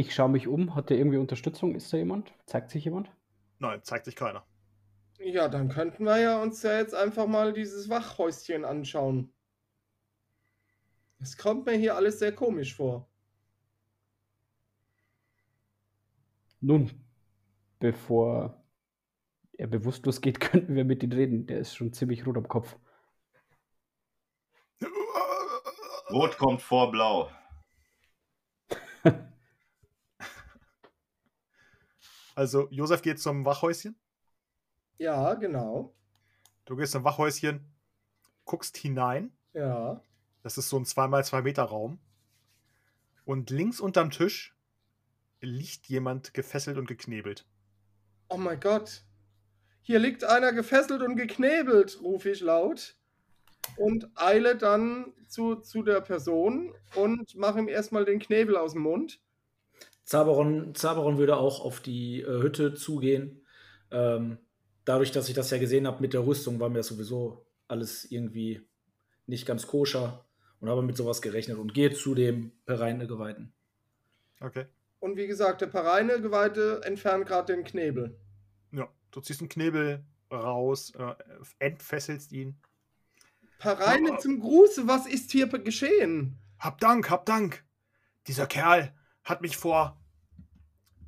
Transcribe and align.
Ich 0.00 0.14
schaue 0.14 0.30
mich 0.30 0.48
um. 0.48 0.74
Hat 0.74 0.88
der 0.88 0.96
irgendwie 0.96 1.18
Unterstützung? 1.18 1.74
Ist 1.74 1.92
da 1.92 1.98
jemand? 1.98 2.32
Zeigt 2.46 2.70
sich 2.70 2.86
jemand? 2.86 3.10
Nein, 3.58 3.82
zeigt 3.82 4.06
sich 4.06 4.16
keiner. 4.16 4.46
Ja, 5.18 5.46
dann 5.46 5.68
könnten 5.68 6.04
wir 6.04 6.16
ja 6.16 6.40
uns 6.40 6.62
ja 6.62 6.78
jetzt 6.78 6.94
einfach 6.94 7.26
mal 7.26 7.52
dieses 7.52 7.90
Wachhäuschen 7.90 8.64
anschauen. 8.64 9.30
Es 11.18 11.36
kommt 11.36 11.66
mir 11.66 11.74
hier 11.74 11.96
alles 11.96 12.18
sehr 12.18 12.34
komisch 12.34 12.74
vor. 12.74 13.10
Nun, 16.62 16.90
bevor 17.78 18.64
er 19.52 19.66
bewusstlos 19.66 20.22
geht, 20.22 20.40
könnten 20.40 20.76
wir 20.76 20.86
mit 20.86 21.02
ihm 21.02 21.12
reden. 21.12 21.46
Der 21.46 21.58
ist 21.58 21.74
schon 21.74 21.92
ziemlich 21.92 22.26
rot 22.26 22.38
am 22.38 22.48
Kopf. 22.48 22.74
Rot 26.10 26.38
kommt 26.38 26.62
vor 26.62 26.90
Blau. 26.90 27.30
Also, 32.34 32.68
Josef 32.70 33.02
geht 33.02 33.20
zum 33.20 33.44
Wachhäuschen. 33.44 33.98
Ja, 34.98 35.34
genau. 35.34 35.94
Du 36.64 36.76
gehst 36.76 36.92
zum 36.92 37.04
Wachhäuschen, 37.04 37.64
guckst 38.44 38.76
hinein. 38.76 39.32
Ja. 39.52 40.02
Das 40.42 40.58
ist 40.58 40.68
so 40.68 40.78
ein 40.78 40.84
2x2 40.84 41.42
Meter 41.42 41.64
Raum. 41.64 41.98
Und 43.24 43.50
links 43.50 43.80
unterm 43.80 44.10
Tisch 44.10 44.56
liegt 45.40 45.86
jemand 45.86 46.34
gefesselt 46.34 46.78
und 46.78 46.86
geknebelt. 46.86 47.46
Oh 48.28 48.36
mein 48.36 48.60
Gott. 48.60 49.04
Hier 49.82 49.98
liegt 49.98 50.24
einer 50.24 50.52
gefesselt 50.52 51.02
und 51.02 51.16
geknebelt, 51.16 52.00
rufe 52.02 52.30
ich 52.30 52.40
laut. 52.40 52.96
Und 53.76 54.08
eile 54.14 54.56
dann 54.56 55.12
zu, 55.28 55.56
zu 55.56 55.82
der 55.82 56.00
Person 56.00 56.74
und 56.94 57.34
mache 57.36 57.58
ihm 57.58 57.68
erstmal 57.68 58.04
den 58.04 58.18
Knebel 58.18 58.56
aus 58.56 58.72
dem 58.72 58.82
Mund. 58.82 59.20
Zaberon, 60.10 60.74
Zaberon 60.74 61.18
würde 61.18 61.36
auch 61.36 61.64
auf 61.64 61.78
die 61.78 62.22
äh, 62.22 62.42
Hütte 62.42 62.74
zugehen. 62.74 63.46
Ähm, 63.92 64.38
dadurch, 64.84 65.12
dass 65.12 65.28
ich 65.28 65.36
das 65.36 65.52
ja 65.52 65.58
gesehen 65.58 65.86
habe 65.86 66.00
mit 66.00 66.14
der 66.14 66.26
Rüstung, 66.26 66.58
war 66.58 66.68
mir 66.68 66.78
das 66.78 66.88
sowieso 66.88 67.46
alles 67.68 68.10
irgendwie 68.10 68.68
nicht 69.26 69.46
ganz 69.46 69.68
koscher 69.68 70.26
und 70.58 70.68
habe 70.68 70.82
mit 70.82 70.96
sowas 70.96 71.22
gerechnet 71.22 71.58
und 71.58 71.74
gehe 71.74 71.92
zu 71.92 72.16
dem 72.16 72.50
Pereine-Geweihten. 72.66 73.52
Okay. 74.40 74.66
Und 74.98 75.16
wie 75.16 75.28
gesagt, 75.28 75.60
der 75.60 75.68
Pereine-Geweihte 75.68 76.80
entfernt 76.82 77.26
gerade 77.26 77.54
den 77.54 77.62
Knebel. 77.62 78.18
Ja, 78.72 78.88
du 79.12 79.20
ziehst 79.20 79.40
einen 79.40 79.48
Knebel 79.48 80.04
raus, 80.32 80.92
äh, 80.98 81.14
entfesselst 81.60 82.32
ihn. 82.32 82.56
Pereine 83.60 84.18
zum 84.18 84.40
Gruße, 84.40 84.88
was 84.88 85.06
ist 85.06 85.30
hier 85.30 85.46
geschehen? 85.46 86.36
Hab 86.58 86.80
Dank, 86.80 87.10
hab 87.10 87.26
Dank. 87.26 87.64
Dieser 88.26 88.48
Kerl 88.48 88.92
hat 89.22 89.40
mich 89.40 89.56
vor 89.56 89.99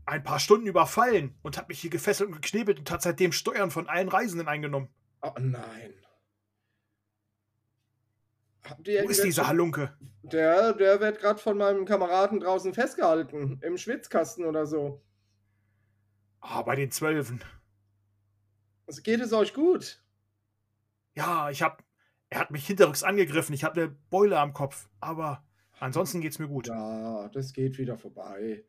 ein 0.04 0.22
paar 0.22 0.38
Stunden 0.38 0.66
überfallen 0.66 1.38
und 1.42 1.56
hat 1.56 1.68
mich 1.68 1.80
hier 1.80 1.90
gefesselt 1.90 2.28
und 2.28 2.40
geknebelt 2.40 2.78
und 2.78 2.90
hat 2.90 3.02
seitdem 3.02 3.32
Steuern 3.32 3.70
von 3.70 3.88
allen 3.88 4.08
Reisenden 4.08 4.48
eingenommen. 4.48 4.88
Oh 5.22 5.32
nein. 5.38 5.94
Wo 8.64 9.08
ist 9.08 9.24
dieser 9.24 9.48
Halunke? 9.48 9.96
Der, 10.22 10.72
der 10.72 11.00
wird 11.00 11.18
gerade 11.20 11.40
von 11.40 11.56
meinem 11.56 11.84
Kameraden 11.84 12.40
draußen 12.40 12.74
festgehalten. 12.74 13.60
Im 13.62 13.76
Schwitzkasten 13.76 14.44
oder 14.44 14.66
so. 14.66 15.02
Ah, 16.40 16.62
bei 16.62 16.76
den 16.76 16.90
Zwölfen. 16.90 17.42
Also 18.86 19.02
geht 19.02 19.20
es 19.20 19.32
euch 19.32 19.54
gut? 19.54 20.02
Ja, 21.14 21.50
ich 21.50 21.62
hab. 21.62 21.84
Er 22.30 22.40
hat 22.40 22.50
mich 22.50 22.66
hinterrücks 22.66 23.02
angegriffen. 23.02 23.54
Ich 23.54 23.64
habe 23.64 23.80
eine 23.80 23.90
Beule 24.10 24.38
am 24.38 24.52
Kopf. 24.52 24.88
Aber 25.00 25.44
ansonsten 25.80 26.20
geht's 26.20 26.38
mir 26.38 26.48
gut. 26.48 26.68
Ja, 26.68 27.28
das 27.28 27.52
geht 27.52 27.78
wieder 27.78 27.98
vorbei. 27.98 28.64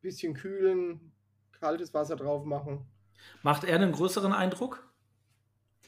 Bisschen 0.00 0.34
kühlen, 0.34 1.12
kaltes 1.52 1.92
Wasser 1.94 2.16
drauf 2.16 2.44
machen. 2.44 2.86
Macht 3.42 3.64
er 3.64 3.76
einen 3.76 3.92
größeren 3.92 4.32
Eindruck? 4.32 4.92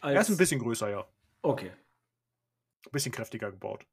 Als... 0.01 0.15
Er 0.15 0.21
ist 0.21 0.29
ein 0.31 0.37
bisschen 0.37 0.61
größer, 0.61 0.91
ja. 0.91 1.07
Okay. 1.43 1.71
Ein 2.87 2.93
bisschen 2.93 3.13
kräftiger 3.13 3.51
gebaut. 3.51 3.87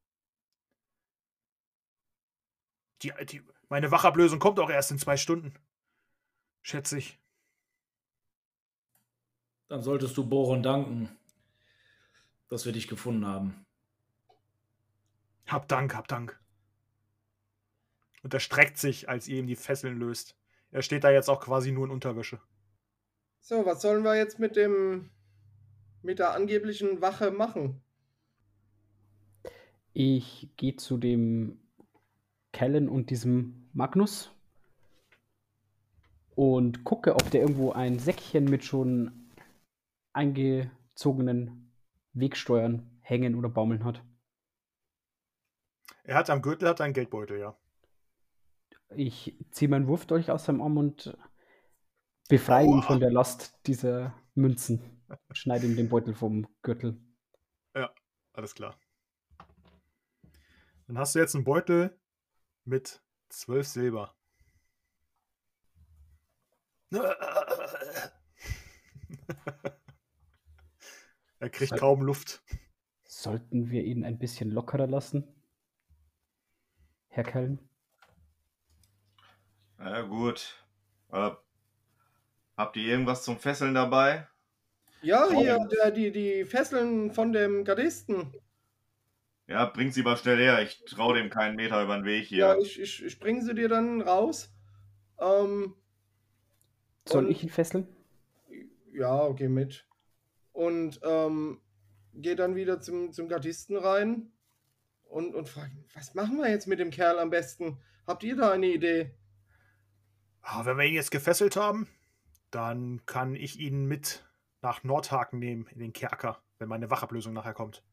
Die, 3.04 3.14
die, 3.26 3.44
meine 3.70 3.92
Wachablösung 3.92 4.40
kommt 4.40 4.60
auch 4.60 4.70
erst 4.70 4.92
in 4.92 4.98
zwei 4.98 5.18
Stunden. 5.18 5.54
Schätze 6.64 6.98
ich. 6.98 7.20
Dann 9.68 9.84
solltest 9.84 10.18
du 10.18 10.28
Boron 10.28 10.64
danken, 10.64 11.16
dass 12.48 12.66
wir 12.66 12.72
dich 12.72 12.88
gefunden 12.88 13.26
haben. 13.26 13.66
Hab 15.46 15.68
Dank, 15.68 15.94
hab 15.94 16.08
Dank. 16.08 16.40
Und 18.28 18.34
er 18.34 18.42
streckt 18.42 18.78
sich, 18.78 19.08
als 19.08 19.30
ihr 19.30 19.40
ihm 19.40 19.48
die 19.48 19.56
Fesseln 19.56 19.98
löst. 19.98 20.36
Er 20.72 20.82
steht 20.82 21.06
da 21.06 21.12
jetzt 21.12 21.30
auch 21.30 21.40
quasi 21.40 21.72
nur 21.72 21.86
in 21.86 21.92
Unterwäsche. 21.92 22.42
So, 23.40 23.66
was 23.66 23.82
sollen 23.82 24.04
wir 24.04 24.18
jetzt 24.18 24.38
mit 24.38 24.58
dem 24.58 25.12
mit 26.02 26.20
der 26.20 26.34
angeblichen 26.34 27.00
Wache 27.00 27.32
machen? 27.32 27.82
Ich 29.94 30.50
gehe 30.58 30.76
zu 30.76 30.98
dem 30.98 31.62
Kellen 32.52 32.90
und 32.90 33.12
diesem 33.12 33.70
Magnus 33.72 34.30
und 36.36 36.84
gucke, 36.84 37.14
ob 37.14 37.32
der 37.32 37.40
irgendwo 37.40 37.72
ein 37.72 37.98
Säckchen 37.98 38.44
mit 38.44 38.66
schon 38.66 39.32
eingezogenen 40.12 41.72
Wegsteuern 42.12 43.00
hängen 43.00 43.36
oder 43.36 43.48
baumeln 43.48 43.86
hat. 43.86 44.04
Er 46.04 46.16
hat 46.16 46.30
am 46.30 46.42
Gürtel 46.42 46.68
hat 46.68 46.82
einen 46.82 46.94
Geldbeutel, 46.94 47.40
ja. 47.40 47.58
Ich 48.96 49.36
ziehe 49.52 49.70
meinen 49.70 49.88
Wurfdolch 49.88 50.32
aus 50.32 50.46
seinem 50.46 50.62
Arm 50.62 50.78
und 50.78 51.18
befreie 52.30 52.66
ihn 52.68 52.84
von 52.84 53.00
der 53.00 53.12
Last 53.12 53.60
dieser 53.68 54.16
Münzen. 54.34 54.82
Schneide 55.32 55.66
ihm 55.66 55.76
den 55.76 55.90
Beutel 55.90 56.14
vom 56.14 56.48
Gürtel. 56.62 57.00
Alles 58.34 58.54
klar. 58.54 58.80
Dann 60.86 61.00
hast 61.00 61.16
du 61.16 61.20
jetzt 61.20 61.34
einen 61.34 61.44
Beutel 61.44 62.00
mit 62.66 63.02
zwölf 63.30 63.68
Silber. 63.68 64.16
er 71.40 71.50
kriegt 71.50 71.70
Soll- 71.70 71.80
kaum 71.80 72.04
Luft. 72.04 72.44
Sollten 73.06 73.72
wir 73.72 73.84
ihn 73.84 74.06
ein 74.06 74.20
bisschen 74.20 74.52
lockerer 74.52 74.86
lassen? 74.86 75.28
Herr 77.08 77.24
Kellen? 77.24 77.68
Na 79.78 80.02
gut. 80.02 80.56
Äh, 81.12 81.32
habt 82.58 82.76
ihr 82.78 82.84
irgendwas 82.88 83.24
zum 83.24 83.38
Fesseln 83.38 83.74
dabei? 83.76 84.28
Ja, 85.02 85.28
Oh. 85.30 85.40
hier, 85.40 85.60
der, 85.72 85.92
die, 85.92 86.12
die 86.12 86.46
Fesseln 86.46 87.12
von 87.12 87.32
dem 87.32 87.64
Gardisten. 87.64 88.34
Ja, 89.48 89.66
bringt 89.66 89.94
sie 89.94 90.04
mal 90.04 90.18
schnell 90.18 90.38
her. 90.38 90.62
Ich 90.62 90.84
traue 90.86 91.16
dem 91.18 91.30
keinen 91.30 91.56
Meter 91.56 91.82
über 91.84 91.96
den 91.96 92.06
Weg 92.06 92.30
Ja, 92.32 92.54
hier. 92.54 92.62
ich, 92.64 92.80
ich, 92.82 93.06
ich 93.06 93.20
bringe 93.20 93.42
sie 93.44 93.54
dir 93.54 93.70
dann 93.70 94.02
raus. 94.02 94.52
Ähm, 95.20 95.76
Soll 97.08 97.26
Und- 97.26 97.32
ich 97.32 97.44
ihn 97.44 97.50
fesseln? 97.50 97.88
ja, 98.92 99.30
geh 99.34 99.48
mit. 99.48 99.86
Und 100.52 101.00
ähm, 101.04 101.62
geh 102.16 102.34
dann 102.34 102.56
wieder 102.56 102.82
zum, 102.82 103.14
zum 103.14 103.30
Gardisten 103.30 103.78
rein 103.78 104.32
und, 105.04 105.36
und 105.36 105.48
frag, 105.48 105.70
was 105.94 106.16
machen 106.16 106.38
wir 106.40 106.50
jetzt 106.50 106.66
mit 106.68 106.80
dem 106.80 106.90
Kerl 106.90 107.20
am 107.20 107.30
besten? 107.30 107.78
Habt 108.08 108.24
ihr 108.24 108.36
da 108.36 108.52
eine 108.52 108.66
Idee? 108.68 109.12
Ah, 110.50 110.64
wenn 110.64 110.78
wir 110.78 110.86
ihn 110.86 110.94
jetzt 110.94 111.12
gefesselt 111.12 111.58
haben, 111.58 111.90
dann 112.52 113.06
kann 113.06 113.36
ich 113.36 113.60
ihn 113.60 113.86
mit 113.86 114.26
nach 114.62 114.82
Nordhaken 114.82 115.40
nehmen, 115.40 115.68
in 115.68 115.80
den 115.80 115.92
Kerker, 115.92 116.42
wenn 116.58 116.70
meine 116.70 116.90
Wachablösung 116.90 117.34
nachher 117.34 117.54
kommt. 117.54 117.84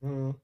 Hm. 0.00 0.34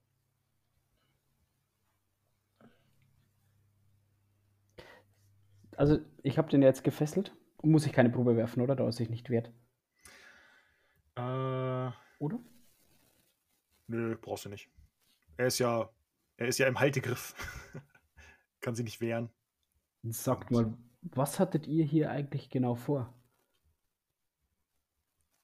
Also, 5.75 6.01
ich 6.23 6.37
habe 6.37 6.51
den 6.51 6.61
jetzt 6.61 6.85
gefesselt. 6.85 7.35
Muss 7.63 7.87
ich 7.87 7.95
keine 7.95 8.11
Probe 8.11 8.37
werfen, 8.37 8.61
oder? 8.61 8.77
Da 8.77 8.85
er 8.85 8.93
sich 8.93 9.09
nicht 9.09 9.31
wehrt. 9.31 9.51
Äh, 11.17 11.91
Oder? 12.19 12.39
nö, 13.87 14.17
brauchst 14.21 14.45
du 14.45 14.51
nicht. 14.51 14.71
Er 15.39 15.47
ist 15.47 15.59
ja, 15.59 15.89
er 16.37 16.47
ist 16.47 16.59
ja 16.59 16.67
im 16.67 16.79
Haltegriff. 16.79 17.35
kann 18.61 18.75
sie 18.75 18.85
nicht 18.85 19.01
wehren. 19.01 19.31
Sagt 20.03 20.51
mal, 20.51 20.77
was 21.03 21.39
hattet 21.39 21.67
ihr 21.67 21.85
hier 21.85 22.11
eigentlich 22.11 22.51
genau 22.51 22.75
vor? 22.75 23.15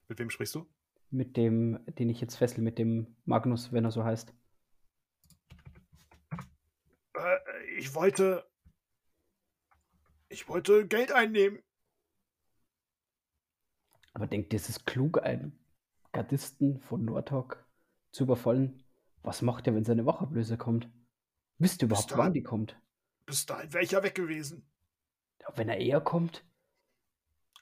Mit 0.08 0.18
wem 0.18 0.30
sprichst 0.30 0.54
du? 0.54 0.66
Mit 1.10 1.36
dem, 1.36 1.84
den 1.98 2.10
ich 2.10 2.20
jetzt 2.20 2.36
fessel, 2.36 2.60
mit 2.62 2.78
dem 2.78 3.16
Magnus, 3.24 3.72
wenn 3.72 3.84
er 3.84 3.90
so 3.90 4.04
heißt. 4.04 4.34
Äh, 7.14 7.64
ich 7.78 7.94
wollte. 7.94 8.48
Ich 10.28 10.48
wollte 10.48 10.86
Geld 10.86 11.12
einnehmen. 11.12 11.62
Aber 14.12 14.26
denkt 14.26 14.52
ihr, 14.52 14.58
es 14.58 14.68
ist 14.68 14.86
klug, 14.86 15.22
einen 15.22 15.58
Gardisten 16.12 16.80
von 16.80 17.04
Nordhawk 17.04 17.64
zu 18.12 18.24
überfallen? 18.24 18.82
Was 19.22 19.42
macht 19.42 19.66
er, 19.66 19.74
wenn 19.74 19.84
seine 19.84 20.06
Wachablöse 20.06 20.56
kommt? 20.58 20.88
Wisst 21.58 21.82
ihr 21.82 21.86
überhaupt, 21.86 22.10
da- 22.12 22.18
wann 22.18 22.32
die 22.32 22.42
kommt? 22.42 22.80
Bis 23.26 23.46
dahin 23.46 23.72
wäre 23.72 23.84
ich 23.84 23.92
ja 23.92 24.02
weg 24.02 24.14
gewesen. 24.14 24.68
Wenn 25.56 25.68
er 25.68 25.78
eher 25.78 26.00
kommt? 26.00 26.44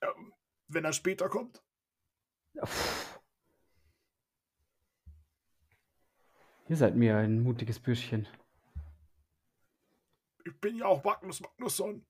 Ähm, 0.00 0.32
wenn 0.68 0.84
er 0.84 0.92
später 0.92 1.28
kommt. 1.28 1.62
Pff. 2.64 3.20
Ihr 6.68 6.76
seid 6.76 6.96
mir 6.96 7.16
ein 7.18 7.42
mutiges 7.42 7.78
Bürschchen. 7.78 8.26
Ich 10.44 10.58
bin 10.60 10.76
ja 10.76 10.86
auch 10.86 11.04
Magnus 11.04 11.40
Magnusson. 11.40 12.06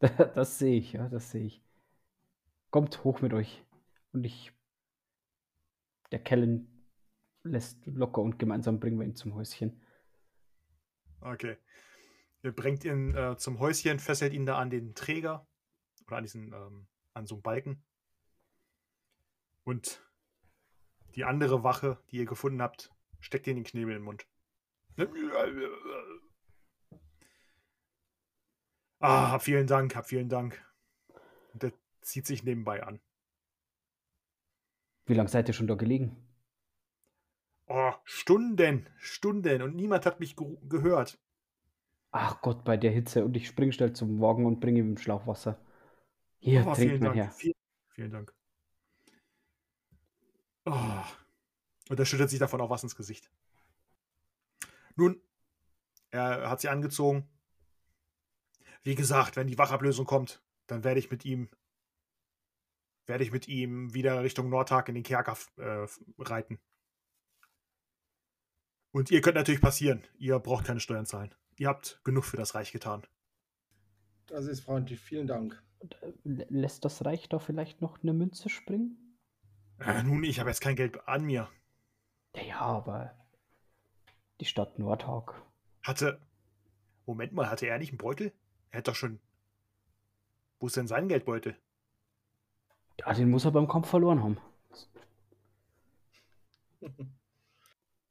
Das 0.34 0.58
sehe 0.58 0.78
ich, 0.78 0.94
ja, 0.94 1.08
das 1.08 1.30
sehe 1.30 1.44
ich. 1.44 1.62
Kommt 2.70 3.04
hoch 3.04 3.20
mit 3.20 3.34
euch. 3.34 3.62
Und 4.12 4.24
ich. 4.24 4.52
Der 6.10 6.18
Kellen 6.18 6.86
lässt 7.42 7.84
locker 7.86 8.22
und 8.22 8.38
gemeinsam 8.38 8.80
bringen 8.80 8.98
wir 8.98 9.06
ihn 9.06 9.14
zum 9.14 9.34
Häuschen. 9.34 9.80
Okay. 11.20 11.58
Ihr 12.42 12.52
bringt 12.52 12.84
ihn 12.84 13.14
äh, 13.14 13.36
zum 13.36 13.58
Häuschen, 13.58 13.98
fesselt 13.98 14.32
ihn 14.32 14.46
da 14.46 14.58
an 14.58 14.70
den 14.70 14.94
Träger 14.94 15.46
oder 16.06 16.16
an 16.16 16.24
diesen, 16.24 16.52
ähm, 16.52 16.86
an 17.12 17.26
so 17.26 17.36
einen 17.36 17.42
Balken. 17.42 17.84
Und 19.64 20.02
die 21.14 21.24
andere 21.24 21.62
Wache, 21.62 22.02
die 22.10 22.16
ihr 22.16 22.24
gefunden 22.24 22.62
habt, 22.62 22.90
steckt 23.20 23.46
ihr 23.46 23.54
den 23.54 23.64
Knebel 23.64 23.94
in 23.94 24.00
den 24.00 24.04
Mund. 24.04 24.26
Ah, 29.00 29.38
vielen 29.38 29.66
Dank, 29.66 29.96
hab 29.96 30.06
vielen 30.06 30.28
Dank. 30.28 30.62
Und 31.52 31.62
der 31.62 31.72
zieht 32.00 32.26
sich 32.26 32.42
nebenbei 32.42 32.82
an. 32.82 33.00
Wie 35.06 35.14
lange 35.14 35.28
seid 35.28 35.48
ihr 35.48 35.54
schon 35.54 35.66
da 35.66 35.74
gelegen? 35.74 36.16
Oh, 37.66 37.92
Stunden, 38.04 38.88
Stunden 38.98 39.62
und 39.62 39.74
niemand 39.74 40.06
hat 40.06 40.20
mich 40.20 40.36
ge 40.36 40.56
gehört. 40.68 41.18
Ach 42.12 42.40
Gott, 42.42 42.64
bei 42.64 42.76
der 42.76 42.90
Hitze 42.90 43.24
und 43.24 43.36
ich 43.36 43.46
spring 43.46 43.72
schnell 43.72 43.92
zum 43.92 44.20
Wagen 44.20 44.44
und 44.46 44.60
bringe 44.60 44.80
ihm 44.80 44.96
Schlauchwasser. 44.98 45.58
Hier, 46.38 46.66
Oh, 46.66 46.74
vielen 46.74 46.98
mal 47.00 47.06
Dank. 47.06 47.16
her. 47.16 47.30
Vielen, 47.32 47.54
vielen 47.88 48.10
Dank. 48.10 48.34
Oh. 50.66 51.02
Und 51.88 51.98
er 51.98 52.06
schüttet 52.06 52.30
sich 52.30 52.38
davon 52.38 52.60
auch 52.60 52.70
was 52.70 52.82
ins 52.82 52.96
Gesicht. 52.96 53.30
Nun, 54.96 55.20
er 56.10 56.50
hat 56.50 56.60
sie 56.60 56.68
angezogen. 56.68 57.28
Wie 58.82 58.94
gesagt, 58.94 59.36
wenn 59.36 59.46
die 59.46 59.58
Wachablösung 59.58 60.06
kommt, 60.06 60.42
dann 60.66 60.84
werde 60.84 61.00
ich 61.00 61.10
mit 61.10 61.24
ihm 61.24 61.48
werde 63.06 63.24
ich 63.24 63.32
mit 63.32 63.48
ihm 63.48 63.92
wieder 63.92 64.22
Richtung 64.22 64.48
Nordtag 64.48 64.88
in 64.88 64.94
den 64.94 65.02
Kerker 65.02 65.36
äh, 65.56 65.86
reiten. 66.18 66.60
Und 68.92 69.10
ihr 69.10 69.20
könnt 69.20 69.34
natürlich 69.34 69.60
passieren. 69.60 70.04
Ihr 70.18 70.38
braucht 70.38 70.64
keine 70.64 70.78
Steuern 70.78 71.06
zahlen. 71.06 71.34
Ihr 71.60 71.68
habt 71.68 72.00
genug 72.04 72.24
für 72.24 72.38
das 72.38 72.54
Reich 72.54 72.72
getan. 72.72 73.06
Das 74.28 74.46
ist 74.46 74.60
freundlich. 74.60 74.98
Vielen 74.98 75.26
Dank. 75.26 75.62
Lä- 76.24 76.46
Lässt 76.48 76.86
das 76.86 77.04
Reich 77.04 77.28
da 77.28 77.38
vielleicht 77.38 77.82
noch 77.82 78.02
eine 78.02 78.14
Münze 78.14 78.48
springen? 78.48 79.18
Äh, 79.78 80.02
nun, 80.02 80.24
ich 80.24 80.40
habe 80.40 80.48
jetzt 80.48 80.62
kein 80.62 80.74
Geld 80.74 81.06
an 81.06 81.22
mir. 81.26 81.50
Ja, 82.34 82.42
ja, 82.42 82.60
aber 82.60 83.14
die 84.40 84.46
Stadt 84.46 84.78
Nordhawk. 84.78 85.44
Hatte. 85.82 86.18
Moment 87.04 87.34
mal, 87.34 87.50
hatte 87.50 87.66
er 87.66 87.76
nicht 87.76 87.90
einen 87.90 87.98
Beutel? 87.98 88.32
Er 88.70 88.78
hätte 88.78 88.92
doch 88.92 88.96
schon. 88.96 89.20
Wo 90.60 90.68
ist 90.68 90.76
denn 90.78 90.88
sein 90.88 91.08
Geldbeutel? 91.08 91.58
Ja, 93.00 93.12
den 93.12 93.28
muss 93.28 93.44
er 93.44 93.50
beim 93.50 93.68
Kampf 93.68 93.90
verloren 93.90 94.22
haben. 94.22 94.38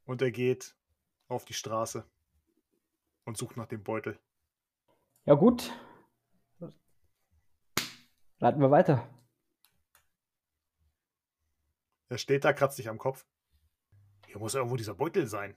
Und 0.05 0.21
er 0.21 0.31
geht 0.31 0.75
auf 1.27 1.45
die 1.45 1.53
Straße 1.53 2.05
und 3.29 3.37
sucht 3.37 3.57
nach 3.57 3.67
dem 3.67 3.83
Beutel. 3.83 4.19
Ja, 5.25 5.35
gut. 5.35 5.71
Reiten 8.41 8.59
wir 8.59 8.71
weiter. 8.71 9.07
Er 12.09 12.17
steht 12.17 12.43
da, 12.43 12.53
kratzt 12.53 12.77
sich 12.77 12.89
am 12.89 12.97
Kopf. 12.97 13.25
Hier 14.25 14.39
muss 14.39 14.55
irgendwo 14.55 14.77
dieser 14.77 14.95
Beutel 14.95 15.27
sein. 15.27 15.55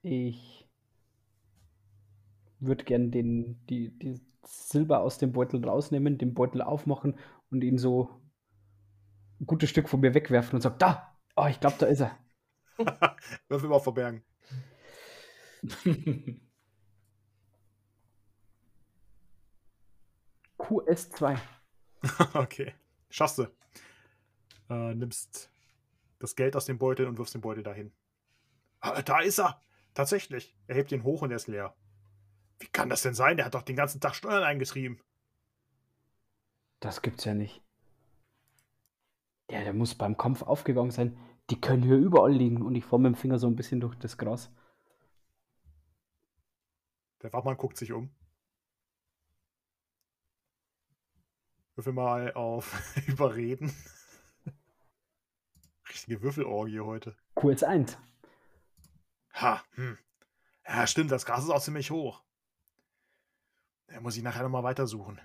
Ich 0.00 0.66
würde 2.60 2.84
gern 2.84 3.10
den, 3.10 3.64
die, 3.66 3.90
die 3.98 4.20
Silber 4.42 5.00
aus 5.00 5.18
dem 5.18 5.32
Beutel 5.32 5.62
rausnehmen, 5.62 6.16
den 6.16 6.32
Beutel 6.32 6.62
aufmachen 6.62 7.18
und 7.50 7.62
ihn 7.62 7.76
so 7.76 8.22
ein 9.38 9.46
gutes 9.46 9.68
Stück 9.68 9.88
von 9.88 10.00
mir 10.00 10.14
wegwerfen 10.14 10.54
und 10.54 10.62
sagen, 10.62 10.78
da! 10.78 11.14
Oh, 11.36 11.46
ich 11.46 11.60
glaube, 11.60 11.76
da 11.78 11.86
ist 11.86 12.00
er. 12.00 12.18
Würfel 13.48 13.68
mal 13.68 13.80
verbergen. 13.80 14.22
QS2. 20.58 21.38
okay. 22.34 22.74
Schaffst 23.10 23.38
du. 23.38 23.44
Äh, 24.68 24.94
nimmst 24.94 25.50
das 26.18 26.36
Geld 26.36 26.56
aus 26.56 26.66
dem 26.66 26.78
Beutel 26.78 27.06
und 27.06 27.18
wirfst 27.18 27.34
den 27.34 27.40
Beutel 27.40 27.62
dahin. 27.62 27.92
Ah, 28.80 29.02
da 29.02 29.20
ist 29.20 29.38
er. 29.38 29.62
Tatsächlich. 29.94 30.56
Er 30.66 30.76
hebt 30.76 30.92
ihn 30.92 31.04
hoch 31.04 31.22
und 31.22 31.30
er 31.30 31.36
ist 31.36 31.48
leer. 31.48 31.74
Wie 32.58 32.68
kann 32.68 32.88
das 32.88 33.02
denn 33.02 33.14
sein? 33.14 33.36
Der 33.36 33.46
hat 33.46 33.54
doch 33.54 33.62
den 33.62 33.76
ganzen 33.76 34.00
Tag 34.00 34.14
Steuern 34.14 34.42
eingetrieben. 34.42 35.00
Das 36.80 37.02
gibt's 37.02 37.24
ja 37.24 37.34
nicht. 37.34 37.62
Ja, 39.50 39.62
der 39.62 39.72
muss 39.72 39.94
beim 39.94 40.16
Kampf 40.16 40.42
aufgegangen 40.42 40.90
sein. 40.90 41.16
Die 41.50 41.60
können 41.60 41.82
hier 41.82 41.96
überall 41.96 42.32
liegen 42.32 42.62
und 42.62 42.74
ich 42.74 42.84
fahre 42.84 43.00
mit 43.00 43.14
dem 43.14 43.18
Finger 43.18 43.38
so 43.38 43.46
ein 43.46 43.56
bisschen 43.56 43.80
durch 43.80 43.96
das 43.96 44.18
Gras. 44.18 44.50
Der 47.22 47.32
Wachmann 47.32 47.56
guckt 47.56 47.76
sich 47.76 47.92
um. 47.92 48.10
Würfel 51.74 51.92
mal 51.92 52.32
auf 52.34 52.96
Überreden. 53.06 53.74
Richtige 55.88 56.20
Würfelorgie 56.22 56.80
heute. 56.80 57.16
QS1. 57.36 57.96
Ha, 59.34 59.62
hm. 59.74 59.96
Ja, 60.66 60.86
stimmt, 60.86 61.10
das 61.10 61.24
Gras 61.24 61.44
ist 61.44 61.50
auch 61.50 61.62
ziemlich 61.62 61.90
hoch. 61.90 62.22
Da 63.86 64.00
muss 64.00 64.16
ich 64.16 64.22
nachher 64.22 64.42
nochmal 64.42 64.64
weitersuchen. 64.64 65.18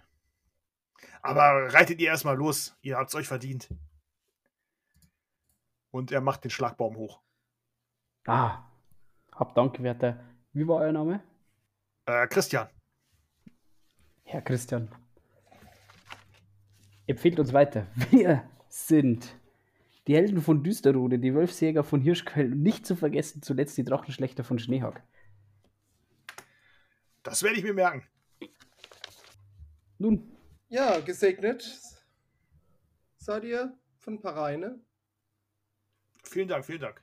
Aber 1.22 1.74
reitet 1.74 2.00
ihr 2.00 2.08
erstmal 2.08 2.38
los. 2.38 2.78
Ihr 2.82 2.98
habt's 2.98 3.16
euch 3.16 3.28
verdient. 3.28 3.68
Und 5.94 6.12
er 6.12 6.22
macht 6.22 6.44
den 6.44 6.50
Schlagbaum 6.50 6.96
hoch. 6.96 7.22
Ah, 8.26 8.64
hab 9.32 9.54
Dank, 9.54 9.82
werter. 9.84 10.20
Wie 10.52 10.68
war 10.68 10.78
euer 10.78 10.92
Name? 10.92 11.22
Äh, 12.08 12.26
Christian. 12.28 12.68
Herr 14.24 14.42
Christian. 14.42 14.90
Empfehlt 17.06 17.40
uns 17.40 17.54
weiter. 17.54 17.86
Wir 18.10 18.50
sind 18.70 19.36
die 20.08 20.16
Helden 20.16 20.42
von 20.42 20.64
Düsterrode, 20.64 21.20
die 21.20 21.36
Wölfsjäger 21.36 21.84
von 21.84 22.02
Hirschquell 22.02 22.54
und 22.54 22.64
nicht 22.64 22.88
zu 22.88 22.96
vergessen 22.96 23.44
zuletzt 23.44 23.78
die 23.78 23.84
Drachenschlechter 23.86 24.44
von 24.44 24.58
Schneehawk. 24.58 25.00
Das 27.22 27.44
werde 27.44 27.58
ich 27.60 27.64
mir 27.64 27.76
merken. 27.76 28.04
Nun, 30.00 30.36
Ja, 30.70 31.00
gesegnet 31.02 31.80
seid 33.20 33.44
ihr 33.44 33.78
von 34.00 34.20
Pareine. 34.20 34.80
Vielen 36.34 36.48
Dank, 36.48 36.66
vielen 36.66 36.82
Dank. 36.82 37.00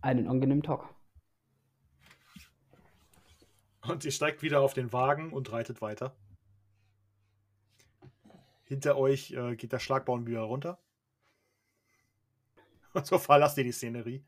einen 0.00 0.26
angenehmen 0.26 0.64
Tag. 0.64 0.92
Und 3.82 4.04
ihr 4.04 4.10
steigt 4.10 4.42
wieder 4.42 4.62
auf 4.62 4.74
den 4.74 4.92
Wagen 4.92 5.32
und 5.32 5.52
reitet 5.52 5.80
weiter. 5.80 6.16
Hinter 8.64 8.96
euch 8.96 9.30
äh, 9.30 9.54
geht 9.54 9.70
der 9.70 9.78
Schlagbaum 9.78 10.26
wieder 10.26 10.40
runter. 10.40 10.82
Und 12.94 13.06
so 13.06 13.16
verlasst 13.16 13.58
ihr 13.58 13.64
die 13.64 13.70
Szenerie. 13.70 14.24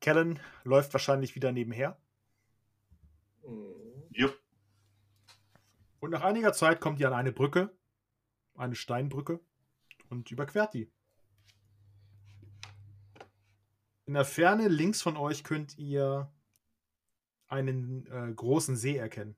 Kellen 0.00 0.38
läuft 0.62 0.92
wahrscheinlich 0.94 1.34
wieder 1.34 1.50
nebenher. 1.50 2.00
Mhm. 3.42 4.04
Jupp. 4.10 4.40
Und 5.98 6.10
nach 6.10 6.22
einiger 6.22 6.52
Zeit 6.52 6.80
kommt 6.80 7.00
ihr 7.00 7.08
an 7.08 7.14
eine 7.14 7.32
Brücke, 7.32 7.76
eine 8.54 8.76
Steinbrücke, 8.76 9.40
und 10.10 10.30
überquert 10.30 10.72
die. 10.72 10.92
In 14.06 14.14
der 14.14 14.24
Ferne 14.24 14.68
links 14.68 15.02
von 15.02 15.16
euch 15.16 15.42
könnt 15.42 15.76
ihr 15.78 16.32
einen 17.48 18.06
äh, 18.06 18.32
großen 18.32 18.76
See 18.76 18.96
erkennen, 18.96 19.36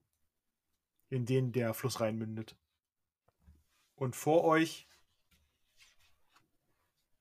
in 1.08 1.24
den 1.24 1.52
der 1.52 1.72
Fluss 1.72 2.00
reinmündet. 2.00 2.54
Und 3.94 4.14
vor 4.14 4.44
euch, 4.44 4.86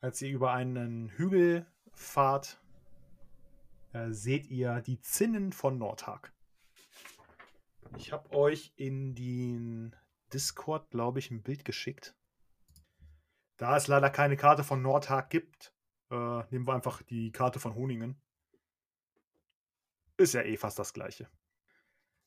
als 0.02 0.22
ihr 0.22 0.30
über 0.30 0.52
einen 0.52 1.10
Hügel 1.12 1.66
fahrt, 1.94 2.62
äh, 3.94 4.12
seht 4.12 4.48
ihr 4.48 4.82
die 4.82 5.00
Zinnen 5.00 5.54
von 5.54 5.78
Nordhag. 5.78 6.34
Ich 7.96 8.12
habe 8.12 8.30
euch 8.32 8.74
in 8.76 9.16
den 9.16 9.96
Discord, 10.34 10.90
glaube 10.90 11.20
ich, 11.20 11.32
ein 11.32 11.44
Bild 11.44 11.64
geschickt. 11.64 12.14
Da 13.56 13.78
es 13.78 13.88
leider 13.88 14.10
keine 14.10 14.36
Karte 14.36 14.66
von 14.66 14.82
Nordhag 14.82 15.30
gibt, 15.30 15.74
äh, 16.10 16.44
nehmen 16.52 16.68
wir 16.68 16.74
einfach 16.74 17.02
die 17.04 17.32
Karte 17.32 17.60
von 17.60 17.76
Honingen. 17.76 18.22
Ist 20.18 20.34
ja 20.34 20.42
eh 20.42 20.58
fast 20.58 20.80
das 20.80 20.94
gleiche. 20.94 21.30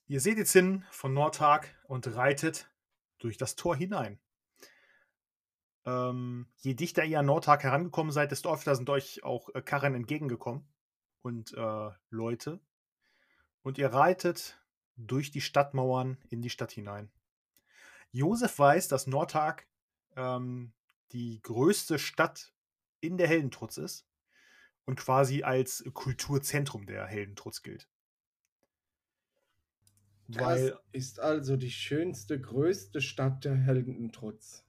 Ihr 0.06 0.20
seht 0.20 0.38
jetzt 0.38 0.52
hin 0.52 0.84
von 0.90 1.12
Nordhag 1.12 1.68
und 1.84 2.14
reitet 2.14 2.70
durch 3.18 3.36
das 3.36 3.56
Tor 3.56 3.76
hinein. 3.76 4.18
Ähm, 5.86 6.46
je 6.58 6.74
dichter 6.74 7.04
ihr 7.04 7.20
an 7.20 7.26
Nordhag 7.26 7.62
herangekommen 7.62 8.12
seid, 8.12 8.32
desto 8.32 8.52
öfter 8.52 8.74
sind 8.74 8.90
euch 8.90 9.24
auch 9.24 9.48
äh, 9.54 9.62
Karren 9.62 9.94
entgegengekommen 9.94 10.68
und 11.22 11.54
äh, 11.54 11.90
Leute. 12.10 12.60
Und 13.62 13.78
ihr 13.78 13.92
reitet 13.92 14.60
durch 14.96 15.30
die 15.30 15.40
Stadtmauern 15.40 16.18
in 16.28 16.42
die 16.42 16.50
Stadt 16.50 16.72
hinein. 16.72 17.10
Josef 18.12 18.58
weiß, 18.58 18.88
dass 18.88 19.06
Nordhag 19.06 19.66
ähm, 20.16 20.72
die 21.12 21.40
größte 21.42 21.98
Stadt 21.98 22.52
in 23.00 23.16
der 23.16 23.28
Heldentrutz 23.28 23.76
ist 23.76 24.06
und 24.84 24.96
quasi 24.96 25.42
als 25.42 25.84
Kulturzentrum 25.92 26.86
der 26.86 27.06
Heldentrutz 27.06 27.62
gilt. 27.62 27.88
Das 30.28 30.72
ist 30.92 31.18
also 31.18 31.56
die 31.56 31.72
schönste, 31.72 32.40
größte 32.40 33.00
Stadt 33.00 33.44
der 33.44 33.56
Heldentrutz. 33.56 34.64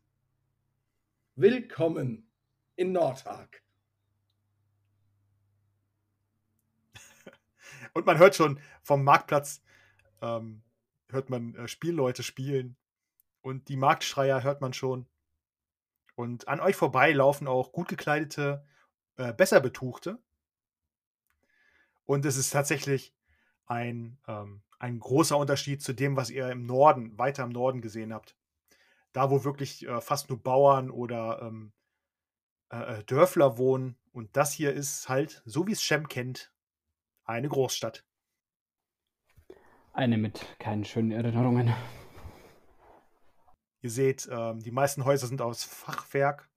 Willkommen 1.35 2.31
in 2.75 2.93
Nordhag. 2.93 3.61
Und 7.93 8.07
man 8.07 8.17
hört 8.17 8.35
schon 8.35 8.59
vom 8.81 9.03
Marktplatz, 9.03 9.61
ähm, 10.21 10.63
hört 11.09 11.29
man 11.29 11.53
äh, 11.53 11.67
Spielleute 11.67 12.23
spielen. 12.23 12.75
Und 13.41 13.69
die 13.69 13.77
Marktschreier 13.77 14.41
hört 14.41 14.61
man 14.61 14.73
schon. 14.73 15.05
Und 16.15 16.47
an 16.47 16.59
euch 16.59 16.75
vorbei 16.75 17.11
laufen 17.11 17.47
auch 17.47 17.71
gut 17.71 17.87
gekleidete, 17.87 18.65
äh, 19.17 19.33
besser 19.33 19.59
betuchte. 19.59 20.19
Und 22.05 22.25
es 22.25 22.37
ist 22.37 22.51
tatsächlich 22.51 23.13
ein, 23.65 24.17
ähm, 24.27 24.61
ein 24.79 24.99
großer 24.99 25.37
Unterschied 25.37 25.81
zu 25.81 25.93
dem, 25.93 26.15
was 26.17 26.29
ihr 26.29 26.49
im 26.49 26.65
Norden, 26.65 27.17
weiter 27.17 27.43
im 27.43 27.51
Norden 27.51 27.81
gesehen 27.81 28.13
habt. 28.13 28.35
Da, 29.13 29.29
wo 29.29 29.43
wirklich 29.43 29.87
äh, 29.87 30.01
fast 30.01 30.29
nur 30.29 30.41
Bauern 30.41 30.89
oder 30.89 31.41
ähm, 31.41 31.71
äh, 32.71 32.99
äh 32.99 33.03
Dörfler 33.03 33.57
wohnen. 33.57 33.97
Und 34.11 34.35
das 34.35 34.51
hier 34.51 34.73
ist 34.73 35.07
halt, 35.07 35.41
so 35.45 35.67
wie 35.67 35.71
es 35.71 35.81
Shem 35.81 36.07
kennt, 36.07 36.51
eine 37.23 37.47
Großstadt. 37.47 38.03
Eine 39.93 40.17
mit 40.17 40.45
keinen 40.59 40.85
schönen 40.85 41.11
Erinnerungen. 41.11 41.73
Ihr 43.81 43.89
seht, 43.89 44.27
ähm, 44.31 44.59
die 44.59 44.71
meisten 44.71 45.05
Häuser 45.05 45.27
sind 45.27 45.41
aus 45.41 45.63
Fachwerk, 45.63 46.49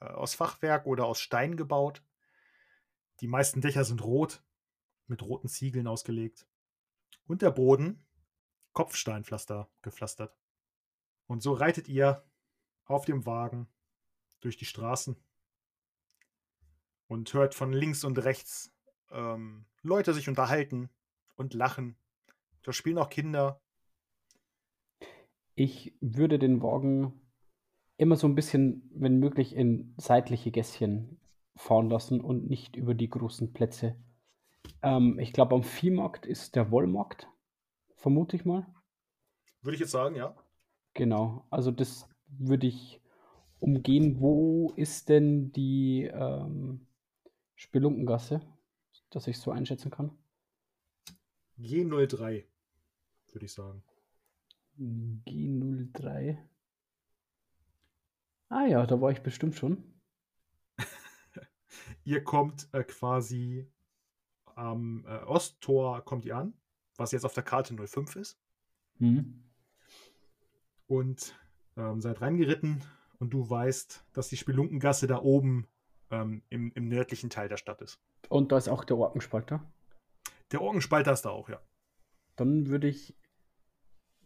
äh, 0.00 0.06
aus 0.06 0.34
Fachwerk 0.34 0.86
oder 0.86 1.06
aus 1.06 1.20
Stein 1.20 1.56
gebaut. 1.56 2.02
Die 3.20 3.28
meisten 3.28 3.60
Dächer 3.60 3.84
sind 3.84 4.04
rot, 4.04 4.42
mit 5.06 5.22
roten 5.22 5.48
Ziegeln 5.48 5.86
ausgelegt. 5.86 6.46
Und 7.26 7.42
der 7.42 7.50
Boden 7.50 8.06
Kopfsteinpflaster 8.72 9.68
gepflastert. 9.82 10.36
Und 11.26 11.42
so 11.42 11.52
reitet 11.52 11.88
ihr 11.88 12.24
auf 12.84 13.04
dem 13.04 13.26
Wagen 13.26 13.68
durch 14.40 14.56
die 14.56 14.66
Straßen 14.66 15.16
und 17.08 17.32
hört 17.32 17.54
von 17.54 17.72
links 17.72 18.04
und 18.04 18.18
rechts 18.18 18.72
ähm, 19.10 19.66
Leute 19.82 20.14
sich 20.14 20.28
unterhalten 20.28 20.90
und 21.34 21.54
lachen. 21.54 21.96
Da 22.62 22.72
spielen 22.72 22.98
auch 22.98 23.08
Kinder. 23.08 23.60
Ich 25.60 25.92
würde 26.00 26.38
den 26.38 26.62
Wagen 26.62 27.20
immer 27.96 28.14
so 28.14 28.28
ein 28.28 28.36
bisschen, 28.36 28.88
wenn 28.94 29.18
möglich, 29.18 29.56
in 29.56 29.92
seitliche 29.96 30.52
Gässchen 30.52 31.18
fahren 31.56 31.90
lassen 31.90 32.20
und 32.20 32.48
nicht 32.48 32.76
über 32.76 32.94
die 32.94 33.10
großen 33.10 33.52
Plätze. 33.52 33.96
Ähm, 34.82 35.18
ich 35.18 35.32
glaube, 35.32 35.56
am 35.56 35.64
Viehmarkt 35.64 36.26
ist 36.26 36.54
der 36.54 36.70
Wollmarkt, 36.70 37.26
vermute 37.96 38.36
ich 38.36 38.44
mal. 38.44 38.72
Würde 39.60 39.74
ich 39.74 39.80
jetzt 39.80 39.90
sagen, 39.90 40.14
ja. 40.14 40.36
Genau, 40.94 41.44
also 41.50 41.72
das 41.72 42.08
würde 42.28 42.68
ich 42.68 43.00
umgehen. 43.58 44.20
Wo 44.20 44.72
ist 44.76 45.08
denn 45.08 45.50
die 45.50 46.04
ähm, 46.04 46.86
Spelunkengasse, 47.56 48.42
dass 49.10 49.26
ich 49.26 49.34
es 49.34 49.42
so 49.42 49.50
einschätzen 49.50 49.90
kann? 49.90 50.16
G03, 51.58 52.44
würde 53.32 53.44
ich 53.44 53.52
sagen. 53.52 53.82
G03. 54.78 56.38
Ah 58.48 58.66
ja, 58.66 58.86
da 58.86 59.00
war 59.00 59.10
ich 59.10 59.20
bestimmt 59.20 59.56
schon. 59.56 60.00
ihr 62.04 62.24
kommt 62.24 62.68
äh, 62.72 62.84
quasi 62.84 63.70
am 64.54 65.04
äh, 65.06 65.18
Osttor 65.24 66.04
kommt 66.04 66.24
ihr 66.24 66.36
an, 66.36 66.54
was 66.96 67.12
jetzt 67.12 67.24
auf 67.24 67.34
der 67.34 67.44
Karte 67.44 67.74
05 67.74 68.16
ist. 68.16 68.40
Hm. 68.98 69.44
Und 70.86 71.38
ähm, 71.76 72.00
seid 72.00 72.20
reingeritten 72.20 72.82
und 73.18 73.30
du 73.30 73.48
weißt, 73.48 74.04
dass 74.12 74.28
die 74.28 74.36
Spelunkengasse 74.36 75.06
da 75.06 75.20
oben 75.20 75.68
ähm, 76.10 76.42
im, 76.48 76.72
im 76.74 76.88
nördlichen 76.88 77.30
Teil 77.30 77.48
der 77.48 77.56
Stadt 77.56 77.82
ist. 77.82 78.00
Und 78.28 78.52
da 78.52 78.58
ist 78.58 78.68
auch 78.68 78.84
der 78.84 78.96
Orkenspalter. 78.96 79.64
Der 80.50 80.62
Orkenspalter 80.62 81.12
ist 81.12 81.22
da 81.22 81.30
auch, 81.30 81.48
ja. 81.48 81.60
Dann 82.36 82.68
würde 82.68 82.88
ich. 82.88 83.16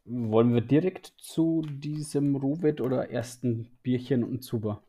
Wollen 0.05 0.53
wir 0.53 0.63
direkt 0.63 1.15
zu 1.19 1.63
diesem 1.63 2.35
Ruvet 2.35 2.81
oder 2.81 3.11
ersten 3.11 3.71
Bierchen 3.83 4.25
und 4.25 4.43
Zuber? 4.43 4.83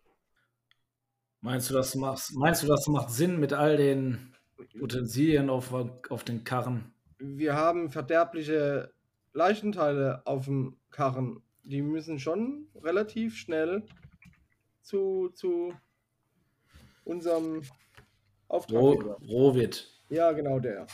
Meinst 1.41 1.69
du, 1.69 1.73
das 1.73 1.93
macht, 1.95 2.31
meinst 2.33 2.63
du, 2.63 2.67
das 2.67 2.87
macht 2.87 3.11
Sinn 3.11 3.39
mit 3.39 3.53
all 3.53 3.77
den 3.77 4.33
Utensilien 4.79 5.49
auf, 5.49 5.73
auf 6.09 6.23
den 6.23 6.43
Karren? 6.43 6.93
Wir 7.19 7.53
haben 7.53 7.91
verderbliche 7.91 8.91
Leichenteile 9.33 10.25
auf 10.25 10.45
dem 10.45 10.77
Karren. 10.89 11.43
Die 11.63 11.81
müssen 11.81 12.17
schon 12.19 12.67
relativ 12.75 13.35
schnell 13.35 13.83
zu, 14.81 15.29
zu 15.33 15.73
unserem 17.03 17.61
Auftraggeber. 18.47 19.17
Rohwit. 19.27 19.89
Ja, 20.09 20.31
genau 20.31 20.59
der. 20.59 20.87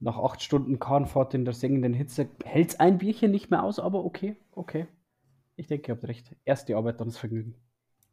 Nach 0.00 0.16
acht 0.18 0.42
Stunden 0.42 0.78
Kahnfahrt 0.78 1.34
in 1.34 1.44
der 1.44 1.54
sengenden 1.54 1.92
Hitze 1.92 2.28
hält 2.44 2.78
ein 2.78 2.98
Bierchen 2.98 3.30
nicht 3.30 3.50
mehr 3.50 3.64
aus, 3.64 3.80
aber 3.80 4.04
okay, 4.04 4.36
okay. 4.52 4.86
Ich 5.56 5.66
denke, 5.66 5.90
ihr 5.90 5.96
habt 5.96 6.06
recht. 6.06 6.36
Erst 6.44 6.68
die 6.68 6.74
Arbeit, 6.74 7.00
dann 7.00 7.08
das 7.08 7.18
Vergnügen. 7.18 7.56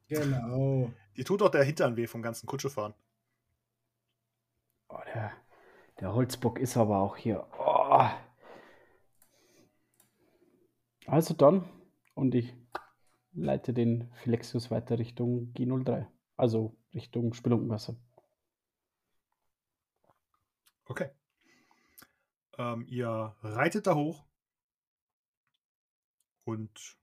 Genau. 0.08 0.92
Die 1.16 1.24
tut 1.24 1.44
auch 1.44 1.50
der 1.50 1.64
Hintern 1.64 1.96
weh 1.96 2.08
vom 2.08 2.24
ganzen 2.24 2.48
Kutschefahren. 2.48 2.96
Oh, 4.90 4.98
der, 5.14 5.32
der 6.00 6.14
Holzbock 6.14 6.60
ist 6.60 6.76
aber 6.76 7.00
auch 7.00 7.18
hier. 7.18 7.46
Oh. 7.60 8.08
Also 11.08 11.36
dann, 11.36 11.70
und 12.16 12.34
ich 12.34 12.56
leite 13.34 13.74
den 13.74 14.10
Philexius 14.14 14.72
weiter 14.72 14.98
Richtung 14.98 15.54
G03. 15.54 16.08
Also 16.36 16.76
Richtung 16.94 17.34
Spelunkengasse. 17.34 17.96
Okay. 20.86 21.10
Ähm, 22.58 22.86
ihr 22.88 23.36
reitet 23.42 23.88
da 23.88 23.96
hoch 23.96 24.26
und 26.46 26.98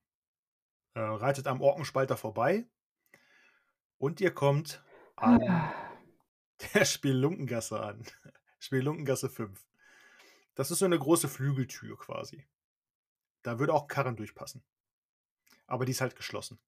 äh, 0.95 1.01
reitet 1.01 1.47
am 1.47 1.61
Orkenspalter 1.61 2.17
vorbei 2.17 2.67
und 3.99 4.21
ihr 4.21 4.33
kommt 4.33 4.83
an 5.17 5.41
der 6.75 6.85
Spelunkengasse 6.85 7.81
an. 7.81 8.05
Spelunkengasse 8.59 9.29
5. 9.29 9.67
Das 10.55 10.71
ist 10.71 10.79
so 10.79 10.85
eine 10.85 10.99
große 10.99 11.29
Flügeltür 11.29 11.99
quasi. 11.99 12.47
Da 13.43 13.59
würde 13.59 13.75
auch 13.75 13.89
Karren 13.89 14.17
durchpassen. 14.17 14.63
Aber 15.67 15.85
die 15.85 15.93
ist 15.93 16.01
halt 16.01 16.17
geschlossen. 16.17 16.59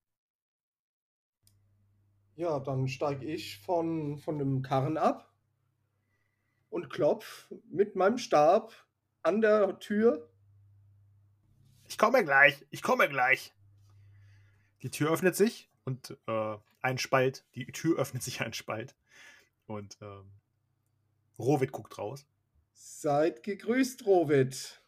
Ja, 2.36 2.58
dann 2.58 2.88
steige 2.88 3.26
ich 3.26 3.58
von, 3.60 4.18
von 4.18 4.38
dem 4.38 4.62
Karren 4.62 4.96
ab 4.96 5.33
und 6.74 6.90
klopf 6.90 7.46
mit 7.70 7.94
meinem 7.94 8.18
Stab 8.18 8.72
an 9.22 9.40
der 9.40 9.78
Tür. 9.78 10.28
Ich 11.86 11.96
komme 11.96 12.24
gleich, 12.24 12.66
ich 12.70 12.82
komme 12.82 13.08
gleich. 13.08 13.54
Die 14.82 14.90
Tür 14.90 15.12
öffnet 15.12 15.36
sich 15.36 15.70
und 15.84 16.18
äh, 16.26 16.56
ein 16.82 16.98
Spalt, 16.98 17.44
die 17.54 17.66
Tür 17.66 17.98
öffnet 17.98 18.24
sich 18.24 18.40
ein 18.40 18.52
Spalt. 18.52 18.96
Und 19.66 19.96
ähm, 20.02 20.32
Rovid 21.38 21.70
guckt 21.70 21.96
raus. 21.96 22.26
Seid 22.72 23.44
gegrüßt, 23.44 24.04
Rovid. 24.04 24.82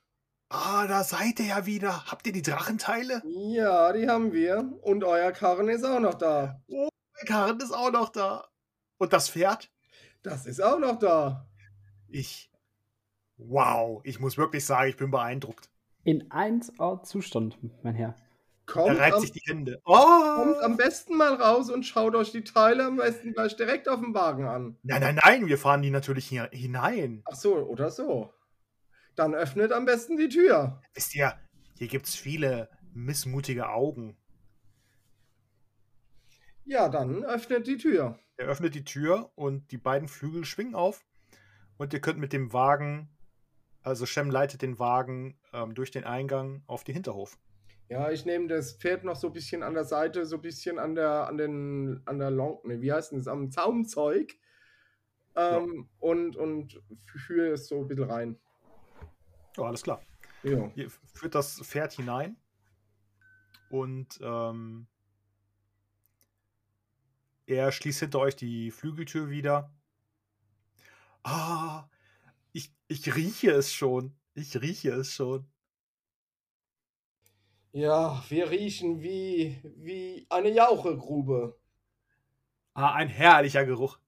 Ah, 0.49 0.87
da 0.88 1.05
seid 1.05 1.38
ihr 1.38 1.47
ja 1.47 1.66
wieder. 1.66 2.11
Habt 2.11 2.26
ihr 2.26 2.33
die 2.33 2.43
Drachenteile? 2.43 3.23
Ja, 3.25 3.93
die 3.93 4.09
haben 4.09 4.33
wir. 4.33 4.73
Und 4.83 5.05
euer 5.05 5.31
Karren 5.33 5.69
ist 5.69 5.85
auch 5.85 6.00
noch 6.00 6.14
da. 6.14 6.61
Oh, 6.66 6.88
mein 7.14 7.26
Karren 7.26 7.61
ist 7.61 7.73
auch 7.73 7.93
noch 7.93 8.09
da. 8.09 8.49
Und 8.99 9.12
das 9.12 9.31
Pferd? 9.31 9.71
Das 10.23 10.47
ist 10.47 10.61
auch 10.61 10.78
noch 10.78 10.99
da. 10.99 11.49
Ich. 12.08 12.50
Wow, 13.38 14.00
ich 14.04 14.18
muss 14.18 14.38
wirklich 14.38 14.64
sagen, 14.64 14.88
ich 14.88 14.96
bin 14.96 15.10
beeindruckt. 15.10 15.68
In 16.04 16.30
1A 16.30 17.02
Zustand, 17.02 17.58
mein 17.82 17.94
Herr. 17.94 18.16
Kommt 18.66 18.88
er 18.88 18.98
reibt 18.98 19.14
am, 19.16 19.20
sich 19.20 19.32
die 19.32 19.42
Hände. 19.44 19.80
kommt 19.84 20.56
Oh! 20.56 20.60
am 20.60 20.76
besten 20.76 21.16
mal 21.16 21.34
raus 21.34 21.70
und 21.70 21.84
schaut 21.84 22.14
euch 22.14 22.32
die 22.32 22.42
Teile 22.42 22.84
am 22.84 22.96
besten 22.96 23.32
gleich 23.32 23.54
direkt 23.56 23.88
auf 23.88 24.00
dem 24.00 24.14
Wagen 24.14 24.46
an. 24.46 24.76
Nein, 24.82 25.00
nein, 25.02 25.20
nein, 25.22 25.46
wir 25.46 25.58
fahren 25.58 25.82
die 25.82 25.90
natürlich 25.90 26.26
hier 26.26 26.48
hinein. 26.52 27.22
Ach 27.30 27.36
so, 27.36 27.56
oder 27.56 27.90
so. 27.90 28.32
Dann 29.14 29.34
öffnet 29.34 29.72
am 29.72 29.84
besten 29.84 30.16
die 30.16 30.28
Tür. 30.28 30.80
Wisst 30.94 31.14
ihr, 31.14 31.34
hier 31.76 31.88
gibt 31.88 32.06
es 32.06 32.16
viele 32.16 32.68
missmutige 32.92 33.68
Augen. 33.68 34.16
Ja, 36.64 36.88
dann 36.88 37.25
öffnet 37.25 37.66
die 37.66 37.76
Tür. 37.76 38.18
Er 38.36 38.46
öffnet 38.46 38.75
die 38.75 38.84
Tür 38.84 39.30
und 39.36 39.70
die 39.70 39.78
beiden 39.78 40.08
Flügel 40.08 40.44
schwingen 40.44 40.75
auf. 40.75 41.04
Und 41.78 41.92
ihr 41.92 42.00
könnt 42.00 42.18
mit 42.18 42.33
dem 42.33 42.52
Wagen, 42.52 43.09
also 43.83 44.06
Shem 44.06 44.30
leitet 44.30 44.62
den 44.62 44.78
Wagen 44.78 45.38
ähm, 45.52 45.75
durch 45.75 45.90
den 45.90 46.04
Eingang 46.04 46.62
auf 46.66 46.85
den 46.85 46.95
Hinterhof. 46.95 47.38
Ja, 47.88 48.11
ich 48.11 48.25
nehme 48.25 48.49
das 48.49 48.73
Pferd 48.73 49.04
noch 49.04 49.14
so 49.14 49.28
ein 49.28 49.33
bisschen 49.33 49.62
an 49.62 49.75
der 49.75 49.85
Seite, 49.85 50.26
so 50.26 50.37
ein 50.37 50.42
bisschen 50.42 50.78
an 50.78 50.95
der, 50.95 51.28
an 51.28 51.37
den, 51.37 52.02
an 52.04 52.18
der 52.18 52.30
Long, 52.30 52.59
ne, 52.64 52.80
wie 52.80 52.92
heißt 52.92 53.12
denn 53.12 53.18
das, 53.18 53.28
am 53.28 53.50
Zaumzeug. 53.50 54.35
Ähm, 55.37 55.88
und, 56.00 56.35
und 56.37 56.83
führe 57.04 57.52
es 57.52 57.68
so 57.68 57.80
ein 57.80 57.88
bisschen 57.88 58.11
rein. 58.11 58.40
Ja, 59.56 59.64
alles 59.64 59.83
klar. 59.83 60.00
Ja. 60.42 60.71
Ihr 60.75 60.90
führt 61.12 61.35
das 61.35 61.61
Pferd 61.61 61.92
hinein 61.92 62.37
und 63.68 64.18
ähm, 64.23 64.87
er 67.47 67.71
schließt 67.71 68.00
hinter 68.00 68.21
euch 68.21 68.35
die 68.35 68.71
Flügeltür 68.71 69.28
wieder. 69.28 69.75
Ah, 71.26 71.88
ich, 72.52 72.73
ich 72.87 73.16
rieche 73.16 73.50
es 73.50 73.75
schon. 73.75 74.16
Ich 74.35 74.61
rieche 74.61 74.92
es 74.92 75.12
schon. 75.12 75.45
Ja, 77.73 78.25
wir 78.28 78.49
riechen 78.49 79.02
wie, 79.02 79.61
wie 79.76 80.25
eine 80.30 80.50
Jauchegrube. 80.50 81.59
Ah, 82.75 82.95
ein 82.95 83.09
herrlicher 83.09 83.66
Geruch. 83.66 83.99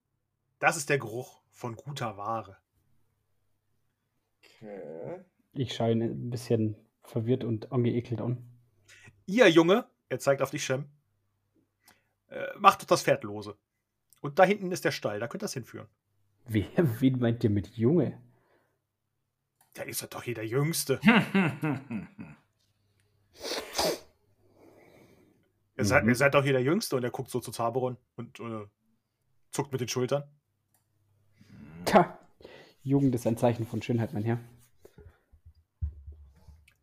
Das 0.59 0.77
ist 0.77 0.89
der 0.89 0.97
Geruch 0.97 1.41
von 1.51 1.75
guter 1.75 2.15
Ware. 2.15 2.55
Okay. 4.41 5.25
Ich 5.51 5.75
schaue 5.75 5.91
ihn 5.91 6.01
ein 6.01 6.29
bisschen 6.29 6.77
verwirrt 7.03 7.43
und 7.43 7.73
angeekelt 7.73 8.21
an. 8.21 8.49
Ihr 9.25 9.49
Junge, 9.49 9.89
er 10.07 10.19
zeigt 10.19 10.41
auf 10.41 10.51
dich, 10.51 10.63
Shem, 10.63 10.85
äh, 12.29 12.47
macht 12.57 12.81
doch 12.81 12.87
das 12.87 13.03
Pferd 13.03 13.25
lose. 13.25 13.57
Und 14.21 14.39
da 14.39 14.45
hinten 14.45 14.71
ist 14.71 14.85
der 14.85 14.91
Stall, 14.91 15.19
da 15.19 15.27
könnt 15.27 15.43
ihr 15.43 15.45
das 15.45 15.53
hinführen. 15.53 15.89
Wer, 16.45 16.67
wen 17.01 17.19
meint 17.19 17.43
ihr 17.43 17.49
mit 17.49 17.67
Junge? 17.77 18.19
Der 19.75 19.87
ist 19.87 20.01
doch 20.13 20.23
hier 20.23 20.33
der 20.35 20.47
Jüngste. 20.47 20.99
Ihr, 25.77 25.85
seid, 25.85 26.03
Mhm. 26.03 26.09
ihr 26.09 26.15
seid 26.15 26.33
doch 26.33 26.43
hier 26.43 26.51
der 26.53 26.61
Jüngste 26.63 26.95
und 26.97 27.03
er 27.03 27.09
guckt 27.11 27.29
so 27.31 27.39
zu 27.39 27.51
Zaberon 27.51 27.97
und 28.17 28.39
äh, 28.39 28.65
zuckt 29.51 29.71
mit 29.71 29.79
den 29.79 29.87
Schultern. 29.87 30.23
Tja, 31.85 32.19
Jugend 32.83 33.15
ist 33.15 33.25
ein 33.25 33.37
Zeichen 33.37 33.65
von 33.65 33.81
Schönheit, 33.81 34.13
mein 34.13 34.23
Herr. 34.23 34.39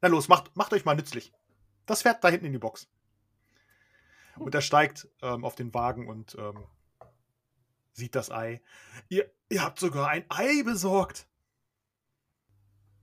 Na 0.01 0.09
los, 0.09 0.29
macht, 0.29 0.57
macht 0.57 0.73
euch 0.73 0.85
mal 0.87 0.95
nützlich. 0.97 1.33
Das 1.85 2.03
Pferd 2.03 2.25
da 2.25 2.29
hinten 2.29 2.47
in 2.47 2.53
die 2.53 2.59
Box. 2.59 2.89
Und 4.39 4.55
er 4.55 4.61
steigt 4.63 5.09
ähm, 5.23 5.45
auf 5.45 5.55
den 5.55 5.73
Wagen 5.75 6.09
und 6.09 6.35
ähm, 6.39 6.65
sieht 7.97 8.15
das 8.15 8.31
Ei. 8.31 8.62
Ihr, 9.09 9.31
ihr 9.49 9.62
habt 9.62 9.79
sogar 9.81 10.09
ein 10.09 10.25
Ei 10.29 10.62
besorgt. 10.62 11.26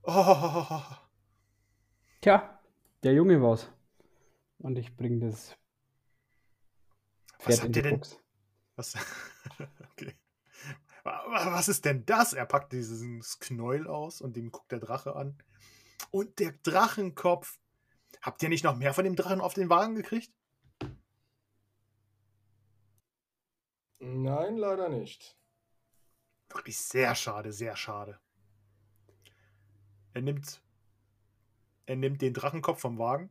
Oh, 0.02 0.82
Tja, 2.20 2.58
der 3.02 3.12
Junge 3.14 3.40
war's. 3.42 3.70
Und 4.58 4.76
ich 4.78 4.94
bringe 4.96 5.26
das 5.30 5.56
was 7.44 7.58
Pferd 7.58 7.58
in 7.58 7.64
habt 7.64 7.76
ihr 7.76 7.82
denn? 7.82 7.94
Box. 7.98 8.18
Was, 8.76 8.94
okay. 9.92 10.14
Wa- 11.02 11.24
wa- 11.28 11.52
Was 11.52 11.68
ist 11.68 11.84
denn 11.84 12.06
das? 12.06 12.32
Er 12.32 12.46
packt 12.46 12.72
dieses 12.72 13.38
Knäuel 13.40 13.86
aus 13.86 14.20
und 14.20 14.36
dem 14.36 14.50
guckt 14.50 14.72
der 14.72 14.78
Drache 14.80 15.16
an. 15.16 15.36
Und 16.10 16.38
der 16.38 16.52
Drachenkopf. 16.52 17.58
Habt 18.22 18.42
ihr 18.42 18.48
nicht 18.48 18.64
noch 18.64 18.76
mehr 18.76 18.94
von 18.94 19.04
dem 19.04 19.16
Drachen 19.16 19.40
auf 19.42 19.52
den 19.52 19.68
Wagen 19.68 19.94
gekriegt? 19.96 20.32
Nein, 24.04 24.58
leider 24.58 24.90
nicht. 24.90 25.38
Wirklich 26.50 26.76
sehr 26.76 27.14
schade, 27.14 27.52
sehr 27.52 27.74
schade. 27.74 28.20
Er 30.12 30.20
nimmt, 30.20 30.62
er 31.86 31.96
nimmt 31.96 32.20
den 32.20 32.34
Drachenkopf 32.34 32.80
vom 32.80 32.98
Wagen 32.98 33.30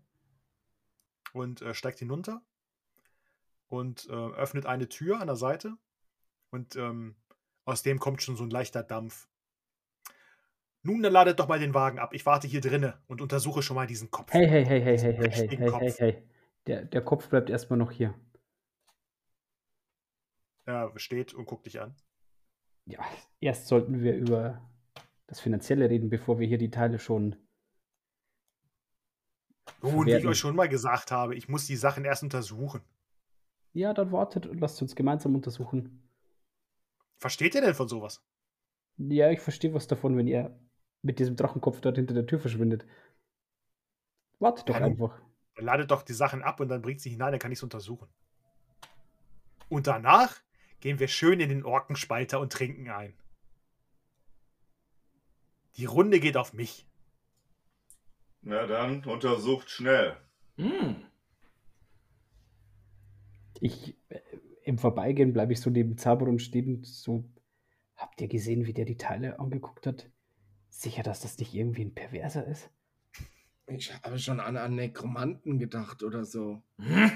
und 1.32 1.62
äh, 1.62 1.76
steigt 1.76 2.00
hinunter 2.00 2.42
und 3.68 4.10
äh, 4.10 4.14
öffnet 4.14 4.66
eine 4.66 4.90
Tür 4.90 5.22
an 5.22 5.28
der 5.28 5.36
Seite 5.36 5.78
und 6.50 6.76
ähm, 6.76 7.16
aus 7.66 7.84
dem 7.84 8.00
kommt 8.00 8.24
schon 8.24 8.36
so 8.36 8.44
ein 8.44 8.50
leichter 8.50 8.84
Dampf. 8.84 9.30
Nun, 10.82 11.04
dann 11.04 11.14
ladet 11.14 11.40
doch 11.40 11.48
mal 11.48 11.60
den 11.60 11.76
Wagen 11.76 12.00
ab. 12.00 12.14
Ich 12.14 12.26
warte 12.26 12.48
hier 12.48 12.62
drinne 12.62 13.00
und 13.08 13.22
untersuche 13.22 13.62
schon 13.62 13.76
mal 13.76 13.88
diesen 13.88 14.10
Kopf. 14.12 14.34
Hey, 14.34 14.48
hey, 14.48 14.66
hey, 14.66 14.82
hey, 14.82 14.98
hey, 14.98 15.14
hey, 15.14 15.30
hey, 15.30 15.48
hey, 15.48 15.72
hey, 15.72 15.92
hey. 15.92 16.24
Der, 16.66 16.84
der 16.84 17.02
Kopf 17.04 17.30
bleibt 17.30 17.50
erstmal 17.50 17.78
noch 17.78 17.92
hier. 17.92 18.16
Er 20.66 20.92
steht 20.98 21.34
und 21.34 21.46
guckt 21.46 21.66
dich 21.66 21.82
an. 21.82 21.96
Ja, 22.86 23.00
erst 23.40 23.68
sollten 23.68 24.02
wir 24.02 24.16
über 24.16 24.62
das 25.28 25.40
Finanzielle 25.40 25.90
reden, 25.90 26.10
bevor 26.10 26.40
wir 26.40 26.48
hier 26.48 26.58
die 26.58 26.72
Teile 26.72 27.00
schon. 27.00 27.36
Nun, 29.82 30.06
wie 30.06 30.14
ich 30.14 30.26
euch 30.26 30.38
schon 30.38 30.56
mal 30.56 30.70
gesagt 30.70 31.12
habe, 31.12 31.36
ich 31.36 31.50
muss 31.50 31.68
die 31.68 31.76
Sachen 31.76 32.06
erst 32.06 32.24
untersuchen. 32.24 32.82
Ja, 33.74 33.94
dann 33.94 34.12
wartet 34.12 34.46
und 34.46 34.60
lasst 34.60 34.82
uns 34.82 34.96
gemeinsam 34.96 35.36
untersuchen. 35.36 36.08
Versteht 37.18 37.56
ihr 37.56 37.62
denn 37.62 37.74
von 37.74 37.88
sowas? 37.88 38.24
Ja, 38.98 39.32
ich 39.32 39.40
verstehe 39.40 39.74
was 39.74 39.88
davon, 39.88 40.16
wenn 40.18 40.28
ihr 40.28 40.58
mit 41.02 41.20
diesem 41.20 41.36
Drachenkopf 41.36 41.82
dort 41.82 41.98
hinter 41.98 42.14
der 42.14 42.26
Tür 42.26 42.40
verschwindet. 42.40 42.86
Wartet 44.40 44.70
doch 44.70 44.80
Ja, 44.80 44.86
einfach. 44.86 45.22
Ladet 45.58 45.92
doch 45.92 46.04
die 46.04 46.14
Sachen 46.14 46.42
ab 46.42 46.60
und 46.60 46.70
dann 46.70 46.82
bringt 46.82 47.02
sie 47.02 47.10
hinein, 47.10 47.32
dann 47.32 47.40
kann 47.40 47.52
ich 47.52 47.60
es 47.60 47.64
untersuchen. 47.64 48.08
Und 49.70 49.88
danach 49.88 50.42
gehen 50.84 51.00
wir 51.00 51.08
schön 51.08 51.40
in 51.40 51.48
den 51.48 51.64
Orkenspalter 51.64 52.42
und 52.42 52.52
trinken 52.52 52.90
ein. 52.90 53.14
Die 55.78 55.86
Runde 55.86 56.20
geht 56.20 56.36
auf 56.36 56.52
mich. 56.52 56.86
Na 58.42 58.68
dann, 58.68 59.06
untersucht 59.06 59.70
schnell. 59.70 60.18
Hm. 60.58 60.98
Ich, 63.62 63.96
äh, 64.10 64.20
im 64.66 64.78
Vorbeigehen 64.78 65.32
bleibe 65.32 65.54
ich 65.54 65.62
so 65.62 65.70
neben 65.70 65.98
Zaberon 65.98 66.40
stehen, 66.40 66.84
so, 66.84 67.24
habt 67.96 68.20
ihr 68.20 68.28
gesehen, 68.28 68.66
wie 68.66 68.74
der 68.74 68.84
die 68.84 68.98
Teile 68.98 69.40
angeguckt 69.40 69.88
hat? 69.88 70.12
Sicher, 70.68 71.02
dass 71.02 71.22
das 71.22 71.38
nicht 71.38 71.54
irgendwie 71.54 71.86
ein 71.86 71.96
Perverser 71.96 72.46
ist? 72.46 72.70
Ich 73.68 73.94
habe 74.04 74.20
schon 74.20 74.42
an 74.42 74.58
einen 74.58 74.76
Nekromanten 74.76 75.60
gedacht 75.60 76.04
oder 76.04 76.26
so. 76.26 76.62
Hm. 76.78 77.12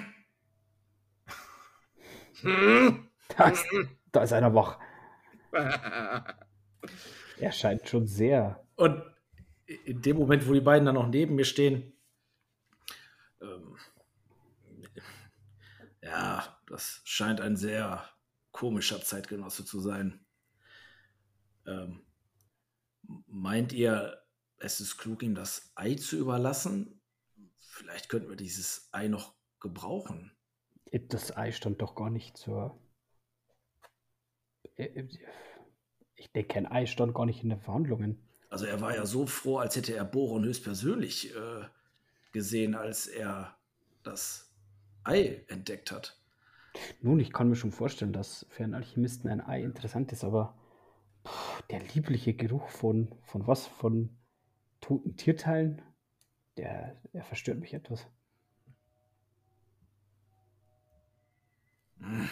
Hm? 2.43 3.06
Da 3.37 3.49
ist, 3.49 3.65
da 4.11 4.23
ist 4.23 4.33
einer 4.33 4.53
wach. 4.53 4.79
Er 7.39 7.51
scheint 7.51 7.87
schon 7.87 8.07
sehr. 8.07 8.65
Und 8.75 9.03
in 9.67 10.01
dem 10.01 10.17
Moment, 10.17 10.47
wo 10.47 10.53
die 10.53 10.61
beiden 10.61 10.87
dann 10.87 10.95
noch 10.95 11.07
neben 11.07 11.35
mir 11.35 11.45
stehen, 11.45 11.93
ähm, 13.41 13.77
ja, 16.01 16.59
das 16.67 17.01
scheint 17.03 17.39
ein 17.41 17.55
sehr 17.55 18.09
komischer 18.51 19.01
Zeitgenosse 19.01 19.65
zu 19.65 19.79
sein. 19.79 20.25
Ähm, 21.67 22.05
meint 23.27 23.71
ihr, 23.71 24.23
es 24.57 24.79
ist 24.79 24.97
klug, 24.97 25.21
ihm 25.21 25.35
das 25.35 25.71
Ei 25.75 25.93
zu 25.93 26.17
überlassen? 26.17 27.01
Vielleicht 27.59 28.09
könnten 28.09 28.29
wir 28.29 28.35
dieses 28.35 28.89
Ei 28.91 29.07
noch 29.07 29.35
gebrauchen. 29.59 30.35
Das 30.91 31.35
Ei 31.35 31.51
stand 31.51 31.81
doch 31.81 31.93
gar 31.93 32.09
nicht 32.09 32.37
zur. 32.37 32.79
Äh, 34.77 35.07
Ich 36.15 36.31
denke, 36.31 36.57
ein 36.57 36.65
Ei 36.71 36.85
stand 36.85 37.13
gar 37.13 37.25
nicht 37.25 37.43
in 37.43 37.49
den 37.49 37.59
Verhandlungen. 37.59 38.17
Also 38.49 38.65
er 38.65 38.81
war 38.81 38.95
ja 38.95 39.05
so 39.05 39.27
froh, 39.27 39.57
als 39.57 39.75
hätte 39.75 39.93
er 39.95 40.05
Boron 40.05 40.43
höchstpersönlich 40.43 41.35
äh, 41.35 41.65
gesehen, 42.31 42.75
als 42.75 43.07
er 43.07 43.55
das 44.03 44.49
Ei 45.03 45.43
entdeckt 45.47 45.91
hat. 45.91 46.17
Nun, 47.01 47.19
ich 47.19 47.33
kann 47.33 47.49
mir 47.49 47.55
schon 47.55 47.71
vorstellen, 47.71 48.13
dass 48.13 48.45
für 48.49 48.63
einen 48.63 48.73
Alchemisten 48.75 49.29
ein 49.29 49.41
Ei 49.41 49.63
interessant 49.63 50.11
ist, 50.11 50.23
aber 50.23 50.55
pff, 51.25 51.61
der 51.69 51.81
liebliche 51.93 52.33
Geruch 52.33 52.69
von, 52.69 53.09
von 53.23 53.47
was? 53.47 53.67
Von 53.67 54.17
toten 54.81 55.15
Tierteilen, 55.17 55.81
der, 56.57 57.01
der 57.13 57.23
verstört 57.23 57.59
mich 57.59 57.73
etwas. 57.73 58.07
Hm. 62.01 62.29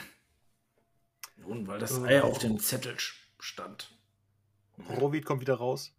Weil 1.67 1.79
das 1.79 1.97
Äh. 1.99 2.07
Ei 2.07 2.21
auf 2.23 2.39
dem 2.39 2.59
Zettel 2.59 2.95
stand. 3.39 3.91
Rovid 4.99 5.25
kommt 5.25 5.41
wieder 5.41 5.55
raus. 5.55 5.95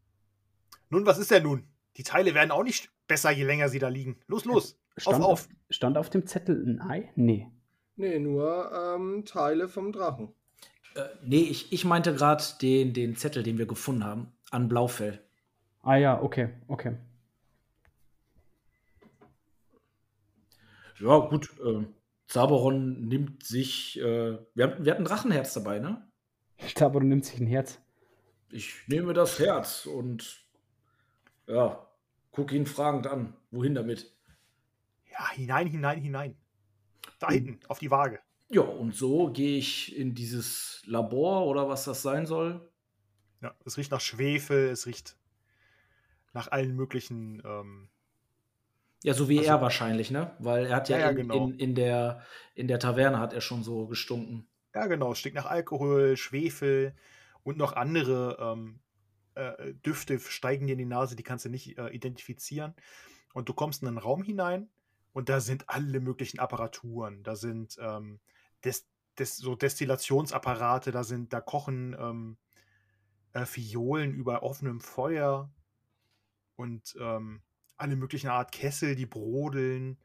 Nun, 0.90 1.06
was 1.06 1.18
ist 1.18 1.30
denn 1.30 1.42
nun? 1.42 1.64
Die 1.96 2.02
Teile 2.02 2.34
werden 2.34 2.50
auch 2.50 2.62
nicht 2.62 2.90
besser, 3.08 3.30
je 3.30 3.44
länger 3.44 3.68
sie 3.68 3.78
da 3.78 3.88
liegen. 3.88 4.18
Los, 4.26 4.44
los. 4.44 4.78
Stand 4.96 5.24
auf, 5.24 5.30
auf. 5.30 5.48
Stand 5.70 5.98
auf 5.98 6.10
dem 6.10 6.26
Zettel 6.26 6.62
ein 6.66 6.80
Ei? 6.80 7.10
Nee. 7.16 7.50
Nee, 7.96 8.18
nur 8.18 8.70
ähm, 8.72 9.24
Teile 9.24 9.68
vom 9.68 9.92
Drachen. 9.92 10.34
Äh, 10.94 11.04
nee, 11.22 11.42
ich, 11.42 11.72
ich 11.72 11.84
meinte 11.84 12.14
gerade 12.14 12.44
den, 12.60 12.92
den 12.92 13.16
Zettel, 13.16 13.42
den 13.42 13.58
wir 13.58 13.66
gefunden 13.66 14.04
haben, 14.04 14.32
an 14.50 14.68
Blaufell. 14.68 15.22
Ah 15.82 15.96
ja, 15.96 16.20
okay, 16.20 16.50
okay. 16.68 16.96
Ja, 20.98 21.18
gut. 21.18 21.50
Äh, 21.60 21.84
Zaberon 22.26 23.06
nimmt 23.06 23.44
sich. 23.44 23.98
Äh, 24.00 24.38
wir, 24.54 24.64
hatten, 24.64 24.84
wir 24.84 24.92
hatten 24.92 25.04
Drachenherz 25.04 25.54
dabei, 25.54 25.78
ne? 25.78 26.06
Zaberon 26.74 27.08
nimmt 27.08 27.24
sich 27.24 27.38
ein 27.40 27.46
Herz. 27.46 27.80
Ich 28.50 28.88
nehme 28.88 29.12
das 29.12 29.38
Herz 29.38 29.86
und 29.86 30.44
ja, 31.46 31.86
gucke 32.30 32.56
ihn 32.56 32.66
fragend 32.66 33.06
an. 33.06 33.36
Wohin 33.50 33.74
damit? 33.74 34.12
Ja, 35.10 35.30
hinein, 35.30 35.66
hinein, 35.66 36.00
hinein. 36.00 36.36
Da 37.18 37.30
hinten, 37.30 37.60
auf 37.68 37.78
die 37.78 37.90
Waage. 37.90 38.20
Ja, 38.48 38.62
und 38.62 38.94
so 38.94 39.32
gehe 39.32 39.58
ich 39.58 39.96
in 39.96 40.14
dieses 40.14 40.82
Labor 40.86 41.46
oder 41.46 41.68
was 41.68 41.84
das 41.84 42.02
sein 42.02 42.26
soll. 42.26 42.70
Ja, 43.42 43.54
es 43.64 43.76
riecht 43.76 43.90
nach 43.90 44.00
Schwefel, 44.00 44.68
es 44.68 44.86
riecht 44.86 45.16
nach 46.32 46.48
allen 46.48 46.76
möglichen. 46.76 47.42
Ähm, 47.44 47.88
ja, 49.02 49.14
so 49.14 49.28
wie 49.28 49.38
also, 49.38 49.50
er 49.50 49.60
wahrscheinlich, 49.60 50.10
ne? 50.10 50.34
Weil 50.38 50.66
er 50.66 50.76
hat 50.76 50.88
ja, 50.88 50.98
Ja, 50.98 51.10
in, 51.10 51.16
genau. 51.16 51.46
in, 51.48 51.54
in, 51.58 51.74
der, 51.74 52.22
in 52.54 52.68
der 52.68 52.78
Taverne 52.78 53.18
hat 53.18 53.32
er 53.32 53.40
schon 53.40 53.62
so 53.62 53.86
gestunken. 53.86 54.48
ja, 54.74 54.86
genau, 54.86 55.14
stinkt 55.14 55.36
nach 55.36 55.46
Alkohol, 55.46 56.16
Schwefel 56.16 56.94
und 57.42 57.56
noch 57.56 57.74
andere 57.74 58.36
ähm, 58.40 58.80
äh, 59.34 59.74
Düfte 59.74 60.18
steigen 60.18 60.66
dir 60.66 60.72
in 60.72 60.78
die 60.78 60.84
Nase, 60.84 61.16
die 61.16 61.22
kannst 61.22 61.44
du 61.44 61.48
nicht 61.48 61.78
äh, 61.78 61.88
identifizieren. 61.88 62.74
Und 63.32 63.48
du 63.48 63.54
kommst 63.54 63.82
in 63.82 63.88
einen 63.88 63.98
Raum 63.98 64.22
hinein 64.22 64.68
und 65.12 65.28
da 65.28 65.40
sind 65.40 65.68
alle 65.68 66.00
möglichen 66.00 66.40
Apparaturen. 66.40 67.22
Da 67.22 67.36
sind 67.36 67.76
ähm, 67.80 68.18
Des, 68.64 68.88
Des, 69.18 69.36
so 69.36 69.54
Destillationsapparate, 69.54 70.90
da 70.90 71.04
sind, 71.04 71.32
da 71.32 71.40
kochen 71.40 71.94
ähm, 71.98 72.38
äh, 73.32 73.44
Fiolen 73.44 74.14
über 74.14 74.42
offenem 74.42 74.80
Feuer 74.80 75.50
und 76.56 76.96
ähm, 76.98 77.42
alle 77.76 77.96
möglichen 77.96 78.28
Art 78.28 78.52
Kessel, 78.52 78.94
die 78.94 79.06
brodeln 79.06 79.98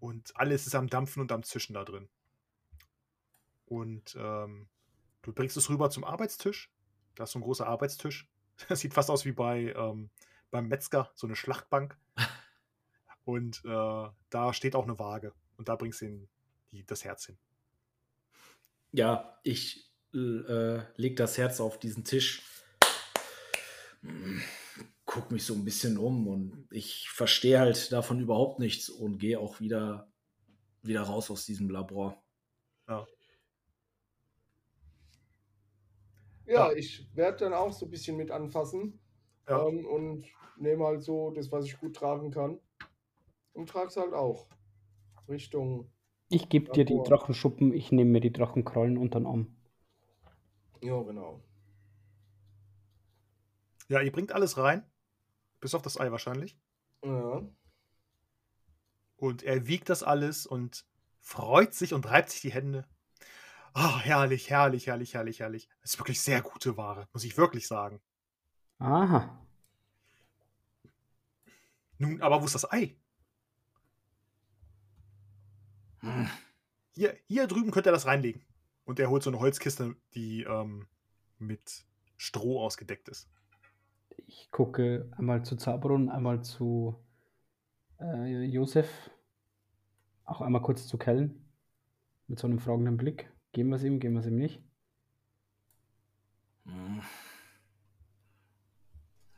und 0.00 0.36
alles 0.36 0.66
ist 0.66 0.74
am 0.74 0.88
Dampfen 0.88 1.20
und 1.20 1.32
am 1.32 1.42
Zischen 1.42 1.74
da 1.74 1.84
drin. 1.84 2.08
Und 3.66 4.16
ähm, 4.18 4.68
du 5.22 5.32
bringst 5.32 5.56
es 5.56 5.68
rüber 5.68 5.90
zum 5.90 6.04
Arbeitstisch. 6.04 6.70
Da 7.14 7.24
ist 7.24 7.32
so 7.32 7.38
ein 7.38 7.42
großer 7.42 7.66
Arbeitstisch. 7.66 8.28
Das 8.68 8.80
sieht 8.80 8.92
fast 8.92 9.08
aus 9.08 9.24
wie 9.24 9.30
bei 9.30 9.72
ähm, 9.76 10.10
beim 10.50 10.66
Metzger, 10.66 11.10
so 11.14 11.26
eine 11.26 11.36
Schlachtbank. 11.36 11.96
Und 13.24 13.62
äh, 13.64 14.08
da 14.30 14.52
steht 14.52 14.74
auch 14.74 14.84
eine 14.84 14.98
Waage. 14.98 15.32
Und 15.56 15.68
da 15.68 15.76
bringst 15.76 16.00
du 16.00 16.06
ihn, 16.06 16.28
die, 16.72 16.84
das 16.84 17.04
Herz 17.04 17.26
hin. 17.26 17.38
Ja, 18.90 19.38
ich 19.44 19.92
äh, 20.14 20.80
leg 20.96 21.16
das 21.16 21.36
Herz 21.36 21.60
auf 21.60 21.78
diesen 21.78 22.04
Tisch. 22.04 22.42
Guck 25.10 25.30
mich 25.30 25.46
so 25.46 25.54
ein 25.54 25.64
bisschen 25.64 25.96
um 25.96 26.28
und 26.28 26.66
ich 26.70 27.08
verstehe 27.08 27.58
halt 27.60 27.90
davon 27.92 28.20
überhaupt 28.20 28.58
nichts 28.58 28.90
und 28.90 29.16
gehe 29.18 29.40
auch 29.40 29.58
wieder, 29.58 30.06
wieder 30.82 31.00
raus 31.00 31.30
aus 31.30 31.46
diesem 31.46 31.70
Labor. 31.70 32.22
Ja, 32.86 33.06
Ja. 36.46 36.72
ich 36.72 37.08
werde 37.16 37.38
dann 37.38 37.54
auch 37.54 37.72
so 37.72 37.86
ein 37.86 37.90
bisschen 37.90 38.18
mit 38.18 38.30
anfassen 38.30 39.00
Ja. 39.48 39.66
ähm, 39.66 39.86
und 39.86 40.26
nehme 40.58 40.84
halt 40.84 41.02
so 41.02 41.30
das, 41.30 41.50
was 41.50 41.64
ich 41.64 41.78
gut 41.80 41.96
tragen 41.96 42.30
kann. 42.30 42.60
Und 43.54 43.70
trage 43.70 43.88
es 43.88 43.96
halt 43.96 44.12
auch. 44.12 44.46
Richtung, 45.26 45.90
Ich 46.28 46.50
gebe 46.50 46.70
dir 46.72 46.84
die. 46.84 47.00
Drachenschuppen, 47.02 47.72
ich 47.72 47.92
nehme 47.92 48.10
mir 48.10 48.20
die 48.20 48.32
Drachenkrollen 48.32 48.98
unter 48.98 49.20
den 49.20 49.26
Arm. 49.26 49.56
ja 50.82 51.00
genau. 51.02 51.42
Ja, 53.88 54.02
ihr 54.02 54.12
bringt 54.12 54.32
alles 54.32 54.58
rein. 54.58 54.84
Bis 55.60 55.74
auf 55.74 55.82
das 55.82 55.98
Ei 55.98 56.10
wahrscheinlich. 56.10 56.58
Ja. 57.04 57.42
Und 59.16 59.42
er 59.42 59.66
wiegt 59.66 59.88
das 59.88 60.02
alles 60.02 60.46
und 60.46 60.84
freut 61.20 61.74
sich 61.74 61.92
und 61.92 62.08
reibt 62.08 62.30
sich 62.30 62.40
die 62.40 62.52
Hände. 62.52 62.86
Ah, 63.72 63.98
herrlich, 63.98 64.50
herrlich, 64.50 64.86
herrlich, 64.86 65.14
herrlich, 65.14 65.40
herrlich. 65.40 65.68
Das 65.82 65.92
ist 65.92 65.98
wirklich 65.98 66.20
sehr 66.20 66.42
gute 66.42 66.76
Ware, 66.76 67.08
muss 67.12 67.24
ich 67.24 67.36
wirklich 67.36 67.66
sagen. 67.66 68.00
Aha. 68.78 69.44
Nun, 71.98 72.22
aber 72.22 72.40
wo 72.40 72.46
ist 72.46 72.54
das 72.54 72.70
Ei? 72.70 72.96
Hm. 76.00 76.30
Hier, 76.92 77.16
hier 77.26 77.46
drüben 77.46 77.70
könnt 77.70 77.86
ihr 77.86 77.92
das 77.92 78.06
reinlegen. 78.06 78.44
Und 78.84 78.98
er 78.98 79.10
holt 79.10 79.22
so 79.22 79.30
eine 79.30 79.40
Holzkiste, 79.40 79.96
die 80.14 80.44
ähm, 80.44 80.86
mit 81.38 81.84
Stroh 82.16 82.60
ausgedeckt 82.60 83.08
ist. 83.08 83.28
Ich 84.28 84.50
gucke 84.50 85.10
einmal 85.16 85.42
zu 85.42 85.56
Zaberon, 85.56 86.10
einmal 86.10 86.42
zu 86.42 87.02
äh, 87.98 88.44
Josef, 88.44 89.10
auch 90.26 90.42
einmal 90.42 90.60
kurz 90.60 90.86
zu 90.86 90.98
Kellen. 90.98 91.48
Mit 92.26 92.38
so 92.38 92.46
einem 92.46 92.58
fragenden 92.58 92.98
Blick. 92.98 93.32
Geben 93.52 93.70
wir 93.70 93.76
es 93.76 93.84
ihm, 93.84 94.00
geben 94.00 94.14
wir 94.14 94.20
es 94.20 94.26
ihm 94.26 94.36
nicht? 94.36 94.62
Hm. 96.66 97.00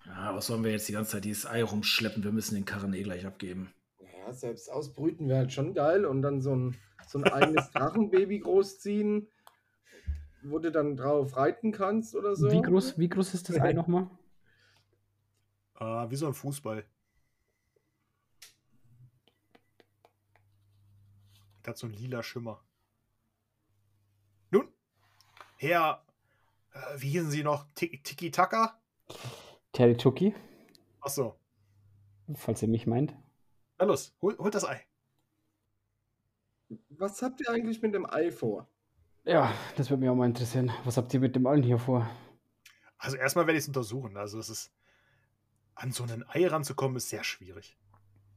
Ja, 0.07 0.35
was 0.35 0.49
sollen 0.49 0.65
wir 0.65 0.73
jetzt 0.73 0.89
die 0.89 0.93
ganze 0.93 1.13
Zeit 1.13 1.25
dieses 1.25 1.47
Ei 1.47 1.63
rumschleppen? 1.63 2.25
Wir 2.25 2.33
müssen 2.33 2.57
den 2.57 2.65
Karren 2.65 2.93
eh 2.93 3.05
gleich 3.05 3.25
abgeben. 3.25 3.73
Ja, 4.01 4.33
selbst 4.33 4.73
ausbrüten 4.73 5.29
wäre 5.29 5.39
halt 5.39 5.53
schon 5.53 5.73
geil 5.73 6.05
und 6.05 6.21
dann 6.23 6.41
so 6.41 6.53
ein, 6.57 6.77
so 7.07 7.21
ein 7.21 7.25
eigenes 7.25 7.71
Drachenbaby 7.75 8.41
großziehen, 8.41 9.29
wo 10.43 10.59
du 10.59 10.73
dann 10.73 10.97
drauf 10.97 11.37
reiten 11.37 11.71
kannst 11.71 12.17
oder 12.17 12.35
so. 12.35 12.51
Wie, 12.51 12.61
groß, 12.61 12.99
wie 12.99 13.09
groß 13.09 13.35
ist 13.35 13.49
das 13.51 13.61
Ei 13.61 13.73
nochmal? 13.73 14.11
Äh, 15.81 16.11
wie 16.11 16.17
so 16.17 16.27
ein 16.27 16.35
Fußball. 16.35 16.85
Der 21.65 21.71
hat 21.71 21.79
so 21.79 21.87
einen 21.87 21.95
lila 21.95 22.23
Schimmer. 22.23 22.63
Nun, 24.51 24.69
Herr, 25.57 26.05
äh, 26.73 26.79
wie 27.01 27.11
hießen 27.11 27.31
Sie 27.31 27.43
noch? 27.43 27.67
Ti- 27.75 28.01
Tiki 28.03 28.31
Taka? 28.31 28.81
Terry 29.73 29.97
Chucky, 29.97 30.35
Achso. 31.01 31.39
falls 32.35 32.63
ihr 32.63 32.69
mich 32.69 32.87
meint. 32.87 33.15
Na 33.79 33.85
los, 33.87 34.15
hol, 34.21 34.37
holt 34.39 34.55
das 34.55 34.65
Ei. 34.65 34.85
Was 36.89 37.21
habt 37.23 37.41
ihr 37.41 37.51
eigentlich 37.51 37.83
mit 37.83 37.95
dem 37.95 38.07
Ei 38.09 38.31
vor? 38.31 38.69
Ja, 39.25 39.53
das 39.77 39.91
würde 39.91 40.01
mich 40.01 40.09
auch 40.11 40.15
mal 40.15 40.27
interessieren. 40.27 40.71
Was 40.85 40.97
habt 40.97 41.13
ihr 41.15 41.21
mit 41.21 41.37
dem 41.37 41.47
allen 41.47 41.63
hier 41.63 41.79
vor? 41.79 42.09
Also 42.97 43.17
erstmal 43.17 43.47
werde 43.47 43.59
ich 43.59 43.65
es 43.65 43.69
untersuchen. 43.69 44.17
Also 44.17 44.39
es 44.39 44.49
ist 44.49 44.73
an 45.81 45.93
so 45.93 46.05
ein 46.05 46.25
Ei 46.29 46.47
ranzukommen, 46.47 46.97
ist 46.99 47.09
sehr 47.09 47.25
schwierig. 47.25 47.77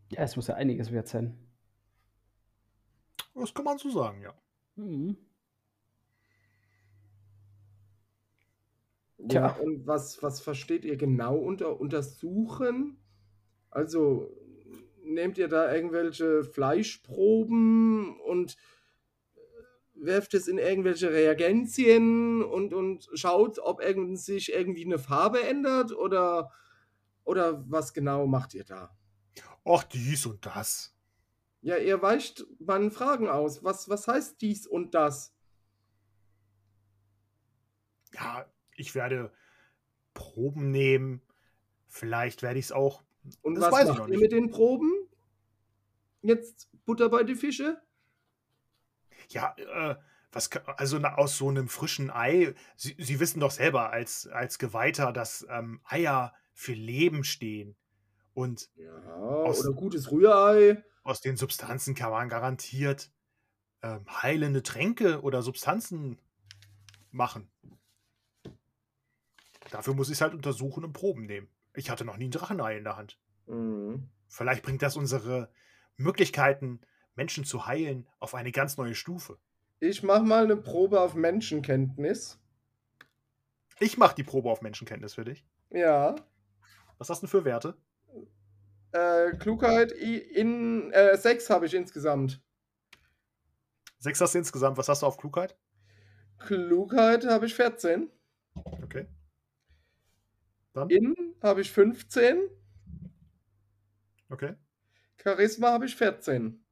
Ja, 0.10 0.22
es 0.22 0.36
muss 0.36 0.48
ja 0.48 0.56
einiges 0.56 0.92
wert 0.92 1.10
sein. 1.10 1.38
Das 3.36 3.54
kann 3.54 3.66
man 3.66 3.78
so 3.78 3.90
sagen, 3.90 4.22
ja. 4.22 4.34
Mhm. 4.76 5.18
Ja, 9.18 9.28
Tja. 9.28 9.58
und 9.62 9.86
was, 9.88 10.22
was 10.24 10.42
versteht 10.42 10.86
ihr 10.86 10.98
genau 10.98 11.38
unter 11.38 11.80
untersuchen? 11.80 12.98
Also 13.70 14.30
nehmt 15.04 15.38
ihr 15.38 15.48
da 15.48 15.74
irgendwelche 15.74 16.44
Fleischproben 16.44 18.20
und 18.22 18.56
äh, 19.36 19.40
werft 19.96 20.34
es 20.34 20.48
in 20.48 20.58
irgendwelche 20.58 21.12
Reagenzien 21.12 22.42
und, 22.42 22.74
und 22.74 23.10
schaut, 23.14 23.60
ob 23.60 23.82
irgend 23.82 24.20
sich 24.20 24.54
irgendwie 24.54 24.86
eine 24.86 25.00
Farbe 25.00 25.42
ändert 25.42 25.94
oder, 25.94 26.52
oder 27.24 27.70
was 27.70 27.94
genau 27.94 28.28
macht 28.28 28.54
ihr 28.54 28.64
da? 28.64 28.96
Och, 29.66 29.84
dies 29.84 30.26
und 30.26 30.46
das. 30.46 30.94
Ja, 31.62 31.78
ihr 31.78 32.02
weicht 32.02 32.46
meinen 32.60 32.92
Fragen 32.92 33.30
aus. 33.30 33.64
Was, 33.64 33.88
was 33.88 34.08
heißt 34.08 34.42
dies 34.42 34.68
und 34.68 34.94
das? 34.94 35.34
Ja, 38.14 38.46
ich 38.76 38.94
werde 38.96 39.32
Proben 40.14 40.72
nehmen. 40.72 41.22
Vielleicht 41.88 42.42
werde 42.42 42.60
ich 42.60 42.66
es 42.66 42.72
auch. 42.72 43.04
Und 43.42 43.56
Das 43.56 43.66
was 43.66 43.72
weiß 43.72 43.90
ich 43.90 43.98
macht 43.98 44.10
ihr 44.10 44.20
mit 44.20 44.32
den 44.32 44.50
Proben? 44.50 44.92
Jetzt 46.22 46.70
Butter 46.86 47.10
bei 47.10 47.24
die 47.24 47.36
Fische? 47.36 47.82
Ja, 49.30 49.56
äh, 49.58 49.96
was, 50.32 50.50
also 50.52 50.98
aus 50.98 51.38
so 51.38 51.50
einem 51.50 51.70
frischen 51.70 52.12
Ei. 52.12 52.56
Sie, 52.76 52.96
Sie 52.98 53.20
wissen 53.20 53.40
doch 53.40 53.52
selber 53.52 53.92
als, 53.92 54.28
als 54.28 54.60
Geweihter, 54.60 55.14
dass 55.14 55.46
ähm, 55.50 55.80
Eier 55.86 56.34
für 56.54 56.74
Leben 56.74 57.24
stehen. 57.24 57.76
Und 58.34 58.70
Ja, 58.76 58.92
Aus- 59.16 59.66
oder 59.66 59.74
gutes 59.76 60.12
Rührei. 60.12 60.84
aus 61.04 61.22
den 61.22 61.38
Substanzen 61.38 61.96
kann 61.96 62.12
man 62.12 62.30
garantiert 62.30 63.12
ähm, 63.82 64.06
heilende 64.24 64.64
Tränke 64.64 65.22
oder 65.22 65.42
Substanzen 65.42 66.20
machen. 67.12 67.52
Dafür 69.72 69.94
muss 69.94 70.08
ich 70.10 70.14
es 70.14 70.22
halt 70.22 70.34
untersuchen 70.34 70.84
und 70.84 70.94
Proben 70.94 71.26
nehmen. 71.26 71.50
Ich 71.74 71.90
hatte 71.90 72.06
noch 72.06 72.18
nie 72.18 72.28
ein 72.28 72.32
Drachenei 72.32 72.78
in 72.78 72.84
der 72.84 72.96
Hand. 72.96 73.20
Mhm. 73.48 74.10
Vielleicht 74.28 74.64
bringt 74.64 74.82
das 74.82 74.96
unsere 74.96 75.52
Möglichkeiten, 75.98 76.82
Menschen 77.16 77.44
zu 77.44 77.66
heilen, 77.68 78.08
auf 78.20 78.36
eine 78.36 78.52
ganz 78.52 78.78
neue 78.78 78.96
Stufe. 78.96 79.38
Ich 79.80 80.02
mache 80.02 80.24
mal 80.24 80.44
eine 80.46 80.56
Probe 80.56 81.02
auf 81.02 81.14
Menschenkenntnis. 81.14 82.40
Ich 83.80 83.98
mache 83.98 84.16
die 84.16 84.24
Probe 84.24 84.50
auf 84.50 84.62
Menschenkenntnis 84.62 85.16
für 85.16 85.26
dich. 85.26 85.46
Ja. 85.72 86.16
Was 87.04 87.10
hast 87.10 87.22
du 87.22 87.28
denn 87.28 87.32
für 87.32 87.44
Werte? 87.44 87.78
Äh, 88.94 89.36
Klugheit 89.36 89.92
in 89.92 90.90
äh, 90.94 91.18
sechs 91.18 91.50
habe 91.50 91.66
ich 91.66 91.74
insgesamt. 91.74 92.42
Sechs 94.00 94.22
hast 94.22 94.36
du 94.36 94.38
insgesamt. 94.38 94.78
Was 94.78 94.88
hast 94.88 95.02
du 95.02 95.06
auf 95.06 95.18
Klugheit? 95.18 95.58
Klugheit 96.40 97.26
habe 97.26 97.46
ich 97.46 97.56
14. 97.56 98.10
Okay. 98.84 99.06
Dann? 100.72 100.90
In 100.90 101.36
habe 101.42 101.60
ich 101.60 101.74
15. 101.74 102.50
Okay. 104.30 104.56
Charisma 105.22 105.72
habe 105.74 105.86
ich 105.88 105.98
14. 105.98 106.66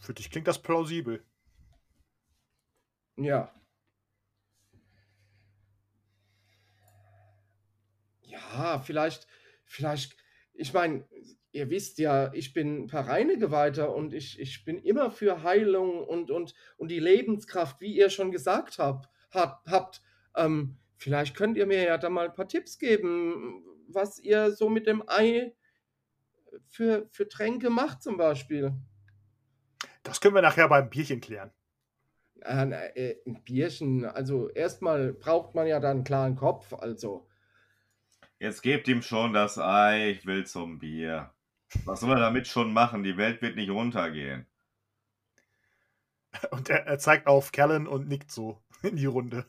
Für 0.00 0.14
dich 0.14 0.30
klingt 0.30 0.46
das 0.46 0.62
plausibel. 0.62 1.24
Ja. 3.16 3.52
Ja, 8.52 8.78
vielleicht, 8.78 9.26
vielleicht, 9.64 10.16
ich 10.52 10.72
meine, 10.72 11.04
ihr 11.52 11.70
wisst 11.70 11.98
ja, 11.98 12.32
ich 12.32 12.52
bin 12.52 12.88
Vereinegeweihter 12.88 13.94
und 13.94 14.12
ich, 14.12 14.38
ich 14.40 14.64
bin 14.64 14.78
immer 14.78 15.10
für 15.10 15.42
Heilung 15.42 16.04
und, 16.04 16.30
und, 16.30 16.54
und 16.76 16.90
die 16.90 17.00
Lebenskraft, 17.00 17.80
wie 17.80 17.94
ihr 17.94 18.10
schon 18.10 18.32
gesagt 18.32 18.78
habt. 18.78 19.08
Habt. 19.30 20.02
Ähm, 20.36 20.76
vielleicht 20.96 21.36
könnt 21.36 21.56
ihr 21.56 21.66
mir 21.66 21.82
ja 21.82 21.96
da 21.96 22.10
mal 22.10 22.28
ein 22.28 22.34
paar 22.34 22.48
Tipps 22.48 22.78
geben, 22.78 23.64
was 23.88 24.18
ihr 24.18 24.50
so 24.50 24.68
mit 24.68 24.86
dem 24.86 25.02
Ei 25.06 25.54
für, 26.68 27.06
für 27.10 27.28
Tränke 27.28 27.70
macht 27.70 28.02
zum 28.02 28.16
Beispiel. 28.18 28.72
Das 30.02 30.20
können 30.20 30.34
wir 30.34 30.42
nachher 30.42 30.68
beim 30.68 30.90
Bierchen 30.90 31.20
klären. 31.20 31.50
Na, 32.44 32.84
äh, 32.96 33.22
ein 33.26 33.42
Bierchen, 33.44 34.04
also 34.04 34.48
erstmal 34.48 35.12
braucht 35.12 35.54
man 35.54 35.66
ja 35.66 35.80
dann 35.80 35.98
einen 35.98 36.04
klaren 36.04 36.36
Kopf, 36.36 36.72
also. 36.72 37.28
Jetzt 38.42 38.60
gebt 38.62 38.88
ihm 38.88 39.02
schon 39.02 39.32
das 39.32 39.56
Ei, 39.58 40.10
ich 40.10 40.26
will 40.26 40.44
zum 40.44 40.78
Bier. 40.80 41.32
Was 41.84 42.00
soll 42.00 42.10
er 42.10 42.18
damit 42.20 42.48
schon 42.48 42.72
machen? 42.72 43.04
Die 43.04 43.16
Welt 43.16 43.40
wird 43.40 43.56
nicht 43.56 43.70
runtergehen. 43.70 44.46
Und 46.50 46.68
er, 46.68 46.86
er 46.86 46.98
zeigt 46.98 47.26
auf 47.26 47.52
Callan 47.52 47.86
und 47.86 48.08
nickt 48.08 48.30
so 48.30 48.62
in 48.82 48.96
die 48.96 49.06
Runde. 49.06 49.46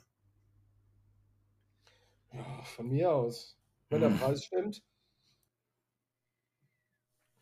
Ja, 2.33 2.61
von 2.63 2.89
mir 2.89 3.11
aus. 3.11 3.57
Wenn 3.89 4.01
der 4.01 4.09
Hm. 4.09 4.17
Preis 4.19 4.43
stimmt. 4.45 4.83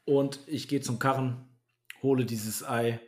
Und 0.05 0.47
ich 0.47 0.67
gehe 0.67 0.81
zum 0.81 0.99
Karren, 0.99 1.49
hole 2.03 2.25
dieses 2.25 2.63
Ei. 2.63 2.99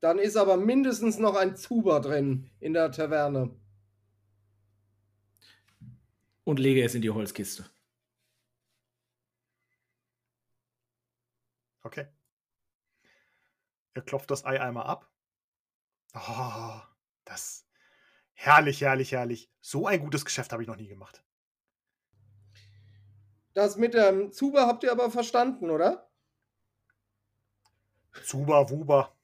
Dann 0.00 0.18
ist 0.18 0.36
aber 0.36 0.56
mindestens 0.56 1.18
noch 1.18 1.36
ein 1.36 1.56
Zuber 1.56 2.00
drin 2.00 2.50
in 2.60 2.72
der 2.72 2.90
Taverne. 2.90 3.56
und 6.44 6.58
lege 6.58 6.82
es 6.82 6.94
in 6.94 7.02
die 7.02 7.10
Holzkiste. 7.10 7.66
Okay. 11.88 12.06
Er 13.94 14.02
klopft 14.02 14.30
das 14.30 14.44
Ei 14.44 14.60
einmal 14.60 14.84
ab. 14.84 15.10
Oh, 16.14 16.82
das. 17.24 17.66
Herrlich, 18.34 18.82
herrlich, 18.82 19.12
herrlich. 19.12 19.50
So 19.62 19.86
ein 19.86 20.00
gutes 20.00 20.26
Geschäft 20.26 20.52
habe 20.52 20.62
ich 20.62 20.68
noch 20.68 20.76
nie 20.76 20.86
gemacht. 20.86 21.24
Das 23.54 23.78
mit 23.78 23.94
dem 23.94 24.32
Zuber 24.32 24.66
habt 24.66 24.84
ihr 24.84 24.92
aber 24.92 25.10
verstanden, 25.10 25.70
oder? 25.70 26.10
Zuber, 28.22 28.68
Wuber. 28.68 29.16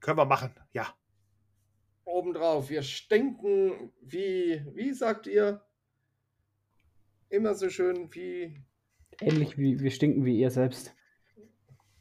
Können 0.00 0.18
wir 0.18 0.24
machen, 0.24 0.52
ja. 0.72 0.92
Obendrauf. 2.02 2.68
Wir 2.68 2.82
stinken 2.82 3.92
wie, 4.00 4.66
wie 4.74 4.92
sagt 4.92 5.28
ihr? 5.28 5.64
Immer 7.28 7.54
so 7.54 7.70
schön 7.70 8.12
wie, 8.12 8.60
Ähnlich 9.20 9.56
wie 9.56 9.78
wir 9.78 9.92
stinken 9.92 10.24
wie 10.24 10.40
ihr 10.40 10.50
selbst. 10.50 10.96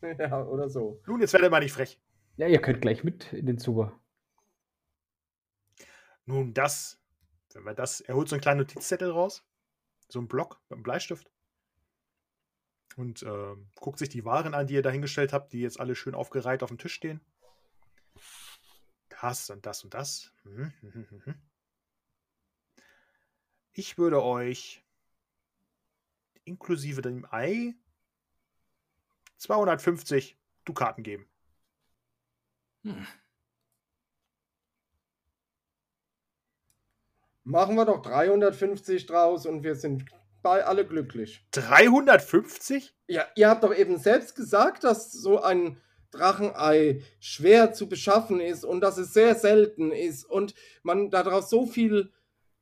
ja, 0.20 0.44
oder 0.44 0.70
so. 0.70 1.02
Nun, 1.06 1.22
jetzt 1.22 1.34
werdet 1.34 1.52
mal 1.52 1.60
nicht 1.60 1.74
frech. 1.74 2.00
Ja, 2.38 2.48
ihr 2.48 2.62
könnt 2.62 2.82
gleich 2.82 3.04
mit 3.04 3.32
in 3.34 3.46
den 3.46 3.58
Zuber. 3.58 4.00
Nun, 6.26 6.54
das. 6.54 7.00
Wenn 7.54 7.64
wir 7.64 7.74
das. 7.74 8.02
Er 8.02 8.16
holt 8.16 8.30
so 8.30 8.36
einen 8.36 8.42
kleinen 8.42 8.60
Notizzettel 8.60 9.12
raus. 9.12 9.44
So 10.10 10.20
einen 10.20 10.28
Block 10.28 10.62
mit 10.70 10.78
einem 10.78 10.84
Bleistift. 10.84 11.32
Und 12.98 13.24
ähm, 13.24 13.70
guckt 13.76 14.00
sich 14.00 14.10
die 14.10 14.26
Waren 14.26 14.54
an, 14.54 14.68
die 14.68 14.74
ihr 14.74 14.82
dahingestellt 14.82 15.34
habt, 15.34 15.54
die 15.54 15.62
jetzt 15.62 15.80
alle 15.80 15.96
schön 15.96 16.16
aufgereiht 16.16 16.64
auf 16.64 16.70
dem 16.70 16.78
Tisch 16.78 16.94
stehen. 16.94 17.22
Das 19.22 19.50
und 19.50 19.66
das 19.66 19.84
und 19.84 19.94
das. 19.94 20.34
Mhm, 20.44 20.74
mhm, 20.82 21.08
mhm. 21.10 21.36
Ich 23.74 23.98
würde 23.98 24.22
euch 24.24 24.84
inklusive 26.44 27.02
dem 27.02 27.26
Ei 27.32 27.76
250 29.42 30.38
Dukaten 30.66 31.04
geben. 31.04 31.28
Hm. 32.84 33.08
Machen 37.44 37.76
wir 37.76 37.86
doch 37.86 38.04
350 38.04 39.08
draus 39.08 39.48
und 39.48 39.64
wir 39.64 39.76
sind 39.76 40.06
bei 40.44 40.64
alle 40.64 40.86
glücklich. 40.86 41.44
350? 41.52 42.96
Ja, 43.08 43.26
ihr 43.36 43.50
habt 43.50 43.64
doch 43.64 43.76
eben 43.76 43.98
selbst 43.98 44.36
gesagt, 44.36 44.84
dass 44.84 45.12
so 45.12 45.42
ein 45.42 45.82
Drachenei 46.12 47.02
schwer 47.20 47.74
zu 47.74 47.90
beschaffen 47.90 48.40
ist 48.40 48.64
und 48.64 48.82
dass 48.82 48.98
es 48.98 49.14
sehr 49.14 49.34
selten 49.34 49.92
ist 49.92 50.24
und 50.24 50.54
man 50.84 51.10
daraus 51.10 51.50
so 51.50 51.66
viel 51.66 52.12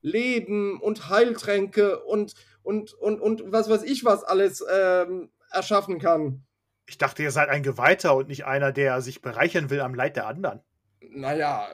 Leben 0.01 0.79
und 0.79 1.09
Heiltränke 1.09 2.03
und, 2.05 2.35
und, 2.63 2.93
und, 2.93 3.19
und 3.19 3.51
was 3.51 3.69
weiß 3.69 3.83
ich 3.83 4.05
was 4.05 4.23
alles 4.23 4.63
ähm, 4.71 5.29
erschaffen 5.51 5.99
kann. 5.99 6.45
Ich 6.89 6.97
dachte, 6.97 7.21
ihr 7.21 7.29
seid 7.29 7.49
ein 7.49 7.61
Geweihter 7.61 8.15
und 8.15 8.29
nicht 8.29 8.45
einer, 8.45 8.71
der 8.71 9.01
sich 9.01 9.21
bereichern 9.21 9.69
will 9.69 9.79
am 9.81 9.93
Leid 9.93 10.15
der 10.15 10.25
anderen. 10.25 10.59
Naja, 11.11 11.67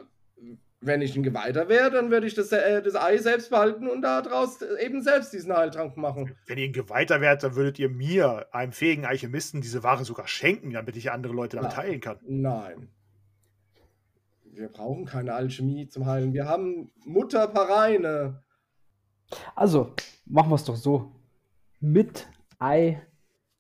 wenn 0.82 1.02
ich 1.02 1.16
ein 1.16 1.24
Geweihter 1.24 1.70
wäre, 1.70 1.90
dann 1.90 2.12
würde 2.12 2.28
ich 2.28 2.34
das, 2.36 2.52
äh, 2.52 2.82
das 2.84 2.96
Ei 2.96 3.18
selbst 3.18 3.50
behalten 3.50 3.88
und 3.88 4.02
daraus 4.02 4.62
eben 4.62 5.02
selbst 5.02 5.32
diesen 5.32 5.56
Heiltrank 5.56 5.96
machen. 5.96 6.36
Wenn 6.48 6.58
ihr 6.58 6.66
ein 6.66 6.74
Geweihter 6.74 7.22
wärt, 7.22 7.44
dann 7.44 7.56
würdet 7.56 7.80
ihr 7.80 7.88
mir, 7.90 8.48
einem 8.52 8.74
fähigen 8.74 9.06
Alchemisten, 9.06 9.62
diese 9.62 9.84
Ware 9.84 10.04
sogar 10.04 10.28
schenken, 10.28 10.72
damit 10.74 10.98
ich 10.98 11.10
andere 11.12 11.32
Leute 11.34 11.56
damit 11.56 11.72
Ja. 11.72 11.78
teilen 11.78 12.02
kann. 12.02 12.20
Nein. 12.28 12.90
Wir 14.44 14.68
brauchen 14.68 15.06
keine 15.06 15.34
Alchemie 15.34 15.88
zum 15.88 16.06
Heilen. 16.06 16.34
Wir 16.34 16.46
haben 16.46 16.92
Mutter 17.06 17.48
Pareine. 17.48 18.44
Also, 19.56 19.94
machen 20.26 20.50
wir 20.52 20.56
es 20.56 20.66
doch 20.66 20.76
so. 20.76 21.12
Mit 21.80 22.28
Ei 22.60 23.02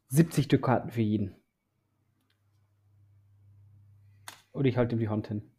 70 0.09 0.49
Dukaten 0.49 0.91
für 0.91 1.01
jeden. 1.01 1.35
Und 4.55 4.63
ich 4.63 4.77
halte 4.77 4.95
ihm 4.95 4.99
die 4.99 5.09
Hand 5.09 5.27
hin. 5.27 5.51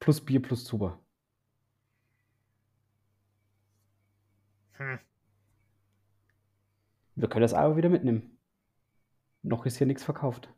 Plus 0.00 0.24
Bier 0.24 0.42
plus 0.42 0.64
Zuber. 0.64 1.00
Hm. 4.72 4.98
Wir 7.14 7.28
können 7.28 7.42
das 7.42 7.54
auch 7.54 7.76
wieder 7.76 7.88
mitnehmen. 7.88 8.36
Noch 9.42 9.66
ist 9.66 9.76
hier 9.78 9.86
nichts 9.86 10.02
verkauft. 10.02 10.52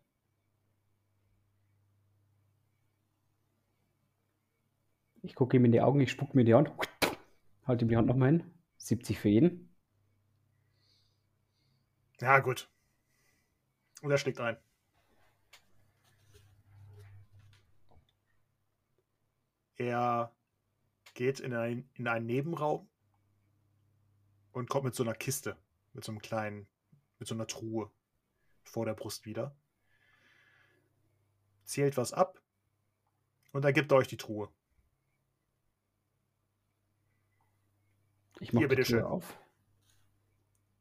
Ich 5.20 5.34
gucke 5.34 5.58
ihm 5.58 5.66
in 5.66 5.72
die 5.72 5.82
Augen, 5.82 6.00
ich 6.00 6.10
spuck 6.10 6.34
mir 6.34 6.44
die 6.46 6.54
Hand. 6.54 6.72
Halte 7.66 7.84
ihm 7.84 7.90
die 7.90 7.96
Hand 7.98 8.08
nochmal 8.08 8.30
hin. 8.30 8.54
70 8.78 9.18
für 9.18 9.28
jeden. 9.28 9.68
Ja, 12.20 12.38
gut. 12.38 12.70
Und 14.00 14.10
er 14.10 14.16
schlägt 14.16 14.40
ein. 14.40 14.56
Er 19.76 20.34
geht 21.14 21.40
in, 21.40 21.54
ein, 21.54 21.88
in 21.94 22.08
einen 22.08 22.26
Nebenraum 22.26 22.88
und 24.52 24.68
kommt 24.68 24.84
mit 24.84 24.94
so 24.94 25.02
einer 25.02 25.14
Kiste, 25.14 25.56
mit 25.92 26.04
so 26.04 26.12
einem 26.12 26.20
kleinen, 26.20 26.66
mit 27.18 27.28
so 27.28 27.34
einer 27.34 27.46
Truhe 27.46 27.90
vor 28.64 28.86
der 28.86 28.94
Brust 28.94 29.26
wieder. 29.26 29.54
Zählt 31.64 31.96
was 31.96 32.12
ab 32.12 32.42
und 33.52 33.62
dann 33.62 33.74
gibt 33.74 33.92
er 33.92 33.98
euch 33.98 34.08
die 34.08 34.16
Truhe. 34.16 34.50
Ich 38.40 38.52
mache 38.52 38.62
Hier, 38.62 38.68
die 38.68 38.76
bitteschön. 38.76 38.98
Tür 39.00 39.10
auf. 39.10 39.38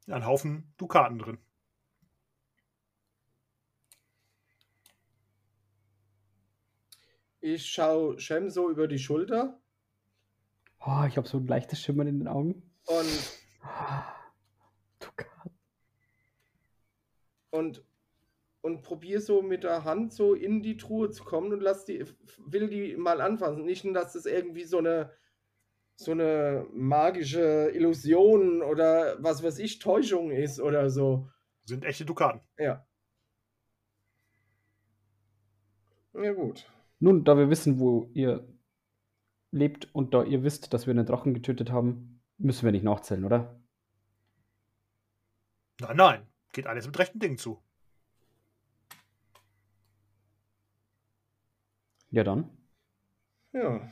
Ein 0.07 0.25
Haufen 0.25 0.73
Dukaten 0.77 1.19
drin. 1.19 1.37
Ich 7.45 7.67
schaue 7.67 8.19
Shem 8.19 8.49
so 8.49 8.71
über 8.71 8.87
die 8.87 8.97
Schulter 8.97 9.61
Oh, 10.79 11.03
ich 11.07 11.15
habe 11.15 11.27
so 11.27 11.37
ein 11.37 11.45
leichtes 11.45 11.79
Schimmern 11.79 12.07
in 12.07 12.17
den 12.17 12.27
Augen. 12.27 12.63
und 12.87 13.39
Dukaten. 14.99 15.51
und, 17.51 17.83
und 18.61 18.81
probiere 18.81 19.21
so 19.21 19.43
mit 19.43 19.63
der 19.63 19.83
Hand 19.83 20.11
so 20.11 20.33
in 20.33 20.63
die 20.63 20.75
Truhe 20.75 21.11
zu 21.11 21.23
kommen 21.23 21.53
und 21.53 21.61
lass 21.61 21.85
die, 21.85 22.03
will 22.47 22.67
die 22.67 22.97
mal 22.97 23.21
anfassen. 23.21 23.63
Nicht, 23.63 23.85
nur, 23.85 23.93
dass 23.93 24.13
das 24.13 24.25
irgendwie 24.25 24.63
so 24.63 24.79
eine, 24.79 25.11
so 25.97 26.13
eine 26.13 26.65
magische 26.73 27.69
Illusion 27.75 28.63
oder 28.63 29.21
was 29.23 29.43
weiß 29.43 29.59
ich, 29.59 29.77
Täuschung 29.77 30.31
ist 30.31 30.59
oder 30.59 30.89
so. 30.89 31.29
Sind 31.65 31.85
echte 31.85 32.05
Dukaten. 32.05 32.41
Ja. 32.57 32.87
Ja, 36.13 36.33
gut. 36.33 36.67
Nun, 36.99 37.23
da 37.23 37.37
wir 37.37 37.49
wissen, 37.49 37.79
wo 37.79 38.09
ihr 38.13 38.47
lebt 39.51 39.93
und 39.93 40.13
da 40.13 40.23
ihr 40.23 40.43
wisst, 40.43 40.73
dass 40.73 40.85
wir 40.87 40.91
einen 40.91 41.05
Drachen 41.05 41.33
getötet 41.33 41.71
haben, 41.71 42.21
müssen 42.37 42.65
wir 42.65 42.71
nicht 42.71 42.83
nachzählen, 42.83 43.23
oder? 43.25 43.59
Nein, 45.79 45.97
nein. 45.97 46.27
Geht 46.53 46.67
alles 46.67 46.85
mit 46.85 46.97
rechten 46.97 47.19
Dingen 47.19 47.37
zu. 47.37 47.61
Ja, 52.11 52.23
dann. 52.23 52.49
Ja. 53.51 53.91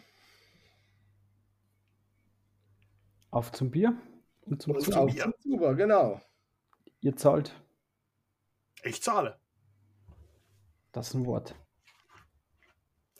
Auf 3.31 3.51
zum 3.51 3.71
Bier 3.71 3.97
und 4.45 4.61
zum 4.61 4.75
Und 4.75 4.81
Zug. 4.81 4.93
auf 4.95 5.11
Bier. 5.13 5.23
zum 5.23 5.33
Zuber, 5.39 5.75
genau. 5.75 6.21
Ihr 7.01 7.15
zahlt. 7.17 7.59
Ich 8.83 9.01
zahle. 9.01 9.39
Das 10.91 11.09
ist 11.09 11.15
ein 11.15 11.25
Wort. 11.25 11.55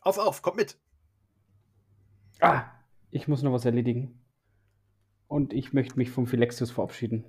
Auf, 0.04 0.18
auf, 0.18 0.42
kommt 0.42 0.58
mit. 0.58 0.78
Ah, 2.42 2.66
ich 3.10 3.28
muss 3.28 3.42
noch 3.42 3.54
was 3.54 3.66
erledigen. 3.66 4.20
Und 5.28 5.54
ich 5.54 5.74
möchte 5.74 5.98
mich 5.98 6.12
vom 6.12 6.28
Philexius 6.28 6.72
verabschieden. 6.72 7.26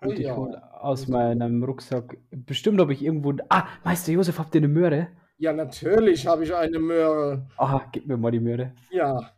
Und 0.00 0.18
ich 0.18 0.30
hole 0.30 0.62
aus 0.80 1.08
meinem 1.08 1.64
Rucksack. 1.64 2.18
Bestimmt 2.30 2.80
habe 2.80 2.92
ich 2.92 3.02
irgendwo. 3.02 3.32
Ah, 3.48 3.66
Meister 3.82 4.12
Josef, 4.12 4.38
habt 4.38 4.54
ihr 4.54 4.60
eine 4.60 4.68
Möhre? 4.68 5.08
Ja, 5.38 5.52
natürlich 5.52 6.26
habe 6.26 6.44
ich 6.44 6.54
eine 6.54 6.78
Möhre. 6.78 7.48
Aha, 7.56 7.88
gib 7.90 8.06
mir 8.06 8.16
mal 8.16 8.30
die 8.30 8.40
Möhre. 8.40 8.74
Ja. 8.90 9.32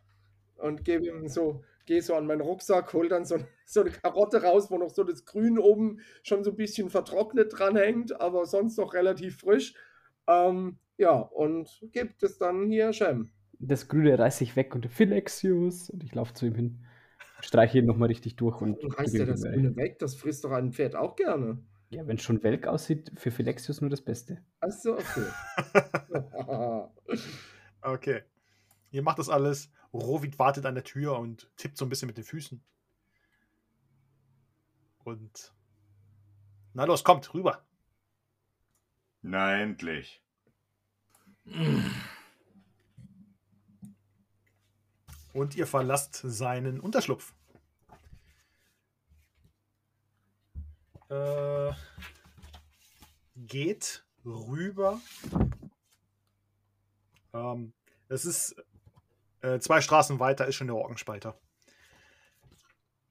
Und 0.57 0.83
gebe 0.83 1.07
ihm 1.07 1.27
so, 1.27 1.63
gehe 1.85 2.01
so 2.01 2.15
an 2.15 2.27
meinen 2.27 2.41
Rucksack, 2.41 2.93
hol 2.93 3.07
dann 3.07 3.25
so, 3.25 3.37
so 3.65 3.81
eine 3.81 3.91
Karotte 3.91 4.43
raus, 4.43 4.69
wo 4.69 4.77
noch 4.77 4.89
so 4.89 5.03
das 5.03 5.25
Grün 5.25 5.57
oben 5.57 6.01
schon 6.23 6.43
so 6.43 6.51
ein 6.51 6.57
bisschen 6.57 6.89
vertrocknet 6.89 7.57
dran 7.57 7.77
hängt, 7.77 8.19
aber 8.19 8.45
sonst 8.45 8.77
noch 8.77 8.93
relativ 8.93 9.39
frisch. 9.39 9.73
Ähm, 10.27 10.77
ja, 10.97 11.13
und 11.13 11.69
gibt 11.91 12.23
es 12.23 12.37
dann 12.37 12.69
hier 12.69 12.91
Shem. 12.93 13.31
Das 13.59 13.87
Grüne 13.87 14.17
reiße 14.17 14.43
ich 14.43 14.55
weg 14.55 14.75
und 14.75 14.87
Philexius. 14.87 15.89
Und 15.89 16.03
ich 16.03 16.13
laufe 16.13 16.33
zu 16.33 16.45
ihm 16.45 16.55
hin. 16.55 16.85
Streiche 17.41 17.79
ihn 17.79 17.85
nochmal 17.85 18.07
richtig 18.07 18.35
durch 18.35 18.61
und 18.61 18.77
Und 18.83 18.97
reißt 18.97 19.15
er 19.15 19.25
die 19.25 19.31
das. 19.31 19.43
Grüne 19.43 19.75
weg? 19.75 19.99
Das 19.99 20.15
frisst 20.15 20.43
doch 20.43 20.51
ein 20.51 20.73
Pferd 20.73 20.95
auch 20.95 21.15
gerne. 21.15 21.59
Ja, 21.89 22.05
wenn 22.05 22.17
schon 22.17 22.43
welk 22.43 22.67
aussieht, 22.67 23.11
für 23.15 23.31
Philexius 23.31 23.79
nur 23.79 23.89
das 23.89 24.01
Beste. 24.01 24.43
Achso, 24.59 24.97
okay. 24.97 26.89
okay. 27.81 28.23
Ihr 28.91 29.01
macht 29.03 29.19
das 29.19 29.29
alles. 29.29 29.71
Rovid 29.93 30.37
wartet 30.37 30.65
an 30.65 30.75
der 30.75 30.83
Tür 30.83 31.17
und 31.17 31.49
tippt 31.55 31.77
so 31.77 31.85
ein 31.85 31.89
bisschen 31.89 32.07
mit 32.07 32.17
den 32.17 32.25
Füßen. 32.25 32.61
Und. 35.03 35.53
Na 36.73 36.83
los, 36.83 37.03
kommt, 37.03 37.33
rüber. 37.33 37.65
Na, 39.21 39.61
endlich. 39.61 40.21
Und 45.33 45.55
ihr 45.55 45.67
verlasst 45.67 46.15
seinen 46.23 46.79
Unterschlupf. 46.79 47.33
Äh, 51.09 51.71
geht 53.35 54.05
rüber. 54.25 54.99
Ähm, 57.33 57.73
es 58.09 58.25
ist 58.25 58.55
äh, 59.41 59.59
zwei 59.59 59.81
Straßen 59.81 60.19
weiter, 60.19 60.47
ist 60.47 60.55
schon 60.55 60.67
der 60.67 60.75
Orkenspalter. 60.75 61.39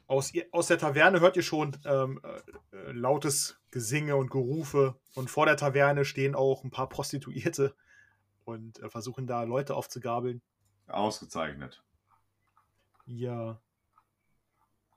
Aus, 0.08 0.32
aus 0.52 0.68
der 0.68 0.78
Taverne 0.78 1.20
hört 1.20 1.36
ihr 1.36 1.42
schon 1.42 1.76
ähm, 1.84 2.20
äh, 2.22 2.76
äh, 2.76 2.92
lautes 2.92 3.58
Gesinge 3.70 4.16
und 4.16 4.30
Gerufe. 4.30 4.96
Und 5.14 5.30
vor 5.30 5.46
der 5.46 5.56
Taverne 5.56 6.04
stehen 6.04 6.34
auch 6.34 6.64
ein 6.64 6.70
paar 6.70 6.88
Prostituierte 6.88 7.74
und 8.46 8.78
äh, 8.82 8.88
versuchen 8.88 9.26
da 9.26 9.42
Leute 9.42 9.74
aufzugabeln. 9.74 10.40
Ausgezeichnet. 10.86 11.82
Ihr 13.04 13.60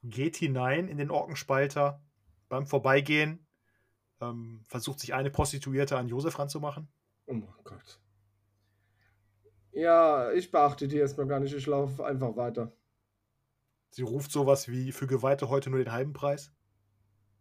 geht 0.03 0.37
hinein 0.37 0.87
in 0.87 0.97
den 0.97 1.11
Orkenspalter. 1.11 2.01
Beim 2.47 2.67
Vorbeigehen 2.67 3.45
ähm, 4.21 4.63
versucht 4.67 4.99
sich 4.99 5.13
eine 5.13 5.29
Prostituierte 5.29 5.97
an 5.97 6.07
Josef 6.07 6.37
ranzumachen. 6.39 6.87
Oh 7.25 7.33
mein 7.33 7.49
Gott. 7.63 7.99
Ja, 9.71 10.31
ich 10.31 10.51
beachte 10.51 10.87
die 10.87 10.97
erstmal 10.97 11.27
gar 11.27 11.39
nicht. 11.39 11.53
Ich 11.53 11.65
laufe 11.67 12.05
einfach 12.05 12.35
weiter. 12.35 12.71
Sie 13.91 14.03
ruft 14.03 14.31
sowas 14.31 14.67
wie 14.67 14.91
für 14.91 15.07
Geweihte 15.07 15.49
heute 15.49 15.69
nur 15.69 15.79
den 15.79 15.91
halben 15.91 16.13
Preis. 16.13 16.51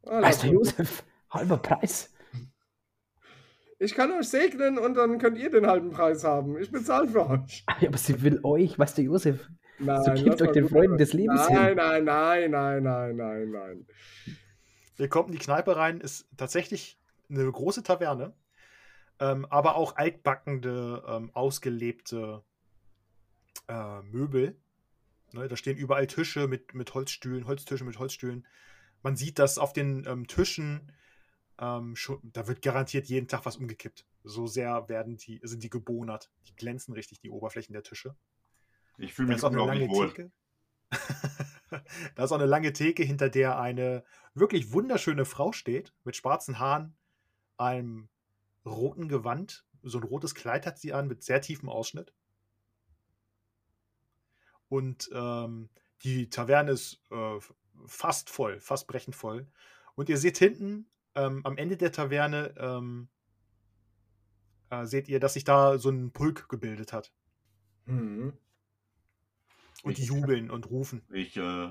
Ah, 0.07 0.21
Meister. 0.21 0.49
Josef, 0.49 1.05
halber 1.31 1.59
Preis. 1.59 2.11
Ich 3.81 3.95
kann 3.95 4.11
euch 4.13 4.29
segnen 4.29 4.77
und 4.77 4.95
dann 4.95 5.19
könnt 5.19 5.39
ihr 5.39 5.51
den 5.51 5.67
halben 5.67 5.91
Preis 5.91 6.25
haben. 6.25 6.59
Ich 6.59 6.71
bezahle 6.71 7.09
für 7.09 7.29
euch. 7.29 7.65
Ja, 7.81 7.89
aber 7.89 7.99
sie 7.99 8.21
will 8.23 8.41
euch, 8.43 8.77
Meister 8.77 9.03
Josef. 9.03 9.49
Nein, 9.79 10.03
So 10.03 10.13
gebt 10.13 10.41
lass 10.41 10.49
euch 10.49 10.53
den 10.53 10.69
sein. 10.69 10.99
des 10.99 11.13
Lebens 11.13 11.49
nein, 11.49 11.69
hin. 11.69 11.77
Nein, 11.77 12.05
nein, 12.05 12.51
nein, 12.51 12.83
nein, 12.83 13.17
nein, 13.17 13.51
nein. 13.51 13.87
Ihr 14.99 15.09
kommt 15.09 15.29
in 15.29 15.33
die 15.33 15.45
Kneipe 15.45 15.77
rein, 15.77 16.01
ist 16.01 16.27
tatsächlich 16.37 16.99
eine 17.31 17.51
große 17.51 17.85
Taverne, 17.85 18.35
ähm, 19.21 19.47
aber 19.49 19.77
auch 19.77 19.95
altbackende, 19.95 21.05
ähm, 21.07 21.31
ausgelebte 21.35 22.43
äh, 23.69 24.03
Möbel. 24.03 24.57
Ne, 25.33 25.47
da 25.47 25.57
stehen 25.57 25.77
überall 25.77 26.09
Tische 26.09 26.49
mit, 26.49 26.75
mit 26.75 26.95
Holzstühlen, 26.95 27.47
Holztische 27.47 27.85
mit 27.85 28.01
Holzstühlen. 28.01 28.45
Man 29.03 29.15
sieht, 29.15 29.39
dass 29.39 29.59
auf 29.59 29.73
den 29.73 30.05
ähm, 30.09 30.27
Tischen 30.27 30.91
ähm, 31.59 31.97
schon, 31.97 32.21
da 32.23 32.47
wird 32.47 32.63
garantiert 32.63 33.07
jeden 33.07 33.29
Tag 33.29 33.45
was 33.45 33.57
umgekippt. 33.57 34.07
So 34.25 34.47
sehr 34.47 34.89
werden 34.89 35.17
die, 35.17 35.41
sind 35.43 35.63
die 35.63 35.71
gebonert. 35.71 36.31
Die 36.47 36.55
glänzen 36.55 36.95
richtig, 36.95 37.21
die 37.21 37.31
Oberflächen 37.31 37.73
der 37.73 37.83
Tische. 37.83 38.17
Ich 38.97 39.15
fühle 39.15 39.29
mich 39.29 39.39
ist 39.39 39.45
auch 39.45 39.51
eine 39.51 39.59
lange 39.59 39.85
unglaublich 39.85 39.97
wohl. 39.97 40.09
Theke. 40.09 40.33
da 42.15 42.25
ist 42.25 42.33
auch 42.33 42.37
eine 42.39 42.47
lange 42.47 42.73
Theke, 42.73 43.03
hinter 43.03 43.29
der 43.29 43.59
eine 43.59 44.05
wirklich 44.35 44.73
wunderschöne 44.73 45.25
Frau 45.25 45.53
steht, 45.53 45.93
mit 46.05 46.17
schwarzen 46.17 46.59
Haaren, 46.59 46.97
einem 47.57 48.09
roten 48.65 49.09
Gewand. 49.09 49.65
So 49.83 49.99
ein 49.99 50.05
rotes 50.05 50.35
Kleid 50.35 50.67
hat 50.67 50.79
sie 50.79 50.93
an, 50.93 51.09
mit 51.09 51.23
sehr 51.23 51.41
tiefem 51.41 51.69
Ausschnitt. 51.69 52.13
Und 54.69 55.11
ähm, 55.13 55.71
die 56.03 56.29
Taverne 56.31 56.73
ist 56.73 57.01
äh, 57.11 57.39
fast 57.87 58.31
voll, 58.31 58.61
fast 58.61 58.87
brechend 58.87 59.17
voll. 59.17 59.47
Und 59.95 60.09
ihr 60.09 60.19
seht 60.19 60.39
hinten 60.39 60.87
ähm, 61.15 61.41
am 61.45 61.57
Ende 61.57 61.77
der 61.77 61.93
Taverne, 61.93 62.55
ähm, 62.59 63.09
äh, 64.71 64.85
seht 64.87 65.09
ihr, 65.09 65.21
dass 65.21 65.35
sich 65.35 65.45
da 65.45 65.79
so 65.79 65.91
ein 65.91 66.13
Pulk 66.13 66.49
gebildet 66.49 66.93
hat. 66.93 67.13
Mhm. 67.87 68.33
Und 69.83 69.97
die 69.99 70.03
Ich- 70.03 70.09
jubeln 70.09 70.51
und 70.51 70.69
rufen. 70.71 71.03
Ich 71.13 71.37
äh, 71.37 71.67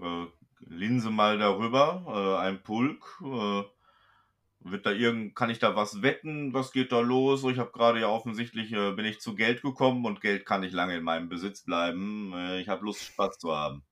äh, 0.00 0.26
linse 0.60 1.10
mal 1.10 1.38
darüber, 1.38 2.04
äh, 2.06 2.46
ein 2.46 2.62
Pulk. 2.62 3.20
Äh, 3.22 3.62
wird 4.60 4.86
da 4.86 4.90
irgend, 4.90 5.34
kann 5.36 5.50
ich 5.50 5.60
da 5.60 5.76
was 5.76 6.02
wetten? 6.02 6.52
Was 6.52 6.72
geht 6.72 6.90
da 6.92 7.00
los? 7.00 7.44
Ich 7.44 7.58
habe 7.58 7.70
gerade 7.72 8.00
ja 8.00 8.08
offensichtlich 8.08 8.72
äh, 8.72 8.92
bin 8.92 9.04
ich 9.06 9.20
zu 9.20 9.34
Geld 9.36 9.62
gekommen 9.62 10.04
und 10.04 10.20
Geld 10.20 10.44
kann 10.46 10.60
nicht 10.62 10.72
lange 10.74 10.96
in 10.96 11.04
meinem 11.04 11.28
Besitz 11.28 11.62
bleiben. 11.62 12.32
Ich 12.58 12.68
habe 12.68 12.84
Lust, 12.84 13.02
Spaß 13.04 13.38
zu 13.38 13.54
haben. 13.56 13.82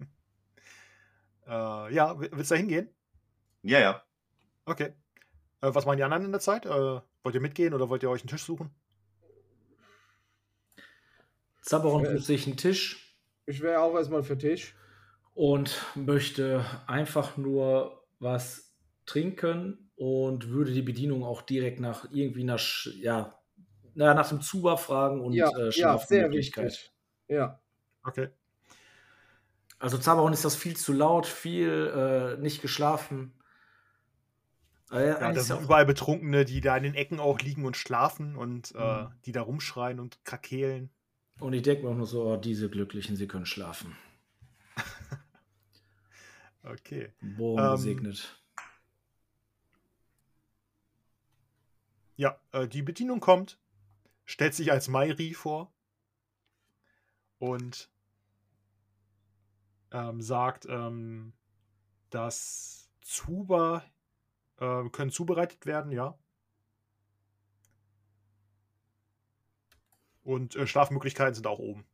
Ja, 1.48 2.20
wi- 2.20 2.28
willst 2.32 2.50
du 2.50 2.54
da 2.54 2.58
hingehen? 2.58 2.88
Ja, 3.66 3.80
ja. 3.80 4.02
Okay. 4.64 4.94
Äh, 5.60 5.74
was 5.74 5.86
machen 5.86 5.98
die 5.98 6.04
anderen 6.04 6.24
in 6.24 6.32
der 6.32 6.40
Zeit? 6.40 6.66
Äh, 6.66 6.70
wollt 6.70 7.34
ihr 7.34 7.40
mitgehen 7.40 7.74
oder 7.74 7.88
wollt 7.88 8.02
ihr 8.02 8.10
euch 8.10 8.22
einen 8.22 8.28
Tisch 8.28 8.44
suchen? 8.44 8.74
Zaberon 11.62 12.04
Äh, 12.04 12.16
sucht 12.16 12.26
sich 12.26 12.46
einen 12.46 12.56
Tisch 12.56 13.18
Ich 13.46 13.60
wäre 13.60 13.80
auch 13.80 13.94
erstmal 13.94 14.22
für 14.22 14.38
Tisch. 14.38 14.74
und 15.34 15.82
möchte 15.94 16.64
einfach 16.86 17.36
nur 17.36 18.04
was 18.18 18.74
trinken 19.04 19.90
und 19.96 20.48
würde 20.50 20.72
die 20.72 20.82
Bedienung 20.82 21.24
auch 21.24 21.42
direkt 21.42 21.80
nach 21.80 22.08
irgendwie 22.12 22.44
nach, 22.44 22.58
Sch- 22.58 22.96
ja, 23.00 23.38
na, 23.94 24.14
nach 24.14 24.28
dem 24.28 24.40
Zuber 24.40 24.78
fragen 24.78 25.20
und 25.20 25.32
ja, 25.32 25.48
äh, 25.48 25.50
ja, 25.50 25.62
sehr 25.62 25.72
Schlafmöglichkeit. 25.72 26.66
wichtig. 26.66 26.92
Ja. 27.28 27.60
Okay. 28.04 28.28
Also 29.78 29.98
Zaberon 29.98 30.32
ist 30.32 30.44
das 30.44 30.56
viel 30.56 30.76
zu 30.76 30.92
laut, 30.92 31.26
viel 31.26 32.36
äh, 32.38 32.40
nicht 32.40 32.62
geschlafen. 32.62 33.32
Ah, 34.88 35.00
ja, 35.00 35.20
ja, 35.20 35.32
das 35.32 35.48
sind 35.48 35.62
überall 35.62 35.84
Betrunkene, 35.84 36.44
die 36.44 36.60
da 36.60 36.76
in 36.76 36.84
den 36.84 36.94
Ecken 36.94 37.18
auch 37.18 37.40
liegen 37.40 37.64
und 37.64 37.76
schlafen 37.76 38.36
und 38.36 38.72
äh, 38.76 38.78
mhm. 38.78 39.06
äh, 39.06 39.10
die 39.24 39.32
da 39.32 39.42
rumschreien 39.42 39.98
und 39.98 40.24
krakeelen. 40.24 40.90
Und 41.40 41.52
ich 41.52 41.62
denke 41.62 41.84
mir 41.84 41.90
auch 41.90 41.96
nur 41.96 42.06
so, 42.06 42.32
oh, 42.32 42.36
diese 42.36 42.70
Glücklichen, 42.70 43.16
sie 43.16 43.26
können 43.26 43.46
schlafen. 43.46 43.96
okay. 46.62 47.12
Boah, 47.20 47.58
ähm, 47.58 47.70
gesegnet. 47.72 48.42
Ja, 52.14 52.40
äh, 52.52 52.68
die 52.68 52.82
Bedienung 52.82 53.20
kommt, 53.20 53.58
stellt 54.24 54.54
sich 54.54 54.70
als 54.72 54.88
Mairi 54.88 55.34
vor 55.34 55.72
und 57.38 57.90
ähm, 59.90 60.22
sagt, 60.22 60.66
ähm, 60.66 61.32
dass 62.10 62.88
Zuba 63.02 63.84
äh, 64.58 64.88
können 64.90 65.10
zubereitet 65.10 65.66
werden, 65.66 65.92
ja. 65.92 66.18
Und 70.22 70.56
äh, 70.56 70.66
Schlafmöglichkeiten 70.66 71.34
sind 71.34 71.46
auch 71.46 71.58
oben. 71.58 71.86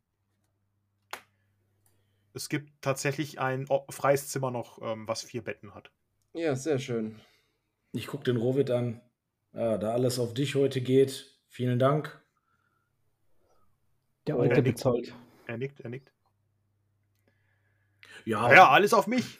Es 2.33 2.49
gibt 2.49 2.81
tatsächlich 2.81 3.39
ein 3.39 3.67
freies 3.89 4.29
Zimmer 4.29 4.49
noch, 4.49 4.81
ähm, 4.81 5.07
was 5.07 5.21
vier 5.21 5.43
Betten 5.43 5.75
hat. 5.75 5.91
Ja, 6.33 6.55
sehr 6.55 6.79
schön. 6.79 7.19
Ich 7.91 8.07
gucke 8.07 8.23
den 8.23 8.37
Rovid 8.37 8.71
an. 8.71 9.01
Ja, 9.53 9.77
da 9.77 9.91
alles 9.93 10.17
auf 10.17 10.33
dich 10.33 10.55
heute 10.55 10.81
geht, 10.81 11.39
vielen 11.47 11.77
Dank. 11.77 12.19
Der 14.25 14.35
Oh, 14.37 14.41
Alte 14.41 14.55
er 14.55 14.61
nickt. 14.63 14.77
bezahlt. 14.77 15.13
Er 15.45 15.57
nickt, 15.59 15.79
er 15.81 15.89
nickt. 15.91 16.11
Ja, 18.25 18.51
Ja, 18.51 18.69
alles 18.69 18.93
auf 18.95 19.05
mich. 19.05 19.39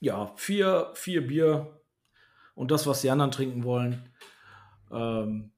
Ja 0.00 0.32
vier, 0.36 0.90
vier 0.94 1.26
Bier 1.26 1.80
und 2.54 2.70
das, 2.70 2.86
was 2.86 3.00
die 3.00 3.10
anderen 3.10 3.30
trinken 3.30 3.64
wollen. 3.64 4.08
Ähm, 4.90 5.52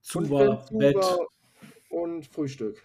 Zuber, 0.00 0.64
den 0.70 0.78
Bett. 0.78 1.02
Zuber 1.02 1.26
und 1.90 2.26
Frühstück. 2.26 2.84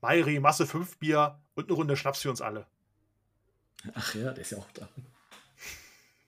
Mairi, 0.00 0.38
Masse 0.40 0.66
fünf 0.66 0.98
Bier 0.98 1.40
und 1.54 1.64
eine 1.64 1.74
Runde 1.74 1.96
Schnaps 1.96 2.20
für 2.22 2.30
uns 2.30 2.40
alle. 2.40 2.66
Ach 3.94 4.14
ja, 4.14 4.32
der 4.32 4.42
ist 4.42 4.50
ja 4.50 4.58
auch 4.58 4.70
da. 4.72 4.88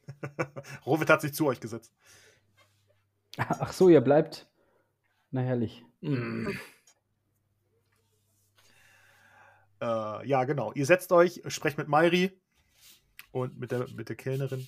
Rovid 0.87 1.09
hat 1.11 1.21
sich 1.21 1.35
zu 1.35 1.47
euch 1.47 1.61
gesetzt. 1.61 1.93
Ach 3.37 3.73
so, 3.73 3.89
ihr 3.89 4.01
bleibt. 4.01 4.49
Na 5.31 5.41
herrlich. 5.41 5.85
Mm. 6.01 6.49
Äh, 9.81 10.27
ja, 10.27 10.45
genau. 10.45 10.73
Ihr 10.73 10.87
setzt 10.87 11.13
euch, 11.13 11.43
sprecht 11.49 11.77
mit 11.77 11.89
Mairi 11.89 12.33
und 13.33 13.59
mit 13.59 13.71
der, 13.71 13.87
mit 13.95 14.09
der 14.09 14.17
Kellnerin. 14.17 14.67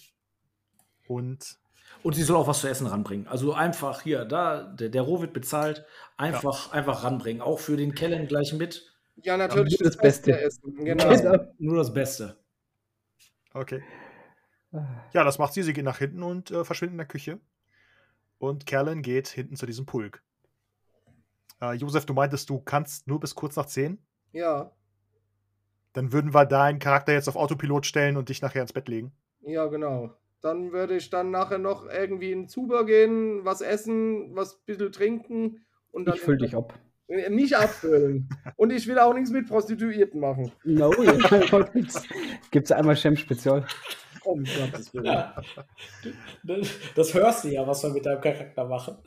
Und 1.07 1.59
Und 2.03 2.15
sie 2.15 2.23
soll 2.23 2.37
auch 2.37 2.47
was 2.47 2.61
zu 2.61 2.69
essen 2.69 2.87
ranbringen. 2.87 3.27
Also 3.29 3.55
einfach 3.55 4.03
hier, 4.03 4.25
da, 4.25 4.63
der, 4.63 4.89
der 4.89 5.03
Rovid 5.03 5.33
bezahlt, 5.33 5.85
einfach, 6.17 6.73
einfach 6.73 7.05
ranbringen. 7.05 7.43
Auch 7.43 7.59
für 7.59 7.77
den 7.77 7.95
Kellen 7.95 8.29
gleich 8.29 8.53
mit. 8.53 8.95
Ja, 9.17 9.37
natürlich 9.37 9.79
nur 9.81 9.89
das 9.89 9.97
Beste. 9.97 10.39
Essen. 10.41 10.75
Genau. 10.85 11.09
Genau. 11.09 11.45
Nur 11.59 11.77
das 11.77 11.93
Beste. 11.93 12.37
okay. 13.53 13.83
Ja, 15.15 15.25
das 15.25 15.39
macht 15.39 15.55
sie. 15.55 15.63
Sie 15.63 15.73
geht 15.73 15.85
nach 15.85 15.99
hinten 15.99 16.23
und 16.23 16.51
äh, 16.51 16.65
verschwindet 16.65 16.93
in 16.93 16.99
der 16.99 17.07
Küche. 17.07 17.41
Und 18.39 18.67
Kerlin 18.67 19.03
geht 19.03 19.29
hinten 19.29 19.57
zu 19.57 19.67
diesem 19.67 19.87
Pulk. 19.87 20.23
Äh, 21.61 21.73
Josef, 21.75 22.07
du 22.07 22.15
meintest, 22.15 22.51
du 22.51 22.61
kannst 22.61 23.09
nur 23.09 23.19
bis 23.19 23.35
kurz 23.35 23.57
nach 23.57 23.67
10. 23.67 23.99
Ja, 24.33 24.71
Dann 25.93 26.13
würden 26.13 26.35
wir 26.35 26.47
deinen 26.47 26.79
Charakter 26.79 27.13
jetzt 27.13 27.29
auf 27.29 27.37
Autopilot 27.37 27.87
stellen 27.87 28.17
und 28.17 28.29
dich 28.29 28.43
nachher 28.43 28.63
ins 28.63 28.73
Bett 28.73 28.89
legen. 28.89 29.13
ja, 29.43 29.67
genau. 29.67 30.11
Dann 30.41 30.71
würde 30.71 30.97
ich 30.97 31.11
dann 31.11 31.33
nachher 31.33 31.59
noch 31.59 31.87
irgendwie 31.87 32.31
in 32.31 32.43
den 32.43 32.49
Zuber 32.49 32.87
gehen, 32.87 33.45
was 33.45 33.61
essen, 33.61 34.37
was 34.37 34.55
ein 34.55 34.61
bisschen 34.67 34.93
trinken 34.93 35.65
und 35.91 36.05
dann 36.05 36.15
Ich 36.15 36.21
füll 36.21 36.39
dich 36.39 36.55
ab. 36.55 36.79
Äh, 37.09 37.29
nicht 37.31 37.57
abfüllen. 37.57 38.29
und 38.57 38.71
ich 38.71 38.87
will 38.87 38.99
auch 38.99 39.15
nichts 39.15 39.31
mit 39.31 39.49
Prostituierten 39.49 40.21
machen. 40.21 40.53
No, 40.63 40.91
gibt's, 41.73 42.03
gibt's 42.53 42.71
einmal 42.71 42.97
Schem-Spezial. 42.97 43.67
Um 44.29 44.45
Gottes 44.45 44.93
Willen. 44.93 46.67
Das 46.95 47.15
hörst 47.15 47.45
du 47.45 47.49
ja, 47.49 47.67
was 47.67 47.83
wir 47.83 47.91
mit 47.91 48.05
deinem 48.05 48.21
Charakter 48.21 48.67
machen. 48.67 48.99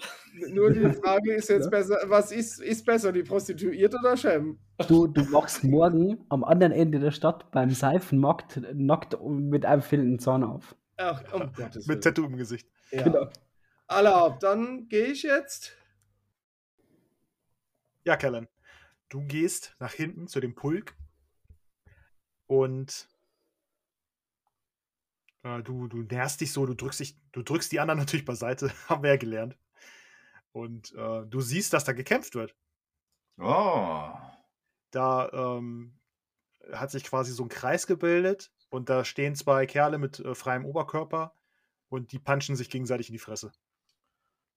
Nur 0.49 0.71
die 0.71 0.91
Frage 1.01 1.33
ist 1.35 1.49
jetzt 1.49 1.65
Ja. 1.65 1.69
besser, 1.69 1.97
was 2.05 2.31
ist, 2.31 2.59
ist 2.59 2.83
besser, 2.85 3.11
die 3.11 3.21
Prostituierte 3.21 3.97
oder 3.99 4.17
Shem? 4.17 4.57
Du, 4.87 5.05
du 5.05 5.23
machst 5.25 5.63
morgen 5.63 6.25
am 6.29 6.43
anderen 6.43 6.71
Ende 6.71 6.99
der 6.99 7.11
Stadt 7.11 7.51
beim 7.51 7.69
Seifenmarkt 7.69 8.61
nackt 8.73 9.15
mit 9.23 9.63
einem 9.65 9.83
fehlenden 9.83 10.17
Zahn 10.17 10.43
auf. 10.43 10.75
Ach, 10.97 11.21
um 11.33 11.53
Gottes 11.53 11.85
Mit 11.85 11.89
Willen. 11.89 12.01
Tattoo 12.01 12.25
im 12.25 12.37
Gesicht. 12.37 12.67
Ja. 12.91 13.03
Genau. 13.03 13.29
Allerhaupt, 13.87 14.41
dann 14.41 14.87
gehe 14.87 15.05
ich 15.07 15.21
jetzt. 15.21 15.73
Ja, 18.05 18.15
Kellen. 18.15 18.47
Du 19.09 19.21
gehst 19.21 19.75
nach 19.79 19.93
hinten 19.93 20.27
zu 20.27 20.39
dem 20.39 20.55
Pulk 20.55 20.95
und 22.47 23.07
du, 25.43 25.87
du 25.87 26.03
näherst 26.03 26.41
dich 26.41 26.51
so, 26.51 26.65
du 26.65 26.73
drückst 26.73 26.99
dich, 26.99 27.17
du 27.31 27.41
drückst 27.41 27.71
die 27.71 27.79
anderen 27.79 27.99
natürlich 27.99 28.25
beiseite, 28.25 28.71
haben 28.89 29.03
wir 29.03 29.11
ja 29.11 29.17
gelernt. 29.17 29.57
Und 30.51 30.93
äh, 30.95 31.25
du 31.25 31.41
siehst, 31.41 31.73
dass 31.73 31.85
da 31.85 31.93
gekämpft 31.93 32.35
wird. 32.35 32.55
Oh. 33.37 34.11
Da 34.91 35.29
ähm, 35.31 35.97
hat 36.73 36.91
sich 36.91 37.03
quasi 37.03 37.31
so 37.31 37.43
ein 37.43 37.49
Kreis 37.49 37.87
gebildet 37.87 38.51
und 38.69 38.89
da 38.89 39.05
stehen 39.05 39.35
zwei 39.35 39.65
Kerle 39.65 39.97
mit 39.97 40.19
äh, 40.19 40.35
freiem 40.35 40.65
Oberkörper 40.65 41.33
und 41.89 42.11
die 42.11 42.19
punchen 42.19 42.55
sich 42.55 42.69
gegenseitig 42.69 43.09
in 43.09 43.13
die 43.13 43.19
Fresse. 43.19 43.51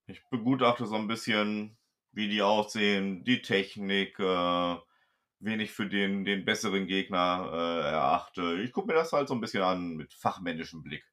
Ich 0.07 0.21
begutachte 0.29 0.85
so 0.85 0.95
ein 0.95 1.07
bisschen, 1.07 1.77
wie 2.11 2.29
die 2.29 2.41
aussehen, 2.41 3.23
die 3.23 3.41
Technik, 3.41 4.19
äh, 4.19 4.75
wen 5.39 5.59
ich 5.59 5.71
für 5.71 5.87
den, 5.87 6.25
den 6.25 6.45
besseren 6.45 6.87
Gegner 6.87 7.49
äh, 7.51 7.87
erachte. 7.91 8.59
Ich 8.63 8.71
gucke 8.73 8.87
mir 8.87 8.93
das 8.93 9.11
halt 9.13 9.27
so 9.27 9.33
ein 9.35 9.41
bisschen 9.41 9.63
an 9.63 9.95
mit 9.95 10.13
fachmännischem 10.13 10.83
Blick. 10.83 11.05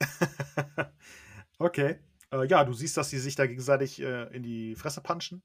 okay. 1.58 1.98
Äh, 2.30 2.46
ja, 2.46 2.64
du 2.64 2.72
siehst, 2.72 2.96
dass 2.96 3.10
sie 3.10 3.18
sich 3.18 3.34
da 3.34 3.46
gegenseitig 3.46 4.00
äh, 4.00 4.34
in 4.34 4.42
die 4.42 4.74
Fresse 4.74 5.00
punchen. 5.00 5.42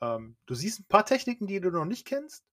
Ähm, 0.00 0.36
du 0.46 0.54
siehst 0.54 0.80
ein 0.80 0.88
paar 0.88 1.04
Techniken, 1.06 1.46
die 1.46 1.60
du 1.60 1.70
noch 1.70 1.84
nicht 1.84 2.06
kennst, 2.06 2.44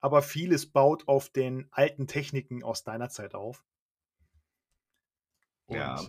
aber 0.00 0.22
vieles 0.22 0.70
baut 0.70 1.08
auf 1.08 1.28
den 1.28 1.68
alten 1.70 2.06
Techniken 2.06 2.62
aus 2.62 2.84
deiner 2.84 3.08
Zeit 3.08 3.34
auf. 3.34 3.64
Und, 5.66 5.76
Ja. 5.76 6.00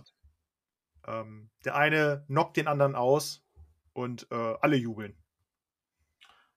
ähm, 1.06 1.50
der 1.64 1.74
eine 1.76 2.24
knockt 2.26 2.56
den 2.56 2.66
anderen 2.68 2.94
aus 2.94 3.44
und 3.92 4.26
äh, 4.30 4.34
alle 4.60 4.76
jubeln. 4.76 5.19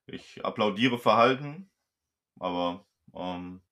Ich 0.06 0.44
applaudiere 0.44 0.98
Verhalten, 0.98 1.70
aber 2.38 2.84
ähm, 3.14 3.62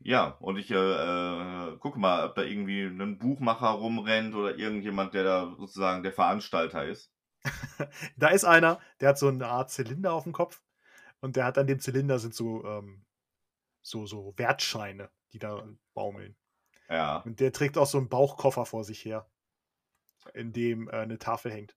ja, 0.00 0.36
und 0.40 0.56
ich 0.56 0.70
äh, 0.70 0.74
äh, 0.76 1.76
gucke 1.78 1.98
mal, 1.98 2.28
ob 2.28 2.34
da 2.34 2.42
irgendwie 2.42 2.82
ein 2.82 3.18
Buchmacher 3.18 3.68
rumrennt 3.68 4.34
oder 4.34 4.56
irgendjemand, 4.56 5.14
der 5.14 5.24
da 5.24 5.54
sozusagen 5.58 6.02
der 6.02 6.12
Veranstalter 6.12 6.84
ist. 6.84 7.12
Da 8.16 8.28
ist 8.28 8.44
einer, 8.44 8.80
der 9.00 9.10
hat 9.10 9.18
so 9.18 9.28
eine 9.28 9.46
Art 9.46 9.70
Zylinder 9.70 10.12
auf 10.12 10.24
dem 10.24 10.32
Kopf 10.32 10.62
und 11.20 11.36
der 11.36 11.44
hat 11.44 11.58
an 11.58 11.66
dem 11.66 11.80
Zylinder 11.80 12.18
sind 12.18 12.34
so, 12.34 12.64
ähm, 12.64 13.04
so, 13.82 14.06
so 14.06 14.34
Wertscheine, 14.36 15.10
die 15.32 15.38
da 15.38 15.66
baumeln. 15.94 16.36
Ja, 16.88 17.18
Und 17.18 17.40
der 17.40 17.52
trägt 17.52 17.78
auch 17.78 17.86
so 17.86 17.98
einen 17.98 18.08
Bauchkoffer 18.08 18.64
vor 18.64 18.84
sich 18.84 19.04
her, 19.04 19.28
in 20.34 20.52
dem 20.52 20.88
äh, 20.88 20.92
eine 20.92 21.18
Tafel 21.18 21.52
hängt. 21.52 21.76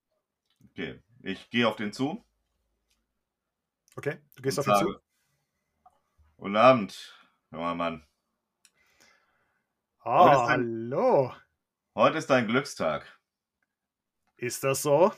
okay. 0.65 0.99
Ich 1.21 1.49
gehe 1.49 1.67
auf 1.67 1.75
den 1.75 1.91
zu 1.91 2.23
Okay, 3.99 4.17
du 4.37 4.41
gehst 4.43 4.57
auf 4.57 4.65
ihn 4.65 4.75
zu. 4.75 4.97
Guten 6.37 6.55
Abend, 6.55 7.19
junger 7.51 7.75
Mann. 7.75 8.07
Ah, 9.99 10.23
Heute 10.23 10.31
ist 10.35 10.39
ein- 10.39 10.49
hallo. 10.91 11.33
Heute 11.95 12.17
ist 12.17 12.29
dein 12.29 12.47
Glückstag. 12.47 13.19
Ist 14.37 14.63
das 14.63 14.83
so? 14.83 15.11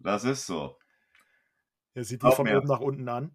Das 0.00 0.24
ist 0.24 0.44
so. 0.44 0.76
Er 1.94 2.02
sieht 2.02 2.20
dich 2.24 2.34
von 2.34 2.46
mir. 2.46 2.58
oben 2.58 2.66
nach 2.66 2.80
unten 2.80 3.08
an. 3.08 3.32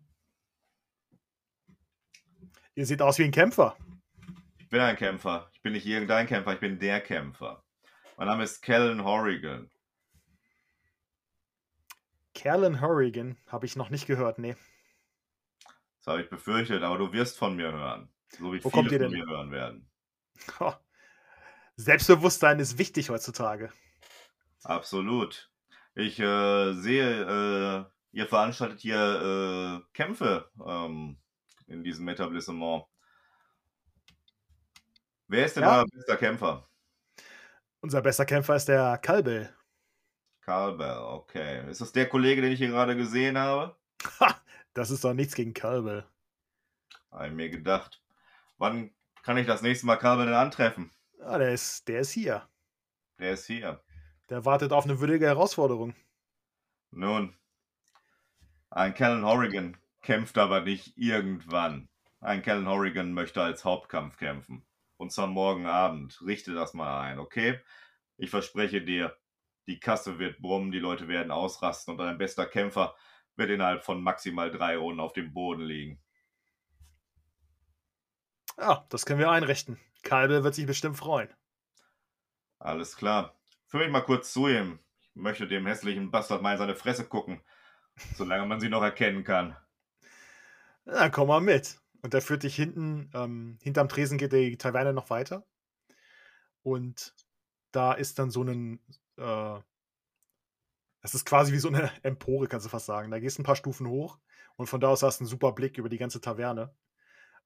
Ihr 2.74 2.86
seht 2.86 3.02
aus 3.02 3.18
wie 3.18 3.24
ein 3.24 3.32
Kämpfer. 3.32 3.78
Ich 4.58 4.68
bin 4.68 4.82
ein 4.82 4.98
Kämpfer. 4.98 5.50
Ich 5.54 5.62
bin 5.62 5.72
nicht 5.72 5.86
irgendein 5.86 6.28
Kämpfer, 6.28 6.54
ich 6.56 6.60
bin 6.60 6.80
der 6.80 7.00
Kämpfer. 7.00 7.64
Mein 8.18 8.28
Name 8.28 8.44
ist 8.44 8.62
Kellen 8.62 9.06
Horrigan. 9.06 9.72
Kerlin 12.46 12.80
Hurrigan 12.80 13.38
habe 13.48 13.66
ich 13.66 13.76
noch 13.76 13.90
nicht 13.90 14.06
gehört, 14.06 14.38
nee. 14.38 14.56
Das 15.98 16.06
habe 16.06 16.22
ich 16.22 16.30
befürchtet, 16.30 16.84
aber 16.84 17.00
du 17.00 17.12
wirst 17.12 17.40
von 17.40 17.56
mir 17.56 17.72
hören. 17.72 18.08
So 18.38 18.54
wie 18.54 18.64
Wo 18.64 18.70
viele 18.70 18.72
kommt 18.72 18.92
ihr 18.92 19.00
von 19.00 19.10
denn? 19.12 19.20
mir 19.20 19.26
hören 19.26 19.50
werden. 19.52 19.90
Ha. 20.60 20.80
Selbstbewusstsein 21.76 22.60
ist 22.60 22.78
wichtig 22.78 23.10
heutzutage. 23.10 23.72
Absolut. 24.64 25.50
Ich 25.96 26.20
äh, 26.20 26.74
sehe, 26.74 27.24
äh, 27.82 27.86
ihr 28.12 28.28
veranstaltet 28.28 28.80
hier 28.80 29.82
äh, 29.82 29.94
Kämpfe 29.94 30.52
ähm, 30.64 31.18
in 31.66 31.84
diesem 31.84 32.08
Etablissement. 32.08 32.86
Wer 35.28 35.46
ist 35.48 35.56
denn 35.56 35.64
Ja. 35.64 35.80
euer 35.80 35.86
bester 35.92 36.18
Kämpfer? 36.18 36.70
Unser 37.80 38.04
bester 38.04 38.26
Kämpfer 38.28 38.56
ist 38.56 38.68
der 38.68 39.00
Kalbel. 39.00 39.52
Karl 40.46 40.78
Bell, 40.78 41.00
okay. 41.00 41.68
Ist 41.72 41.82
das 41.82 41.92
der 41.92 42.08
Kollege, 42.08 42.44
den 42.44 42.52
ich 42.52 42.60
hier 42.60 42.68
gerade 42.68 42.96
gesehen 42.96 43.36
habe? 43.36 43.76
Ha, 44.20 44.40
das 44.76 44.92
ist 44.92 45.04
doch 45.04 45.16
nichts 45.16 45.34
gegen 45.34 45.56
Kalbel. 45.56 46.06
Habe 47.10 47.28
ich 47.28 47.34
mir 47.34 47.50
gedacht. 47.50 48.04
Wann 48.60 48.94
kann 49.24 49.38
ich 49.38 49.48
das 49.48 49.64
nächste 49.64 49.88
Mal 49.88 49.96
Karl 49.96 50.18
Bell 50.18 50.28
denn 50.28 50.36
antreffen? 50.36 50.92
Ah, 51.20 51.40
der 51.40 51.52
ist, 51.52 51.88
der 51.88 52.02
ist 52.02 52.12
hier. 52.12 52.48
Der 53.18 53.32
ist 53.32 53.48
hier. 53.48 53.82
Der 54.30 54.46
wartet 54.46 54.72
auf 54.72 54.84
eine 54.84 55.00
würdige 55.00 55.26
Herausforderung. 55.26 55.96
Nun, 56.92 57.36
ein 58.70 58.94
Kellen 58.94 59.26
Horrigan 59.26 59.78
kämpft 60.04 60.38
aber 60.38 60.62
nicht 60.62 60.96
irgendwann. 60.96 61.90
Ein 62.20 62.44
Kellen 62.44 62.68
Horrigan 62.68 63.14
möchte 63.14 63.42
als 63.42 63.66
Hauptkampf 63.66 64.18
kämpfen. 64.18 64.64
Und 64.98 65.12
zwar 65.12 65.28
morgen 65.28 65.66
Abend. 65.66 66.22
Richte 66.22 66.54
das 66.54 66.76
mal 66.76 67.02
ein, 67.02 67.18
okay? 67.18 67.60
Ich 68.18 68.30
verspreche 68.30 68.84
dir, 68.84 69.18
die 69.68 69.80
Kasse 69.80 70.20
wird 70.20 70.40
brummen, 70.40 70.72
die 70.72 70.80
Leute 70.80 71.08
werden 71.08 71.32
ausrasten 71.32 71.94
und 71.94 72.02
ein 72.02 72.18
bester 72.18 72.46
Kämpfer 72.46 72.96
wird 73.36 73.50
innerhalb 73.50 73.84
von 73.84 74.02
maximal 74.02 74.52
drei 74.52 74.78
Runden 74.78 75.00
auf 75.00 75.14
dem 75.14 75.34
Boden 75.34 75.64
liegen. 75.64 76.02
Ja, 78.58 78.86
das 78.90 79.06
können 79.06 79.20
wir 79.20 79.30
einrichten. 79.30 79.80
Kalbe 80.04 80.44
wird 80.44 80.56
sich 80.56 80.66
bestimmt 80.66 80.98
freuen. 80.98 81.30
Alles 82.60 82.96
klar. 82.96 83.36
Führ 83.68 83.82
mich 83.82 83.90
mal 83.90 84.02
kurz 84.02 84.32
zu 84.32 84.48
ihm. 84.48 84.80
Ich 85.02 85.16
möchte 85.16 85.48
dem 85.48 85.66
hässlichen 85.66 86.12
Bastard 86.12 86.42
mal 86.42 86.54
in 86.54 86.58
seine 86.58 86.76
Fresse 86.76 87.06
gucken, 87.08 87.42
solange 88.16 88.46
man 88.46 88.60
sie 88.60 88.70
noch 88.70 88.84
erkennen 88.84 89.24
kann. 89.24 89.58
Na, 90.86 91.10
komm 91.10 91.28
mal 91.28 91.42
mit. 91.42 91.80
Und 92.02 92.14
der 92.14 92.22
führt 92.22 92.44
dich 92.44 92.56
hinten, 92.56 93.10
ähm, 93.16 93.58
hinterm 93.64 93.90
Tresen 93.90 94.18
geht 94.18 94.32
die 94.32 94.58
Taverne 94.58 94.94
noch 94.94 95.10
weiter. 95.10 95.46
Und 96.62 97.16
da 97.72 97.94
ist 97.94 98.20
dann 98.20 98.30
so 98.30 98.44
ein, 98.44 98.80
äh, 99.18 99.60
das 101.02 101.14
ist 101.14 101.26
quasi 101.26 101.54
wie 101.54 101.60
so 101.60 101.68
eine 101.68 101.92
Empore, 102.04 102.48
kannst 102.48 102.66
du 102.66 102.70
fast 102.70 102.88
sagen. 102.88 103.12
Da 103.12 103.20
gehst 103.20 103.38
du 103.38 103.44
ein 103.44 103.46
paar 103.46 103.56
Stufen 103.56 103.88
hoch 103.88 104.18
und 104.56 104.68
von 104.68 104.80
da 104.80 104.90
aus 104.90 105.04
hast 105.04 105.20
du 105.20 105.24
einen 105.24 105.30
super 105.30 105.52
Blick 105.52 105.78
über 105.78 105.90
die 105.90 106.00
ganze 106.00 106.22
Taverne. 106.22 106.74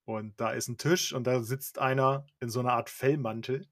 Und 0.05 0.39
da 0.39 0.51
ist 0.51 0.69
ein 0.69 0.77
Tisch 0.77 1.13
und 1.13 1.27
da 1.27 1.41
sitzt 1.41 1.77
einer 1.77 2.25
in 2.39 2.49
so 2.49 2.61
einer 2.61 2.73
Art 2.73 2.89
Fellmantel. 2.89 3.67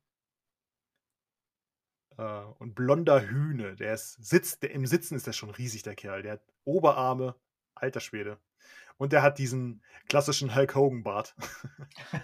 Äh, 2.17 2.43
und 2.59 2.75
blonder 2.75 3.21
Hühne. 3.21 3.75
Der 3.75 3.93
ist, 3.93 4.13
sitzt, 4.23 4.63
der, 4.63 4.71
im 4.71 4.85
Sitzen 4.85 5.15
ist 5.15 5.25
der 5.25 5.33
schon 5.33 5.51
riesig, 5.51 5.83
der 5.83 5.95
Kerl. 5.95 6.21
Der 6.21 6.33
hat 6.33 6.43
Oberarme, 6.65 7.35
alter 7.73 8.01
Schwede. 8.01 8.39
Und 8.97 9.13
der 9.13 9.21
hat 9.21 9.37
diesen 9.37 9.81
klassischen 10.09 10.53
Hulk 10.53 10.75
Hogan-Bart. 10.75 11.35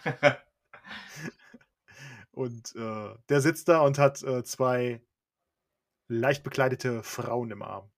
und 2.32 2.76
äh, 2.76 3.16
der 3.30 3.42
sitzt 3.42 3.70
da 3.70 3.80
und 3.82 3.98
hat 3.98 4.22
äh, 4.24 4.44
zwei 4.44 5.02
leicht 6.14 6.44
bekleidete 6.44 7.04
Frauen 7.04 7.52
im 7.52 7.62
Arm. 7.62 7.90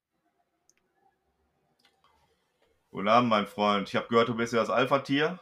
Guten 2.91 3.07
Abend, 3.09 3.29
mein 3.29 3.47
Freund. 3.47 3.89
Ich 3.89 3.95
habe 3.95 4.07
gehört, 4.07 4.29
du 4.29 4.35
bist 4.35 4.53
ja 4.53 4.59
das 4.59 4.69
Alpha-Tier. 4.69 5.39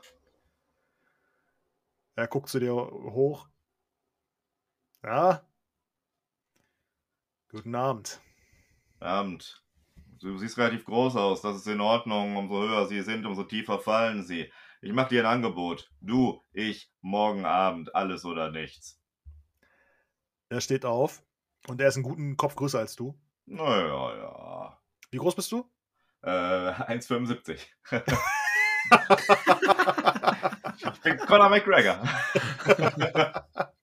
Er 2.16 2.28
guckt 2.28 2.50
zu 2.50 2.60
dir 2.60 2.74
hoch. 2.74 3.48
Ja. 5.04 5.46
Guten 7.50 7.76
Abend. 7.76 8.20
Abend. 9.00 9.64
Du 10.20 10.38
siehst 10.38 10.58
relativ 10.58 10.86
groß 10.86 11.16
aus, 11.18 11.42
das 11.42 11.58
ist 11.58 11.68
in 11.68 11.82
Ordnung. 11.82 12.38
Umso 12.38 12.62
höher 12.62 12.88
sie 12.88 13.02
sind, 13.02 13.26
umso 13.26 13.44
tiefer 13.44 13.80
fallen 13.80 14.24
sie. 14.24 14.52
Ich 14.82 14.94
mache 14.94 15.10
dir 15.10 15.22
ein 15.22 15.36
Angebot. 15.36 15.92
Du, 16.02 16.42
ich, 16.54 16.92
morgen 17.02 17.46
Abend, 17.46 17.94
alles 17.94 18.26
oder 18.26 18.50
nichts. 18.50 19.00
Er 20.50 20.62
steht 20.62 20.86
auf 20.86 21.24
und 21.68 21.82
er 21.82 21.88
ist 21.88 21.96
einen 21.96 22.04
guten 22.04 22.38
Kopf 22.38 22.56
größer 22.56 22.78
als 22.80 22.96
du. 22.96 23.20
Naja, 23.46 24.16
ja. 24.16 24.80
Wie 25.12 25.18
groß 25.18 25.36
bist 25.36 25.52
du? 25.52 25.70
Äh, 26.22 26.30
1,75. 26.30 27.60
ich 30.78 31.02
bin 31.02 31.18
Conor 31.18 31.50
McGregor. 31.50 32.02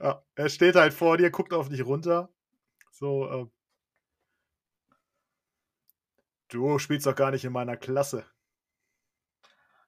ja, 0.00 0.24
er 0.34 0.48
steht 0.48 0.76
halt 0.76 0.94
vor 0.94 1.18
dir, 1.18 1.30
guckt 1.30 1.52
auf 1.52 1.68
dich 1.68 1.84
runter. 1.84 2.30
So, 2.90 3.30
äh, 3.30 3.46
Du 6.52 6.78
spielst 6.78 7.06
doch 7.06 7.14
gar 7.14 7.30
nicht 7.30 7.46
in 7.46 7.52
meiner 7.52 7.78
Klasse. 7.78 8.26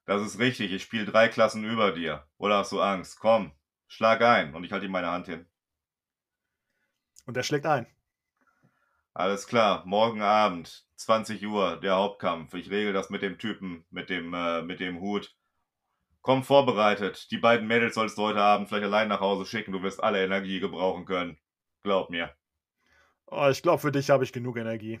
Das 0.05 0.23
ist 0.23 0.39
richtig, 0.39 0.71
ich 0.71 0.81
spiele 0.81 1.05
drei 1.05 1.27
Klassen 1.27 1.63
über 1.63 1.91
dir. 1.91 2.27
Oder 2.39 2.57
hast 2.57 2.71
du 2.71 2.81
Angst? 2.81 3.19
Komm, 3.19 3.51
schlag 3.87 4.23
ein. 4.23 4.55
Und 4.55 4.63
ich 4.63 4.71
halte 4.71 4.87
ihm 4.87 4.91
meine 4.91 5.11
Hand 5.11 5.27
hin. 5.27 5.45
Und 7.25 7.37
er 7.37 7.43
schlägt 7.43 7.65
ein. 7.65 7.87
Alles 9.13 9.47
klar, 9.47 9.83
morgen 9.85 10.21
Abend, 10.21 10.85
20 10.97 11.45
Uhr, 11.47 11.79
der 11.79 11.95
Hauptkampf. 11.95 12.53
Ich 12.53 12.69
regel 12.69 12.93
das 12.93 13.09
mit 13.09 13.21
dem 13.21 13.37
Typen, 13.37 13.85
mit 13.89 14.09
dem, 14.09 14.33
äh, 14.33 14.61
mit 14.61 14.79
dem 14.79 14.99
Hut. 14.99 15.35
Komm 16.21 16.43
vorbereitet. 16.43 17.29
Die 17.31 17.37
beiden 17.37 17.67
Mädels 17.67 17.95
sollst 17.95 18.17
du 18.17 18.23
heute 18.23 18.41
Abend 18.41 18.67
vielleicht 18.67 18.85
allein 18.85 19.07
nach 19.07 19.21
Hause 19.21 19.45
schicken. 19.45 19.71
Du 19.71 19.83
wirst 19.83 20.03
alle 20.03 20.23
Energie 20.23 20.59
gebrauchen 20.59 21.05
können. 21.05 21.37
Glaub 21.83 22.09
mir. 22.09 22.35
Oh, 23.27 23.47
ich 23.49 23.61
glaube, 23.61 23.79
für 23.79 23.91
dich 23.91 24.09
habe 24.09 24.23
ich 24.23 24.33
genug 24.33 24.57
Energie. 24.57 24.99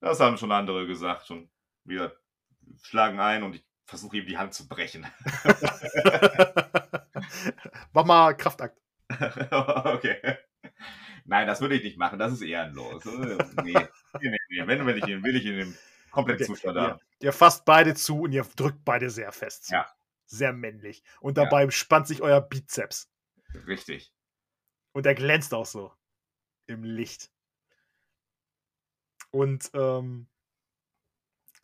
Das 0.00 0.18
haben 0.18 0.36
schon 0.36 0.50
andere 0.50 0.86
gesagt 0.86 1.30
und 1.30 1.48
wir 1.84 2.16
schlagen 2.82 3.20
ein 3.20 3.42
und 3.42 3.54
ich 3.54 3.64
versuche 3.86 4.16
ihm 4.16 4.26
die 4.26 4.38
Hand 4.38 4.54
zu 4.54 4.66
brechen. 4.66 5.06
Mach 7.92 8.04
mal 8.04 8.36
Kraftakt. 8.36 8.80
okay. 9.50 10.38
Nein, 11.24 11.46
das 11.46 11.60
würde 11.60 11.76
ich 11.76 11.84
nicht 11.84 11.98
machen. 11.98 12.18
Das 12.18 12.32
ist 12.32 12.42
ehrenlos. 12.42 13.04
Nee, 13.64 13.74
nee, 14.20 14.38
nee. 14.50 14.66
Wenn 14.66 14.86
will 14.86 14.98
ich 14.98 15.06
ihn, 15.06 15.24
will 15.24 15.36
ich 15.36 15.44
ihn 15.46 15.58
im 15.58 15.76
kompletten. 16.10 16.46
Zustand 16.46 16.78
haben. 16.78 17.00
Ihr, 17.20 17.26
ihr, 17.26 17.32
fasst 17.32 17.64
beide 17.64 17.94
zu 17.94 18.22
und 18.22 18.32
ihr 18.32 18.46
drückt 18.56 18.84
beide 18.84 19.10
sehr 19.10 19.32
fest. 19.32 19.70
Ja. 19.70 19.86
Sehr 20.26 20.52
männlich. 20.52 21.02
Und 21.20 21.38
dabei 21.38 21.64
ja. 21.64 21.70
spannt 21.70 22.06
sich 22.06 22.22
euer 22.22 22.40
Bizeps. 22.40 23.10
Richtig. 23.66 24.12
Und 24.92 25.06
er 25.06 25.14
glänzt 25.14 25.54
auch 25.54 25.66
so 25.66 25.92
im 26.66 26.84
Licht. 26.84 27.30
Und 29.30 29.70
ähm, 29.74 30.28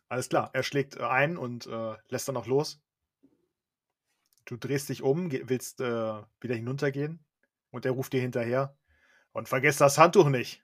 alles 0.07 0.29
klar, 0.29 0.49
er 0.53 0.63
schlägt 0.63 0.97
äh, 0.97 1.03
ein 1.03 1.37
und 1.37 1.67
äh, 1.67 1.95
lässt 2.09 2.27
dann 2.27 2.37
auch 2.37 2.47
los. 2.47 2.81
Du 4.45 4.57
drehst 4.57 4.89
dich 4.89 5.03
um, 5.03 5.31
willst 5.31 5.79
äh, 5.79 6.23
wieder 6.41 6.55
hinuntergehen 6.55 7.23
und 7.69 7.85
er 7.85 7.91
ruft 7.91 8.13
dir 8.13 8.21
hinterher. 8.21 8.75
Und 9.39 9.47
vergiss 9.47 9.77
das 9.77 9.97
Handtuch 9.97 10.27
nicht. 10.27 10.61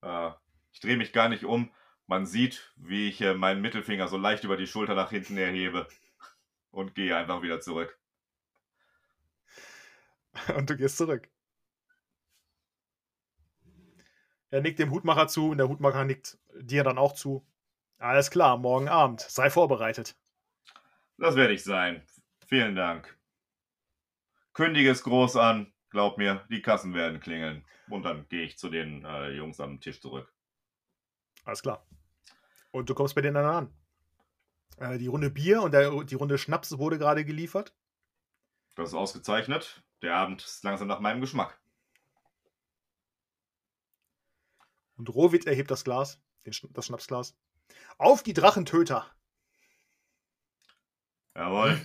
Äh, 0.00 0.30
ich 0.70 0.78
drehe 0.78 0.96
mich 0.96 1.12
gar 1.12 1.28
nicht 1.28 1.44
um. 1.44 1.74
Man 2.06 2.24
sieht, 2.24 2.72
wie 2.76 3.08
ich 3.08 3.20
äh, 3.20 3.34
meinen 3.34 3.60
Mittelfinger 3.60 4.06
so 4.06 4.16
leicht 4.16 4.44
über 4.44 4.56
die 4.56 4.68
Schulter 4.68 4.94
nach 4.94 5.10
hinten 5.10 5.36
erhebe 5.36 5.88
und 6.70 6.94
gehe 6.94 7.16
einfach 7.16 7.42
wieder 7.42 7.60
zurück. 7.60 7.98
Und 10.56 10.70
du 10.70 10.76
gehst 10.76 10.98
zurück. 10.98 11.28
Er 14.50 14.60
nickt 14.60 14.78
dem 14.78 14.92
Hutmacher 14.92 15.26
zu 15.26 15.50
und 15.50 15.58
der 15.58 15.68
Hutmacher 15.68 16.04
nickt 16.04 16.38
dir 16.54 16.84
dann 16.84 16.96
auch 16.96 17.14
zu. 17.14 17.44
Alles 17.98 18.30
klar, 18.30 18.56
morgen 18.56 18.88
Abend. 18.88 19.20
Sei 19.20 19.50
vorbereitet. 19.50 20.14
Das 21.18 21.34
werde 21.34 21.54
ich 21.54 21.64
sein. 21.64 22.06
Vielen 22.46 22.76
Dank. 22.76 23.18
Kündige 24.52 24.90
es 24.90 25.02
groß 25.02 25.36
an. 25.36 25.71
Glaub 25.92 26.16
mir, 26.16 26.42
die 26.48 26.62
Kassen 26.62 26.94
werden 26.94 27.20
klingeln. 27.20 27.64
Und 27.88 28.04
dann 28.04 28.26
gehe 28.28 28.44
ich 28.44 28.58
zu 28.58 28.70
den 28.70 29.04
äh, 29.04 29.30
Jungs 29.32 29.60
am 29.60 29.78
Tisch 29.78 30.00
zurück. 30.00 30.32
Alles 31.44 31.60
klar. 31.60 31.86
Und 32.70 32.88
du 32.88 32.94
kommst 32.94 33.14
bei 33.14 33.20
denen 33.20 33.34
dann 33.34 33.44
an. 33.44 33.74
Äh, 34.78 34.96
die 34.96 35.06
Runde 35.06 35.30
Bier 35.30 35.60
und 35.60 35.72
der, 35.72 35.90
die 36.04 36.14
Runde 36.14 36.38
Schnaps 36.38 36.78
wurde 36.78 36.98
gerade 36.98 37.26
geliefert. 37.26 37.74
Das 38.74 38.88
ist 38.88 38.94
ausgezeichnet. 38.94 39.82
Der 40.00 40.16
Abend 40.16 40.42
ist 40.42 40.64
langsam 40.64 40.88
nach 40.88 41.00
meinem 41.00 41.20
Geschmack. 41.20 41.60
Und 44.96 45.14
Rohwit 45.14 45.46
erhebt 45.46 45.70
das 45.70 45.84
Glas, 45.84 46.22
den, 46.46 46.54
das 46.70 46.86
Schnapsglas. 46.86 47.36
Auf 47.98 48.22
die 48.22 48.32
Drachentöter! 48.32 49.14
Jawohl. 51.34 51.78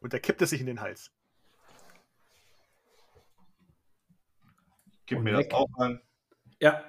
Und 0.00 0.12
er 0.12 0.20
kippt 0.20 0.42
es 0.42 0.50
sich 0.50 0.60
in 0.60 0.66
den 0.66 0.80
Hals. 0.80 1.10
Gib 5.06 5.18
Und 5.18 5.24
mir 5.24 5.36
weg. 5.36 5.50
das 5.50 5.58
auch 5.58 5.68
an. 5.78 6.00
Ja, 6.60 6.82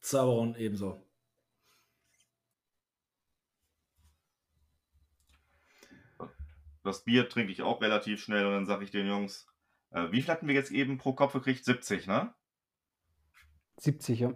Zauberon 0.00 0.54
ebenso. 0.56 1.00
Das 6.82 7.04
Bier 7.04 7.28
trinke 7.28 7.50
ich 7.50 7.62
auch 7.62 7.80
relativ 7.80 8.22
schnell 8.22 8.44
und 8.44 8.52
dann 8.52 8.66
sage 8.66 8.84
ich 8.84 8.90
den 8.90 9.06
Jungs, 9.06 9.46
äh, 9.90 10.10
wie 10.10 10.20
viel 10.20 10.30
hatten 10.30 10.46
wir 10.46 10.54
jetzt 10.54 10.70
eben 10.70 10.98
pro 10.98 11.14
Kopf 11.14 11.32
gekriegt? 11.32 11.64
70, 11.64 12.06
ne? 12.06 12.34
70, 13.78 14.20
ja. 14.20 14.34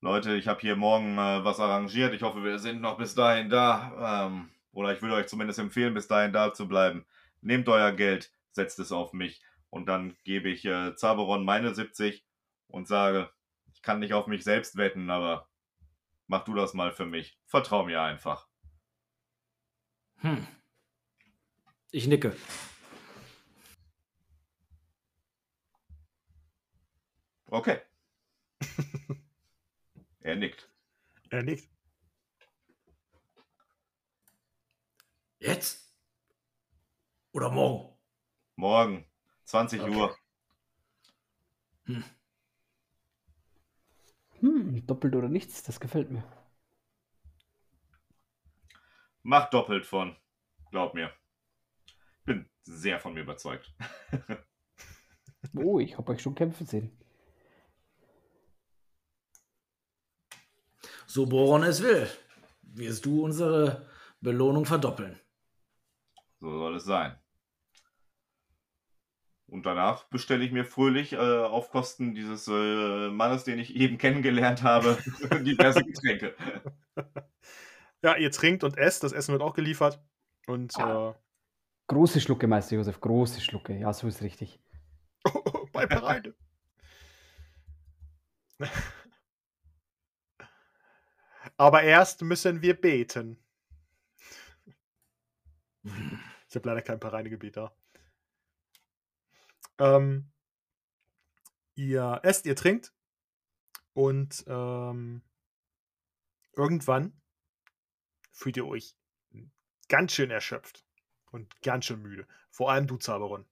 Leute, 0.00 0.34
ich 0.34 0.48
habe 0.48 0.60
hier 0.60 0.76
morgen 0.76 1.16
äh, 1.16 1.44
was 1.44 1.60
arrangiert. 1.60 2.12
Ich 2.14 2.22
hoffe, 2.22 2.42
wir 2.42 2.58
sind 2.58 2.80
noch 2.80 2.98
bis 2.98 3.14
dahin 3.14 3.48
da. 3.48 4.26
Ähm, 4.26 4.50
oder 4.72 4.92
ich 4.92 5.00
würde 5.00 5.14
euch 5.14 5.26
zumindest 5.26 5.58
empfehlen, 5.58 5.94
bis 5.94 6.08
dahin 6.08 6.32
da 6.32 6.52
zu 6.52 6.68
bleiben. 6.68 7.06
Nehmt 7.40 7.68
euer 7.68 7.92
Geld, 7.92 8.32
setzt 8.50 8.78
es 8.78 8.92
auf 8.92 9.12
mich. 9.12 9.42
Und 9.70 9.86
dann 9.86 10.16
gebe 10.24 10.48
ich 10.48 10.64
äh, 10.64 10.94
Zaberon 10.94 11.44
meine 11.44 11.74
70 11.74 12.24
und 12.68 12.88
sage, 12.88 13.30
ich 13.72 13.82
kann 13.82 14.00
nicht 14.00 14.14
auf 14.14 14.26
mich 14.26 14.44
selbst 14.44 14.76
wetten, 14.76 15.10
aber 15.10 15.48
mach 16.26 16.44
du 16.44 16.54
das 16.54 16.74
mal 16.74 16.92
für 16.92 17.06
mich. 17.06 17.38
Vertrau 17.46 17.84
mir 17.84 18.02
einfach. 18.02 18.48
Hm. 20.18 20.46
Ich 21.90 22.06
nicke. 22.06 22.36
Okay. 27.48 27.80
er 30.20 30.36
nickt. 30.36 30.68
Er 31.30 31.42
nickt. 31.42 31.68
Jetzt? 35.38 35.94
Oder 37.32 37.50
morgen? 37.50 37.96
Morgen, 38.56 39.04
20 39.46 39.80
Okay. 39.80 39.96
Uhr. 39.96 40.16
Hm, 44.40 44.86
doppelt 44.86 45.14
oder 45.14 45.28
nichts, 45.28 45.62
das 45.62 45.80
gefällt 45.80 46.10
mir. 46.10 46.24
Mach 49.22 49.50
doppelt 49.50 49.86
von. 49.86 50.16
Glaub 50.70 50.94
mir. 50.94 51.12
Bin 52.24 52.48
sehr 52.62 53.00
von 53.00 53.14
mir 53.14 53.22
überzeugt. 53.22 53.74
Oh, 55.54 55.78
ich 55.78 55.96
habe 55.96 56.12
euch 56.12 56.20
schon 56.20 56.34
kämpfen 56.34 56.66
sehen. 56.66 56.90
So 61.06 61.24
Boron 61.24 61.62
es 61.62 61.82
will, 61.82 62.10
wirst 62.62 63.06
du 63.06 63.24
unsere 63.24 63.88
Belohnung 64.20 64.66
verdoppeln. 64.66 65.20
So 66.40 66.50
soll 66.50 66.76
es 66.76 66.84
sein. 66.84 67.16
Und 69.48 69.64
danach 69.64 70.04
bestelle 70.04 70.44
ich 70.44 70.50
mir 70.50 70.64
fröhlich 70.64 71.12
äh, 71.12 71.16
auf 71.18 71.70
Kosten 71.70 72.14
dieses 72.14 72.48
äh, 72.48 73.08
Mannes, 73.10 73.44
den 73.44 73.58
ich 73.60 73.76
eben 73.76 73.96
kennengelernt 73.96 74.62
habe, 74.64 74.98
diverse 75.42 75.82
Getränke. 75.84 76.34
Ja, 78.02 78.14
ihr 78.14 78.30
trinkt 78.30 78.62
und 78.62 78.76
esst. 78.76 79.02
Das 79.02 79.12
Essen 79.12 79.32
wird 79.32 79.42
auch 79.42 79.54
geliefert. 79.54 80.00
Und 80.46 80.76
Ah. 80.78 81.10
äh, 81.10 81.14
Große 81.88 82.20
Schlucke, 82.20 82.46
Meister 82.46 82.76
Josef, 82.76 83.00
große 83.00 83.40
Schlucke. 83.40 83.74
Ja, 83.76 83.92
so 83.92 84.06
ist 84.06 84.22
richtig. 84.22 84.60
bei 85.72 85.86
Pereine. 85.86 86.34
Aber 91.56 91.82
erst 91.82 92.22
müssen 92.22 92.62
wir 92.62 92.74
beten. 92.80 93.38
Ich 96.48 96.54
habe 96.54 96.68
leider 96.68 96.82
kein 96.82 97.00
Pereinegebet 97.00 97.56
da. 97.56 97.72
Ähm, 99.78 100.30
ihr 101.74 102.20
esst, 102.22 102.46
ihr 102.46 102.56
trinkt 102.56 102.92
und 103.92 104.44
ähm, 104.46 105.22
irgendwann 106.54 107.20
fühlt 108.32 108.56
ihr 108.56 108.66
euch 108.66 108.96
ganz 109.88 110.12
schön 110.12 110.30
erschöpft 110.30 110.84
und 111.30 111.60
ganz 111.62 111.84
schön 111.86 112.02
müde. 112.02 112.26
Vor 112.50 112.70
allem 112.70 112.86
du, 112.86 112.96
Zaberon. 112.96 113.46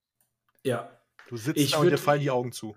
Ja, 0.62 0.90
Du 1.28 1.36
sitzt 1.36 1.58
Ich 1.60 1.72
da 1.72 1.78
und 1.78 1.90
dir 1.90 1.98
fallen 1.98 2.20
die 2.20 2.30
Augen 2.30 2.52
zu. 2.52 2.76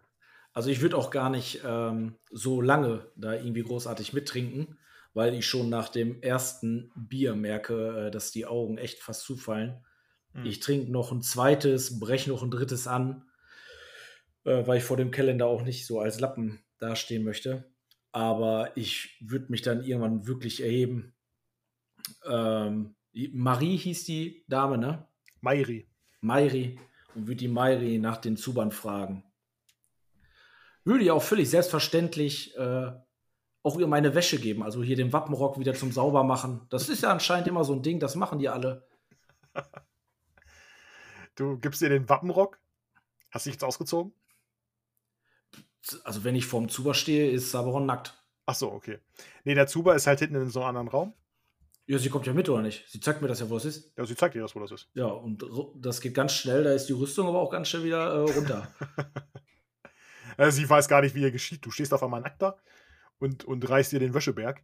also 0.53 0.69
ich 0.69 0.81
würde 0.81 0.97
auch 0.97 1.11
gar 1.11 1.29
nicht 1.29 1.61
ähm, 1.65 2.15
so 2.31 2.61
lange 2.61 3.11
da 3.15 3.33
irgendwie 3.33 3.63
großartig 3.63 4.13
mittrinken, 4.13 4.77
weil 5.13 5.33
ich 5.33 5.45
schon 5.45 5.69
nach 5.69 5.89
dem 5.89 6.21
ersten 6.21 6.91
Bier 6.95 7.35
merke, 7.35 8.07
äh, 8.07 8.11
dass 8.11 8.31
die 8.31 8.45
Augen 8.45 8.77
echt 8.77 8.99
fast 8.99 9.23
zufallen. 9.23 9.85
Hm. 10.33 10.45
Ich 10.45 10.59
trinke 10.59 10.91
noch 10.91 11.11
ein 11.11 11.21
zweites, 11.21 11.99
breche 11.99 12.29
noch 12.29 12.43
ein 12.43 12.51
drittes 12.51 12.87
an, 12.87 13.26
äh, 14.47 14.65
weil 14.65 14.77
ich 14.77 14.83
vor 14.83 14.97
dem 14.97 15.11
Kalender 15.11 15.45
auch 15.47 15.61
nicht 15.61 15.85
so 15.85 15.99
als 15.99 16.19
Lappen 16.19 16.59
dastehen 16.79 17.23
möchte. 17.23 17.69
Aber 18.13 18.71
ich 18.75 19.17
würde 19.19 19.47
mich 19.49 19.61
dann 19.61 19.83
irgendwann 19.83 20.25
wirklich 20.25 20.63
erheben. 20.63 21.13
Ähm, 22.25 22.95
Marie 23.33 23.75
hieß 23.75 24.05
die 24.05 24.45
Dame, 24.47 24.77
ne? 24.77 25.05
Mairi. 25.41 25.89
Mairi 26.21 26.79
und 27.13 27.27
würde 27.27 27.35
die 27.35 27.47
Mairi 27.49 27.99
nach 27.99 28.17
den 28.17 28.37
Zubern 28.37 28.71
fragen. 28.71 29.23
Würde 30.85 31.03
ihr 31.03 31.13
auch 31.13 31.23
völlig 31.23 31.49
selbstverständlich 31.49 32.55
äh, 32.55 32.91
auch 33.63 33.77
ihr 33.77 33.87
meine 33.87 34.15
Wäsche 34.15 34.39
geben, 34.39 34.63
also 34.63 34.81
hier 34.81 34.95
den 34.95 35.11
Wappenrock 35.11 35.59
wieder 35.59 35.73
zum 35.73 35.91
Saubermachen. 35.91 36.61
Das 36.69 36.87
ist 36.87 37.03
ja 37.03 37.11
anscheinend 37.11 37.49
immer 37.49 37.65
so 37.65 37.73
ein 37.73 37.83
Ding, 37.83 37.99
das 37.99 38.15
machen 38.15 38.39
die 38.39 38.49
alle. 38.49 38.87
Du 41.35 41.59
gibst 41.59 41.83
ihr 41.83 41.89
den 41.89 42.09
Wappenrock. 42.09 42.59
Hast 43.29 43.45
dich 43.45 43.53
jetzt 43.53 43.63
ausgezogen? 43.63 44.11
Also 46.03 46.23
wenn 46.23 46.35
ich 46.35 46.45
vorm 46.45 46.69
Zuber 46.69 46.93
stehe, 46.93 47.29
ist 47.31 47.51
Sabaron 47.51 47.85
nackt. 47.85 48.13
Ach 48.45 48.55
so, 48.55 48.71
okay. 48.71 48.99
Nee, 49.43 49.55
der 49.55 49.67
Zuber 49.67 49.95
ist 49.95 50.07
halt 50.07 50.19
hinten 50.19 50.35
in 50.35 50.49
so 50.49 50.59
einem 50.61 50.69
anderen 50.69 50.87
Raum. 50.87 51.13
Ja, 51.85 51.97
sie 51.97 52.09
kommt 52.09 52.27
ja 52.27 52.33
mit, 52.33 52.49
oder 52.49 52.61
nicht? 52.61 52.85
Sie 52.89 52.99
zeigt 52.99 53.21
mir 53.21 53.29
das 53.29 53.39
ja, 53.39 53.49
wo 53.49 53.55
es 53.57 53.65
ist. 53.65 53.93
Ja, 53.97 54.05
sie 54.05 54.15
zeigt 54.15 54.35
dir 54.35 54.41
das, 54.41 54.55
wo 54.55 54.59
das 54.59 54.71
ist. 54.71 54.89
Ja, 54.93 55.05
und 55.05 55.45
das 55.75 56.01
geht 56.01 56.13
ganz 56.13 56.33
schnell, 56.33 56.63
da 56.63 56.73
ist 56.73 56.87
die 56.87 56.93
Rüstung 56.93 57.27
aber 57.27 57.39
auch 57.39 57.49
ganz 57.49 57.69
schnell 57.69 57.83
wieder 57.83 58.13
äh, 58.13 58.31
runter. 58.31 58.71
Sie 60.49 60.69
weiß 60.69 60.87
gar 60.87 61.01
nicht, 61.01 61.15
wie 61.15 61.21
ihr 61.21 61.31
geschieht. 61.31 61.65
Du 61.65 61.71
stehst 61.71 61.91
auf 61.93 62.03
einmal 62.03 62.21
nackt 62.21 62.43
da 62.43 62.57
und, 63.17 63.43
und 63.45 63.67
reißt 63.67 63.91
dir 63.91 63.99
den 63.99 64.13
Wäscheberg. 64.13 64.61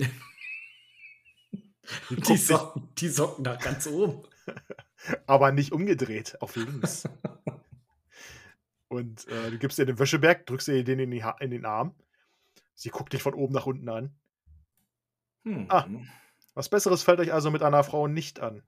Die 2.10 2.36
Socken, 2.36 2.88
die 2.98 3.08
Socken 3.08 3.44
nach 3.44 3.58
ganz 3.58 3.86
oben. 3.86 4.22
aber 5.26 5.52
nicht 5.52 5.72
umgedreht, 5.72 6.36
auf 6.40 6.54
links. 6.56 7.04
Und 8.88 9.26
äh, 9.28 9.50
du 9.50 9.58
gibst 9.58 9.78
ihr 9.78 9.86
den 9.86 9.98
Wäscheberg, 9.98 10.46
drückst 10.46 10.68
ihr 10.68 10.84
den 10.84 10.98
in, 10.98 11.10
die 11.10 11.22
ha 11.22 11.36
in 11.40 11.50
den 11.50 11.64
Arm. 11.64 11.94
Sie 12.74 12.90
guckt 12.90 13.12
dich 13.12 13.22
von 13.22 13.34
oben 13.34 13.54
nach 13.54 13.66
unten 13.66 13.88
an. 13.88 14.14
Hm. 15.44 15.66
Ah. 15.68 15.86
Was 16.54 16.68
Besseres 16.68 17.02
fällt 17.02 17.20
euch 17.20 17.32
also 17.32 17.50
mit 17.50 17.62
einer 17.62 17.84
Frau 17.84 18.08
nicht 18.08 18.40
an. 18.40 18.62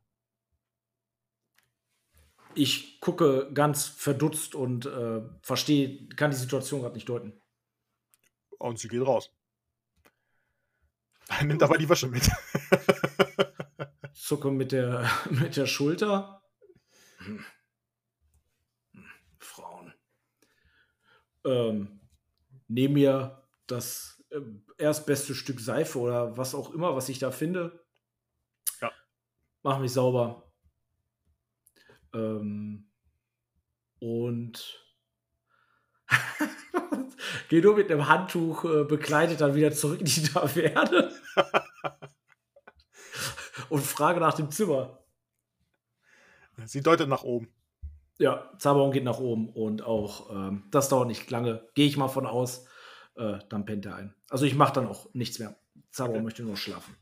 Ich 2.54 3.00
gucke 3.00 3.50
ganz 3.54 3.86
verdutzt 3.86 4.54
und 4.54 4.86
äh, 4.86 5.22
verstehe, 5.42 6.08
kann 6.08 6.30
die 6.30 6.36
Situation 6.36 6.82
gerade 6.82 6.94
nicht 6.94 7.08
deuten. 7.08 7.40
Und 8.58 8.78
sie 8.78 8.88
geht 8.88 9.06
raus. 9.06 9.32
Nimmt 11.42 11.62
aber 11.62 11.78
die 11.78 11.88
Wäsche 11.88 12.08
mit. 12.08 12.28
Zucke 14.14 14.50
mit 14.50 14.72
der, 14.72 15.08
mit 15.30 15.56
der 15.56 15.66
Schulter. 15.66 16.42
Hm 17.18 17.44
Frauen. 19.60 19.92
Ähm, 21.44 22.00
nehme 22.68 22.94
mir 22.94 23.42
das 23.66 24.22
äh, 24.30 24.40
erstbeste 24.78 25.34
Stück 25.34 25.60
Seife 25.60 25.98
oder 25.98 26.36
was 26.36 26.54
auch 26.54 26.72
immer, 26.72 26.94
was 26.94 27.08
ich 27.08 27.18
da 27.18 27.30
finde. 27.30 27.84
Ja. 28.80 28.90
Mach 29.62 29.78
mich 29.78 29.92
sauber. 29.92 30.52
Ähm, 32.12 32.90
und 34.00 34.86
gehe 37.48 37.62
nur 37.62 37.76
mit 37.76 37.90
einem 37.90 38.08
Handtuch 38.08 38.64
äh, 38.64 38.84
bekleidet 38.84 39.40
dann 39.40 39.54
wieder 39.54 39.72
zurück 39.72 40.00
in 40.00 40.06
die 40.06 40.22
Taverne 40.22 41.12
und 43.68 43.82
frage 43.82 44.20
nach 44.20 44.34
dem 44.34 44.50
Zimmer. 44.50 44.98
Sie 46.64 46.82
deutet 46.82 47.08
nach 47.08 47.22
oben. 47.22 47.48
Ja, 48.20 48.52
Zabaron 48.58 48.92
geht 48.92 49.04
nach 49.04 49.18
oben 49.18 49.48
und 49.48 49.82
auch 49.82 50.30
ähm, 50.30 50.64
das 50.70 50.90
dauert 50.90 51.08
nicht 51.08 51.30
lange. 51.30 51.66
Gehe 51.74 51.86
ich 51.86 51.96
mal 51.96 52.08
von 52.08 52.26
aus, 52.26 52.66
äh, 53.16 53.38
dann 53.48 53.64
pennt 53.64 53.86
er 53.86 53.96
ein. 53.96 54.14
Also 54.28 54.44
ich 54.44 54.54
mache 54.54 54.74
dann 54.74 54.86
auch 54.86 55.08
nichts 55.14 55.38
mehr. 55.38 55.58
Zabaron 55.90 56.16
Okay. 56.16 56.24
möchte 56.24 56.42
nur 56.42 56.58
schlafen. 56.58 56.94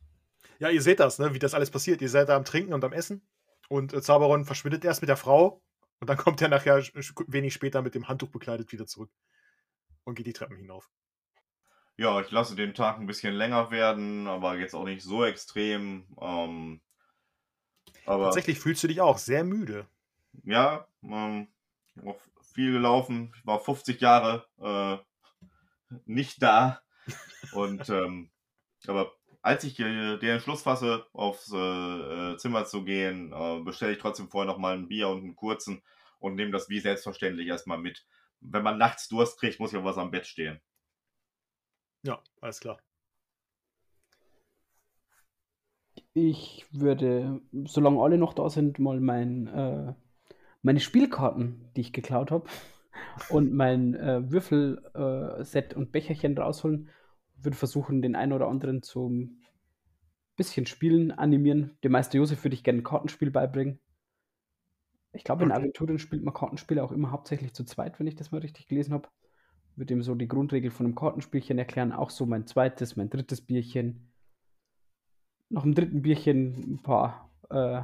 Ja, 0.60 0.68
ihr 0.70 0.80
seht 0.80 1.00
das, 1.00 1.18
ne, 1.18 1.34
wie 1.34 1.40
das 1.40 1.54
alles 1.54 1.72
passiert. 1.72 2.00
Ihr 2.02 2.08
seid 2.08 2.28
da 2.28 2.36
am 2.36 2.44
Trinken 2.44 2.72
und 2.72 2.84
am 2.84 2.92
Essen. 2.92 3.26
Und 3.68 3.92
äh, 3.92 4.00
Zaberon 4.00 4.44
verschwindet 4.44 4.84
erst 4.84 5.02
mit 5.02 5.08
der 5.08 5.16
Frau. 5.16 5.60
Und 5.98 6.08
dann 6.08 6.16
kommt 6.16 6.40
er 6.40 6.48
nachher 6.48 6.80
wenig 7.26 7.52
später 7.52 7.82
mit 7.82 7.96
dem 7.96 8.06
Handtuch 8.06 8.30
bekleidet 8.30 8.70
wieder 8.70 8.86
zurück. 8.86 9.10
Und 10.04 10.14
geht 10.14 10.28
die 10.28 10.32
Treppen 10.32 10.56
hinauf. 10.56 10.88
Ja, 11.96 12.20
ich 12.20 12.30
lasse 12.30 12.54
den 12.54 12.74
Tag 12.74 13.00
ein 13.00 13.08
bisschen 13.08 13.34
länger 13.34 13.72
werden, 13.72 14.28
aber 14.28 14.56
jetzt 14.56 14.74
auch 14.74 14.84
nicht 14.84 15.02
so 15.02 15.24
extrem. 15.24 16.06
Ähm, 16.20 16.80
aber 18.06 18.26
Tatsächlich 18.26 18.60
fühlst 18.60 18.84
du 18.84 18.86
dich 18.86 19.00
auch 19.00 19.18
sehr 19.18 19.42
müde. 19.42 19.88
Ja, 20.44 20.86
ähm, 21.02 21.48
auch 22.04 22.20
viel 22.54 22.72
gelaufen. 22.72 23.32
Ich 23.36 23.46
war 23.46 23.60
50 23.60 24.00
Jahre 24.00 24.46
äh, 24.60 24.98
nicht 26.06 26.42
da. 26.42 26.82
Und 27.52 27.88
ähm, 27.88 28.30
aber 28.86 29.12
als 29.42 29.64
ich 29.64 29.78
äh, 29.80 30.18
den 30.18 30.30
Entschluss 30.30 30.62
fasse, 30.62 31.06
aufs 31.12 31.52
äh, 31.52 32.36
Zimmer 32.36 32.64
zu 32.64 32.84
gehen, 32.84 33.32
äh, 33.32 33.60
bestelle 33.60 33.92
ich 33.92 33.98
trotzdem 33.98 34.28
vorher 34.28 34.50
noch 34.50 34.58
mal 34.58 34.76
ein 34.76 34.88
Bier 34.88 35.08
und 35.08 35.22
einen 35.22 35.36
kurzen 35.36 35.82
und 36.18 36.34
nehme 36.34 36.50
das 36.50 36.68
wie 36.68 36.80
selbstverständlich 36.80 37.48
erstmal 37.48 37.78
mit. 37.78 38.04
Wenn 38.40 38.62
man 38.62 38.78
nachts 38.78 39.08
Durst 39.08 39.38
kriegt, 39.38 39.60
muss 39.60 39.72
ja 39.72 39.84
was 39.84 39.98
am 39.98 40.10
Bett 40.10 40.26
stehen. 40.26 40.60
Ja, 42.02 42.22
alles 42.40 42.60
klar. 42.60 42.78
Ich 46.14 46.66
würde, 46.70 47.40
solange 47.64 48.02
alle 48.02 48.18
noch 48.18 48.34
da 48.34 48.48
sind, 48.50 48.78
mal 48.78 49.00
mein, 49.00 49.46
äh, 49.46 49.94
meine 50.68 50.80
Spielkarten, 50.80 51.70
die 51.74 51.80
ich 51.80 51.94
geklaut 51.94 52.30
habe, 52.30 52.46
und 53.30 53.54
mein 53.54 53.94
äh, 53.94 54.30
Würfelset 54.30 55.72
und 55.72 55.92
Becherchen 55.92 56.36
rausholen. 56.36 56.90
Würde 57.36 57.56
versuchen, 57.56 58.02
den 58.02 58.14
einen 58.14 58.34
oder 58.34 58.48
anderen 58.48 58.82
zum 58.82 59.40
bisschen 60.36 60.66
Spielen 60.66 61.10
animieren. 61.10 61.78
Dem 61.82 61.92
Meister 61.92 62.18
Josef 62.18 62.44
würde 62.44 62.52
ich 62.52 62.64
gerne 62.64 62.80
ein 62.80 62.84
Kartenspiel 62.84 63.30
beibringen. 63.30 63.80
Ich 65.14 65.24
glaube, 65.24 65.44
in 65.44 65.50
Okay. 65.50 65.60
Aventurien 65.60 65.98
spielt 65.98 66.22
man 66.22 66.34
Kartenspiele 66.34 66.84
auch 66.84 66.92
immer 66.92 67.12
hauptsächlich 67.12 67.54
zu 67.54 67.64
zweit, 67.64 67.98
wenn 67.98 68.06
ich 68.06 68.16
das 68.16 68.30
mal 68.30 68.42
richtig 68.42 68.68
gelesen 68.68 68.92
habe. 68.92 69.08
Würde 69.74 69.94
ihm 69.94 70.02
so 70.02 70.14
die 70.14 70.28
Grundregel 70.28 70.70
von 70.70 70.84
einem 70.84 70.94
Kartenspielchen 70.94 71.58
erklären, 71.58 71.92
auch 71.92 72.10
so 72.10 72.26
mein 72.26 72.46
zweites, 72.46 72.94
mein 72.94 73.08
drittes 73.08 73.40
Bierchen. 73.40 74.12
Nach 75.48 75.62
dem 75.62 75.74
dritten 75.74 76.02
Bierchen 76.02 76.74
ein 76.74 76.82
paar 76.82 77.30
äh, 77.48 77.82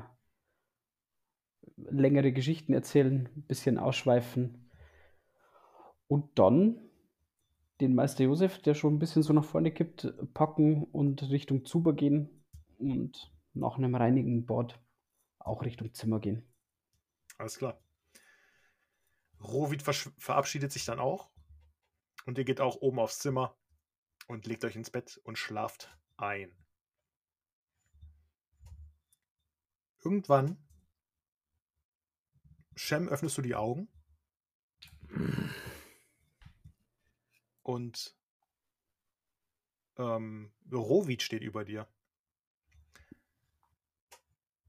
längere 1.77 2.33
Geschichten 2.33 2.73
erzählen, 2.73 3.29
ein 3.37 3.43
bisschen 3.43 3.79
ausschweifen. 3.79 4.71
Und 6.07 6.39
dann 6.39 6.79
den 7.81 7.95
Meister 7.95 8.25
Josef, 8.25 8.61
der 8.63 8.75
schon 8.75 8.95
ein 8.95 8.99
bisschen 8.99 9.23
so 9.23 9.33
nach 9.33 9.45
vorne 9.45 9.73
kippt, 9.73 10.15
packen 10.33 10.85
und 10.85 11.23
Richtung 11.31 11.65
Zuber 11.65 11.93
gehen 11.93 12.45
und 12.79 13.33
nach 13.53 13.79
einem 13.79 13.95
reinigen 13.95 14.47
Bord 14.47 14.81
auch 15.39 15.63
Richtung 15.65 15.93
Zimmer 15.95 16.21
gehen. 16.21 16.47
Alles 17.39 17.59
klar. 17.59 17.81
Rovid 19.41 19.83
verabschiedet 19.83 20.73
sich 20.73 20.85
dann 20.85 21.01
auch. 21.01 21.31
Und 22.27 22.39
ihr 22.39 22.45
geht 22.45 22.61
auch 22.61 22.77
oben 22.77 22.99
aufs 23.01 23.19
Zimmer 23.19 23.57
und 24.29 24.47
legt 24.47 24.65
euch 24.65 24.77
ins 24.77 24.91
Bett 24.91 25.21
und 25.25 25.37
schlaft 25.37 25.95
ein. 26.17 26.51
Irgendwann, 30.03 30.64
Shem, 32.77 33.09
öffnest 33.09 33.39
du 33.39 33.43
die 33.43 33.55
Augen 33.55 33.89
und 37.63 38.17
ähm, 39.97 40.53
Rovid 40.73 41.23
steht 41.23 41.43
über 41.43 41.65
dir. 41.65 41.89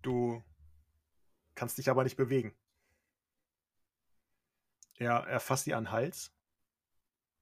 Du 0.02 0.44
kannst 1.56 1.78
dich 1.78 1.90
aber 1.90 2.04
nicht 2.04 2.16
bewegen. 2.16 2.54
Er, 4.98 5.26
er 5.28 5.40
fasst 5.40 5.66
dir 5.66 5.78
an 5.78 5.86
den 5.86 5.92
Hals, 5.92 6.32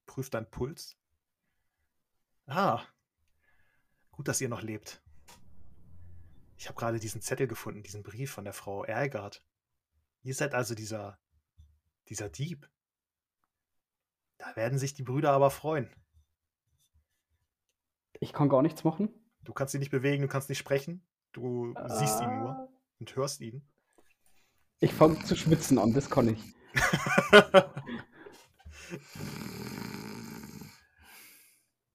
prüft 0.06 0.34
deinen 0.34 0.50
Puls. 0.50 0.96
Ah, 2.46 2.84
gut, 4.10 4.28
dass 4.28 4.40
ihr 4.40 4.48
noch 4.48 4.62
lebt. 4.62 5.02
Ich 6.56 6.68
habe 6.68 6.78
gerade 6.78 6.98
diesen 6.98 7.20
Zettel 7.20 7.46
gefunden, 7.46 7.82
diesen 7.82 8.02
Brief 8.02 8.32
von 8.32 8.44
der 8.44 8.54
Frau 8.54 8.84
Ergard. 8.84 9.44
Ihr 10.24 10.34
seid 10.34 10.54
also 10.54 10.74
dieser, 10.74 11.18
dieser 12.08 12.28
Dieb. 12.30 12.68
Da 14.38 14.56
werden 14.56 14.78
sich 14.78 14.94
die 14.94 15.02
Brüder 15.02 15.32
aber 15.32 15.50
freuen. 15.50 15.94
Ich 18.20 18.32
kann 18.32 18.48
gar 18.48 18.62
nichts 18.62 18.84
machen. 18.84 19.10
Du 19.42 19.52
kannst 19.52 19.74
ihn 19.74 19.80
nicht 19.80 19.90
bewegen, 19.90 20.22
du 20.22 20.28
kannst 20.28 20.48
nicht 20.48 20.58
sprechen. 20.58 21.06
Du 21.32 21.74
siehst 21.88 22.20
ihn 22.22 22.38
nur 22.40 22.50
Ah. 22.52 22.68
und 23.00 23.14
hörst 23.16 23.40
ihn. 23.42 23.68
Ich 24.80 24.94
fange 24.94 25.22
zu 25.24 25.36
schwitzen 25.36 25.78
an, 25.78 25.92
das 25.92 26.08
kann 26.08 26.28
ich. 26.28 26.42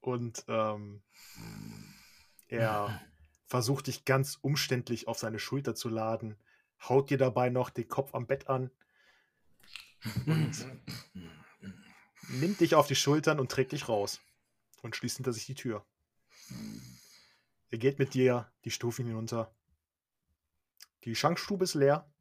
und 0.01 0.45
ähm, 0.47 1.01
er 2.47 3.01
versucht 3.47 3.87
dich 3.87 4.05
ganz 4.05 4.37
umständlich 4.41 5.07
auf 5.07 5.17
seine 5.17 5.39
Schulter 5.39 5.73
zu 5.73 5.89
laden, 5.89 6.37
haut 6.87 7.09
dir 7.09 7.17
dabei 7.17 7.49
noch 7.49 7.69
den 7.69 7.87
Kopf 7.87 8.13
am 8.13 8.27
Bett 8.27 8.47
an 8.47 8.71
und 10.25 10.65
nimmt 12.29 12.59
dich 12.59 12.75
auf 12.75 12.87
die 12.87 12.95
Schultern 12.95 13.39
und 13.39 13.51
trägt 13.51 13.71
dich 13.71 13.89
raus 13.89 14.21
und 14.81 14.95
schließt 14.95 15.17
hinter 15.17 15.33
sich 15.33 15.45
die 15.45 15.55
Tür. 15.55 15.85
Er 17.69 17.77
geht 17.77 17.99
mit 17.99 18.13
dir 18.13 18.51
die 18.65 18.71
Stufen 18.71 19.05
hinunter. 19.05 19.53
Die 21.03 21.15
Schankstube 21.15 21.63
ist 21.63 21.75
leer 21.75 22.11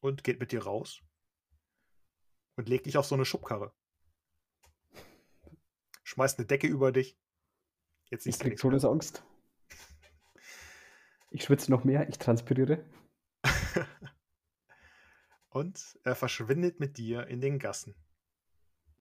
und 0.00 0.24
geht 0.24 0.40
mit 0.40 0.52
dir 0.52 0.64
raus 0.64 1.00
und 2.56 2.68
legt 2.68 2.86
dich 2.86 2.96
auf 2.96 3.06
so 3.06 3.14
eine 3.14 3.24
Schubkarre. 3.24 3.72
Schmeißt 6.02 6.38
eine 6.38 6.46
Decke 6.46 6.66
über 6.66 6.92
dich. 6.92 7.16
Jetzt 8.10 8.26
Ich 8.26 8.34
siehst 8.34 8.42
krieg. 8.42 8.58
Todesangst. 8.58 9.22
Ich 11.30 11.44
schwitze 11.44 11.70
noch 11.70 11.84
mehr, 11.84 12.08
ich 12.08 12.18
transpiriere. 12.18 12.84
Und 15.50 15.98
er 16.04 16.14
verschwindet 16.14 16.80
mit 16.80 16.98
dir 16.98 17.26
in 17.26 17.40
den 17.40 17.58
Gassen. 17.58 17.94